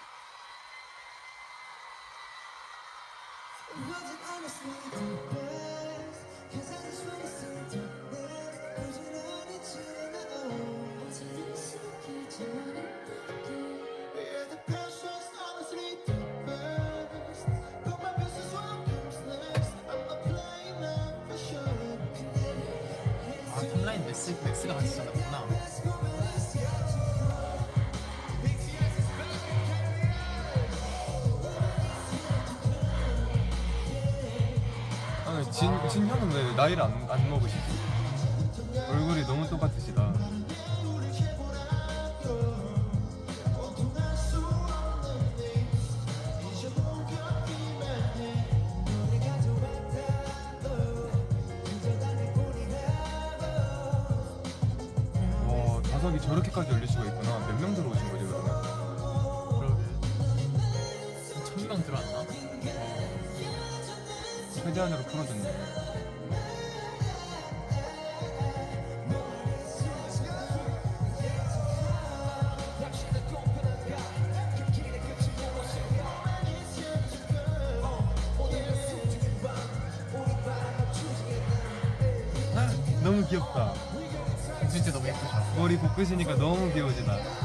맥스가 24.58 24.74
같이 24.74 24.86
있었구나. 24.86 25.46
아, 35.26 35.50
진, 35.50 35.88
진 35.88 36.08
형은 36.08 36.32
왜 36.32 36.54
나이를 36.54 36.82
안, 36.82 37.06
안 37.08 37.30
먹으시지? 37.30 37.77
최대한으로 64.88 65.02
풀어줬네. 65.04 65.48
아, 82.54 82.72
너무 83.02 83.26
귀엽다. 83.26 83.74
진짜 84.70 84.92
너무 84.92 85.06
예쁘죠? 85.06 85.26
머리 85.56 85.76
볶으시니까 85.78 86.34
너무 86.36 86.72
귀여우시다. 86.72 87.37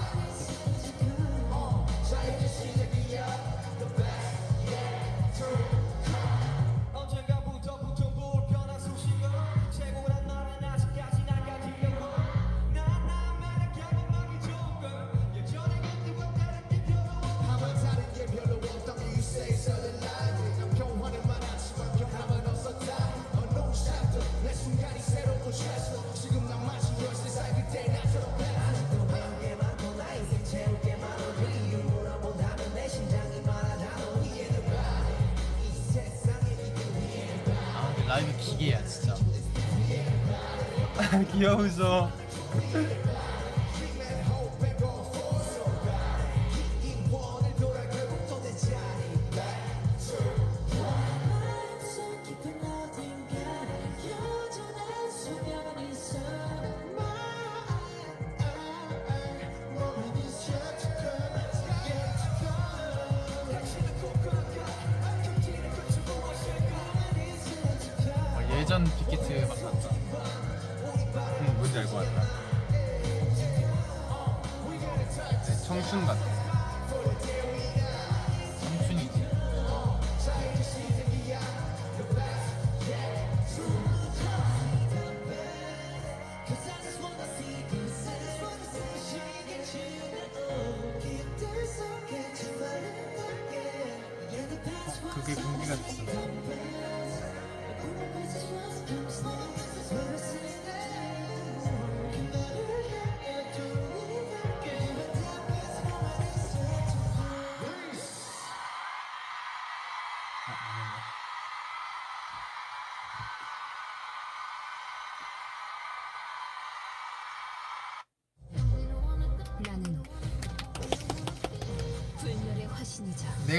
귀 41.34 41.40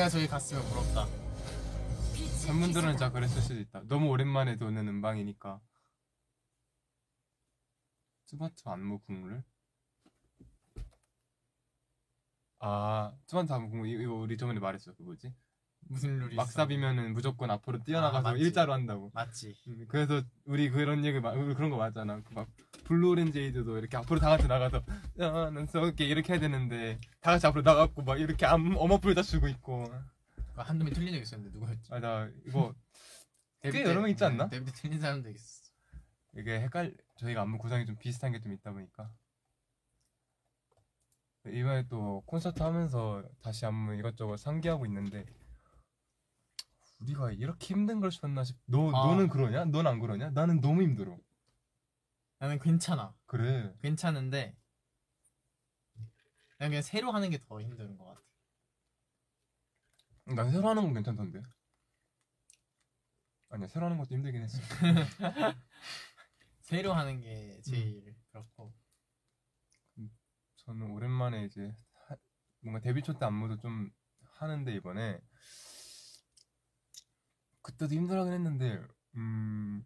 내가 0.05 0.09
저기 0.09 0.27
갔으면 0.27 0.63
부럽다. 0.69 1.07
팬분들은 2.47 2.91
진짜 2.91 3.11
그랬을 3.11 3.41
수도 3.41 3.59
있다. 3.59 3.83
너무 3.89 4.09
오랜만에 4.09 4.57
도는 4.57 4.87
음방이니까. 4.87 5.61
스마트 8.27 8.63
안무 8.67 8.99
국룰? 9.01 9.43
아, 12.59 13.13
스마트 13.27 13.53
안무 13.53 13.71
국룰 13.71 13.89
이거 14.01 14.15
우리 14.15 14.37
저번에 14.37 14.61
말했어. 14.61 14.93
그 14.95 15.03
뭐지? 15.03 15.33
무슨 15.81 16.19
룰이 16.19 16.35
있어? 16.35 16.43
막사비면은 16.43 17.15
무조건 17.15 17.51
앞으로 17.51 17.83
뛰어나가서 17.83 18.29
아, 18.29 18.33
맞지. 18.33 18.43
일자로 18.45 18.73
한다고. 18.73 19.11
맞지. 19.15 19.55
음, 19.69 19.87
그래서 19.89 20.23
우리 20.45 20.69
그런 20.71 21.05
얘기 21.05 21.19
마- 21.21 21.33
우리 21.33 21.55
그런 21.55 21.71
거 21.71 21.77
맞잖아. 21.79 22.21
그막 22.23 22.49
Blue 22.85 23.11
Orangeade도 23.11 23.79
이렇게 23.79 23.97
앞으로 23.97 24.21
다 24.21 24.29
같이 24.31 24.47
나가서 24.47 24.83
나는 25.15 25.67
썩게 25.67 26.05
이렇게 26.05 26.35
해야 26.35 26.41
되는데 26.41 26.99
다 27.21 27.33
같이 27.33 27.47
앞으로 27.47 27.63
나가고 27.63 28.03
막 28.03 28.21
이렇게 28.21 28.47
암, 28.47 28.77
어머풀 28.77 29.15
다 29.15 29.23
주고 29.23 29.49
있고. 29.49 29.85
그 30.55 30.61
한두 30.61 30.85
명 30.85 30.95
틀린 30.95 31.13
적 31.15 31.21
있었는데 31.21 31.59
누구였지? 31.59 31.91
맞아. 31.91 32.29
이거 32.47 32.73
데뷔 33.61 33.79
꽤 33.79 33.85
때- 33.85 33.91
여러 33.91 34.01
명 34.01 34.11
있지 34.11 34.25
않나? 34.25 34.49
데뷔 34.49 34.65
때 34.67 34.73
틀린 34.73 35.01
사람도 35.01 35.29
있었어. 35.31 35.73
이게 36.37 36.61
헷갈 36.61 36.95
저희가 37.19 37.43
안무 37.43 37.59
구성이 37.59 37.85
좀 37.87 37.97
비슷한 37.97 38.31
게 38.33 38.39
좀 38.41 38.53
있다 38.53 38.73
보니까 38.73 39.11
이번에 41.47 41.87
또 41.89 42.23
콘서트 42.27 42.63
하면서 42.63 43.23
다시 43.43 43.67
안무 43.67 43.95
이것저것 43.97 44.37
상기하고 44.39 44.87
있는데 44.87 45.27
우리가 47.01 47.33
이렇게 47.33 47.67
힘든 47.75 48.01
걸 48.01 48.11
쳤나 48.11 48.45
싶. 48.45 48.57
너 48.67 48.89
아. 48.89 49.07
너는 49.09 49.29
그러냐? 49.29 49.65
넌 49.67 49.87
안 49.87 49.99
그러냐? 50.01 50.31
나는 50.31 50.61
너무 50.61 50.83
힘들어. 50.83 51.19
나는 52.45 52.59
괜찮아. 52.59 53.17
그래. 53.25 53.75
괜찮은데 53.81 54.55
난 56.59 56.69
그냥 56.69 56.83
새로 56.83 57.11
하는 57.11 57.31
게 57.31 57.39
더 57.39 57.59
힘든 57.59 57.97
것 57.97 58.05
같아. 58.05 58.21
난 60.27 60.51
새로 60.51 60.69
하는 60.69 60.83
건 60.83 60.93
괜찮던데. 60.93 61.43
아니야 63.49 63.67
새로 63.69 63.87
하는 63.87 63.97
것도 63.97 64.15
힘들긴 64.15 64.43
했어. 64.43 64.59
새로 66.61 66.93
하는 66.93 67.23
게 67.23 67.63
제일 67.63 68.15
그렇고. 68.31 68.75
저는 70.57 70.91
오랜만에 70.91 71.47
이제 71.47 71.75
하- 72.09 72.17
뭔가 72.61 72.81
데뷔 72.83 73.03
초 73.03 73.19
때 73.19 73.25
안무도 73.25 73.57
좀 73.57 73.91
하는데 74.35 74.71
이번에 74.75 75.19
그때도 77.63 77.95
힘들어하긴 77.95 78.35
했는데 78.35 78.83
음 79.17 79.83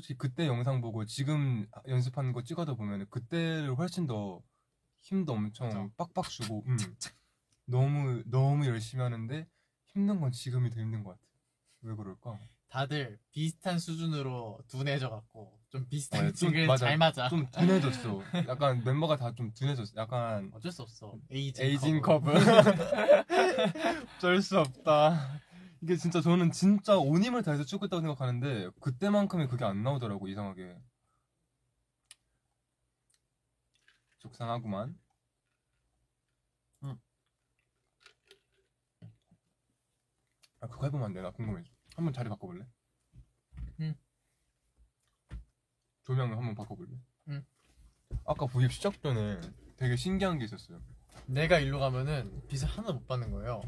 솔직히 0.00 0.16
그때 0.16 0.46
영상 0.46 0.80
보고 0.80 1.04
지금 1.04 1.66
연습하는 1.86 2.32
거 2.32 2.42
찍어다 2.42 2.74
보면 2.74 3.06
그때를 3.10 3.76
훨씬 3.76 4.06
더 4.06 4.42
힘도 5.02 5.34
엄청 5.34 5.68
맞아. 5.68 5.88
빡빡 5.96 6.28
주고 6.30 6.64
음, 6.66 6.76
너무 7.66 8.22
너무 8.26 8.66
열심히 8.66 9.02
하는데 9.02 9.46
힘든 9.84 10.20
건 10.20 10.32
지금이 10.32 10.70
더 10.70 10.80
힘든 10.80 11.04
것 11.04 11.10
같아. 11.10 11.22
왜 11.82 11.94
그럴까? 11.94 12.38
다들 12.68 13.18
비슷한 13.30 13.78
수준으로 13.78 14.60
둔해져 14.68 15.10
갖고 15.10 15.58
좀 15.68 15.86
비슷하게 15.88 16.28
어, 16.28 16.32
좀 16.32 16.50
지금 16.52 16.66
맞아. 16.66 16.86
잘 16.86 16.96
맞아. 16.96 17.28
좀 17.28 17.46
둔해졌어. 17.50 18.22
약간 18.48 18.82
멤버가 18.84 19.16
다 19.16 19.32
좀 19.34 19.52
둔해졌어. 19.52 19.92
약간 19.96 20.50
어쩔 20.54 20.72
수 20.72 20.82
없어. 20.82 21.14
aging, 21.30 21.64
aging 21.64 22.00
curve. 22.00 22.32
curve. 22.32 22.38
어쩔 24.16 24.40
수 24.40 24.58
없다. 24.60 25.40
이게 25.82 25.96
진짜 25.96 26.20
저는 26.20 26.52
진짜 26.52 26.98
온 26.98 27.22
힘을 27.22 27.42
다해서 27.42 27.64
있다고 27.86 28.00
생각하는데 28.02 28.70
그때만큼의 28.80 29.48
그게 29.48 29.64
안 29.64 29.82
나오더라고 29.82 30.28
이상하게. 30.28 30.78
속상하구만. 34.18 34.98
응. 36.84 36.98
아 40.60 40.66
그거 40.68 40.84
해보면 40.84 41.06
안 41.06 41.12
돼? 41.14 41.22
나 41.22 41.30
궁금해. 41.30 41.64
한번 41.96 42.12
자리 42.12 42.28
바꿔볼래? 42.28 42.66
응. 43.80 43.94
조명을 46.04 46.36
한번 46.36 46.54
바꿔볼래? 46.54 46.90
응. 47.28 47.46
아까 48.26 48.46
부입 48.46 48.70
시작 48.72 49.00
전에 49.00 49.40
되게 49.76 49.96
신기한 49.96 50.38
게 50.38 50.44
있었어요. 50.44 50.82
내가 51.26 51.58
일로 51.58 51.78
가면은 51.80 52.46
빛을 52.48 52.66
하나 52.66 52.92
못 52.92 53.06
받는 53.06 53.30
거예요. 53.30 53.62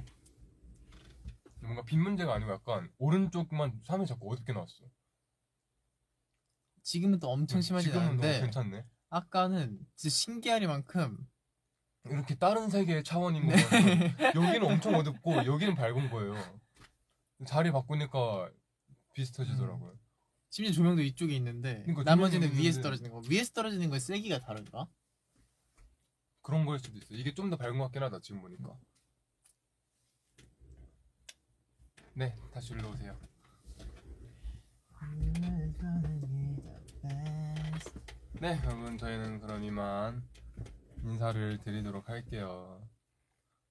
뭔가 1.62 1.82
빈 1.84 2.00
문제가 2.02 2.34
아니고 2.34 2.52
약간 2.52 2.90
오른쪽만 2.98 3.82
3이 3.84 4.06
자꾸 4.06 4.32
어둡게 4.32 4.52
나왔어. 4.52 4.84
지금은 6.82 7.20
또 7.20 7.30
엄청 7.30 7.60
심하지 7.60 7.86
지금은 7.86 8.16
너무 8.16 8.22
않은데 8.22 8.40
괜찮네. 8.40 8.84
아까는 9.10 9.78
진짜 9.94 10.12
신기하리만큼 10.14 11.18
이렇게 12.06 12.34
다른 12.34 12.68
세계의 12.68 13.04
차원인 13.04 13.46
거 13.46 13.54
네. 13.54 13.56
여기는 14.34 14.64
엄청 14.64 14.94
어둡고 14.96 15.44
여기는 15.46 15.74
밝은 15.76 16.10
거예요. 16.10 16.34
자리 17.46 17.70
바꾸니까 17.70 18.50
비슷해지더라고요. 19.12 19.96
심지어 20.50 20.72
조명도 20.72 21.02
이쪽에 21.02 21.34
있는데 21.36 21.82
그러니까 21.82 22.02
나머지는 22.02 22.48
조명이 22.48 22.62
위에서 22.64 22.80
있는데. 22.80 22.82
떨어지는 22.82 23.10
거. 23.12 23.22
위에서 23.30 23.52
떨어지는 23.52 23.88
거에 23.90 23.98
세기가 24.00 24.40
다른가? 24.40 24.88
그런 26.42 26.66
거일 26.66 26.80
수도 26.80 26.98
있어. 26.98 27.14
이게 27.14 27.32
좀 27.32 27.50
더 27.50 27.56
밝은 27.56 27.78
것 27.78 27.84
같긴 27.84 28.02
하다 28.02 28.18
지금 28.20 28.40
보니까. 28.40 28.76
네, 32.14 32.34
다시 32.52 32.72
올라오세요. 32.74 33.16
네, 38.40 38.58
여러분 38.64 38.98
저희는 38.98 39.40
그럼 39.40 39.62
이만 39.64 40.22
인사를 41.04 41.58
드리도록 41.58 42.08
할게요. 42.08 42.86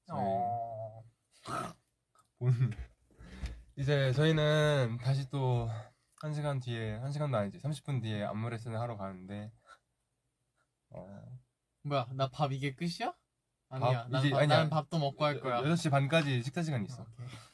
저희 0.08 0.18
어... 0.20 1.04
본 2.40 2.54
이제 3.78 4.12
저희는 4.14 5.00
다시 5.02 5.30
또 5.30 5.70
1시간 6.22 6.62
뒤에 6.62 7.00
1시간도 7.00 7.36
아니지 7.36 7.60
30분 7.60 8.02
뒤에 8.02 8.24
안무 8.24 8.50
레슨을 8.50 8.80
하러 8.80 8.98
가는데 8.98 9.52
어, 10.90 11.08
뭐야 11.84 12.08
나 12.14 12.28
밥 12.30 12.52
이게 12.52 12.76
끝이야? 12.76 13.14
아니야. 13.72 14.04
밥, 14.04 14.10
난, 14.12 14.22
이제- 14.22 14.30
밥, 14.32 14.40
아니야. 14.42 14.58
난 14.58 14.70
밥도 14.70 15.00
먹고 15.00 15.24
할 15.26 15.40
거야. 15.40 15.62
6시 15.62 15.90
반까지 15.90 16.44
식사 16.44 16.62
시간이 16.62 16.86
있어. 16.86 17.06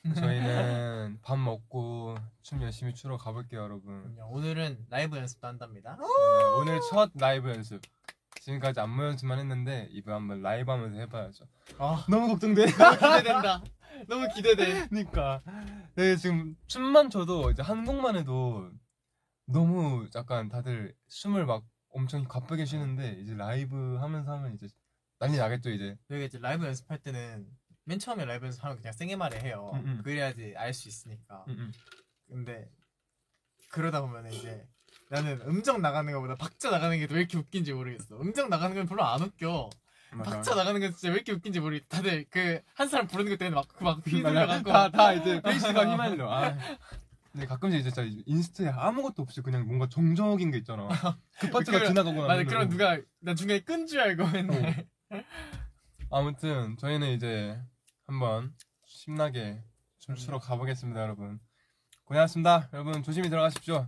오케이. 0.06 0.16
저희는 0.16 1.20
밥 1.22 1.38
먹고 1.38 2.16
춤 2.42 2.62
열심히 2.64 2.94
추러 2.94 3.18
가볼게요 3.18 3.62
여러분. 3.62 4.18
오늘은 4.30 4.88
라이브 4.90 5.18
연습도 5.18 5.48
한답니다. 5.48 5.96
네, 6.00 6.04
오늘 6.60 6.80
첫 6.90 7.12
라이브 7.16 7.50
연습. 7.50 7.82
지금까지 8.42 8.80
안무 8.80 9.04
연습만 9.04 9.40
했는데 9.40 9.88
이번 9.92 10.16
한번 10.16 10.42
라이브 10.42 10.72
하면서 10.72 10.96
해봐야죠. 10.98 11.46
아. 11.78 12.06
너무 12.10 12.28
걱정돼. 12.30 12.66
너무 12.78 12.96
기대된다. 12.98 13.64
너무 14.08 14.28
기대돼. 14.34 14.88
그러니까. 14.90 15.42
네, 15.96 16.16
지금 16.16 16.56
춤만 16.68 17.10
춰도 17.10 17.52
이제 17.52 17.62
한 17.62 17.86
곡만 17.86 18.16
해도 18.16 18.70
너무 19.46 20.08
약간 20.16 20.50
다들 20.50 20.94
숨을 21.10 21.46
막 21.46 21.64
엄청 21.90 22.24
가쁘게 22.26 22.66
쉬는데 22.66 23.14
이제 23.22 23.34
라이브 23.34 23.98
하면서 24.00 24.32
하면 24.34 24.54
이제 24.54 24.68
난리 25.20 25.38
나겠죠 25.38 25.70
이제. 25.72 25.98
저희가 26.10 26.26
이제 26.26 26.38
라이브 26.42 26.66
연습할 26.66 27.00
때는 27.00 27.48
맨 27.86 28.00
처음에 28.00 28.26
라이브 28.26 28.46
연습하면 28.46 28.78
그냥 28.78 28.94
생애 28.94 29.16
말에 29.16 29.40
해요. 29.40 29.72
음, 29.76 29.80
음. 29.86 30.02
그래야지 30.04 30.54
알 30.58 30.74
수 30.74 30.88
있으니까. 30.90 31.46
음, 31.48 31.54
음. 31.58 31.72
근데 32.30 32.70
그러다 33.70 34.02
보면 34.02 34.32
이제 34.32 34.68
나는 35.10 35.40
음정 35.48 35.82
나가는 35.82 36.12
것보다 36.14 36.36
박자 36.36 36.70
나가는 36.70 36.98
게 36.98 37.08
왜 37.14 37.20
이렇게 37.20 37.38
웃긴지 37.38 37.74
모르겠어. 37.74 38.20
음정 38.20 38.50
나가는 38.50 38.76
건 38.76 38.86
별로 38.86 39.04
안 39.04 39.22
웃겨. 39.22 39.70
맞아. 40.12 40.32
박자 40.32 40.56
나가는 40.56 40.80
건 40.80 40.92
진짜 40.92 41.10
왜 41.10 41.16
이렇게 41.16 41.32
웃긴지 41.34 41.60
모르겠어 41.60 41.88
다들 41.90 42.26
그 42.30 42.62
한 42.76 42.88
사람 42.88 43.08
부르는 43.08 43.32
것 43.32 43.38
때문에 43.38 43.62
막막 43.80 44.06
휘둘려 44.06 44.32
맞아. 44.34 44.46
갖고 44.46 44.72
다, 44.72 44.90
다 44.92 45.14
이제 45.14 45.42
페이스가 45.42 45.86
휘말려. 45.90 46.30
아. 46.32 46.58
근데 47.32 47.46
가끔씩 47.46 47.84
진짜 47.84 48.04
inst에 48.26 48.70
아무것도 48.70 49.22
없이 49.22 49.42
그냥 49.42 49.66
뭔가 49.66 49.88
정적인 49.90 50.52
게 50.52 50.58
있잖아. 50.60 50.88
그 51.40 51.50
파트가 51.50 51.86
지나가고 51.86 52.22
맞아 52.22 52.28
나면 52.34 52.48
그런 52.48 52.70
누가 52.70 53.00
나 53.20 53.36
중간에 53.36 53.60
끈 53.62 53.86
줄 53.88 54.00
알고 54.00 54.28
맨날 54.28 54.88
아무튼 56.10 56.78
저희는 56.78 57.10
이제 57.12 57.62
한번 58.06 58.54
신나게 58.86 59.64
춤추러 60.00 60.40
가보겠습니다 60.40 61.02
여러분. 61.02 61.40
고생하셨습니다. 62.06 62.70
여러분 62.74 63.04
조심히 63.04 63.30
들어가십시오. 63.30 63.86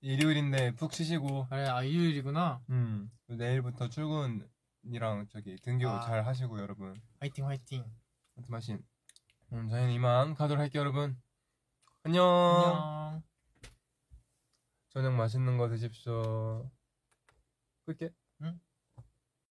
일요일인데 0.00 0.74
푹 0.74 0.92
쉬시고. 0.92 1.48
그래 1.48 1.66
아 1.68 1.82
일요일이구나. 1.82 2.62
음 2.70 3.10
내일부터 3.26 3.88
출근이랑 3.88 5.26
저기 5.30 5.56
등교 5.62 5.88
아. 5.88 6.00
잘 6.00 6.26
하시고 6.26 6.58
여러분. 6.60 7.00
화이팅 7.20 7.46
화이팅. 7.46 7.84
아무튼 8.36 8.50
마신. 8.52 8.84
음, 9.52 9.68
저희는 9.68 9.90
이만 9.92 10.34
가도록 10.34 10.60
할게요 10.60 10.80
여러분. 10.80 11.20
안녕. 12.02 12.24
안녕. 12.24 13.22
저녁 14.90 15.14
맛있는 15.14 15.56
거 15.56 15.68
드십시오. 15.68 16.70
끌게 17.86 18.10
응. 18.42 18.60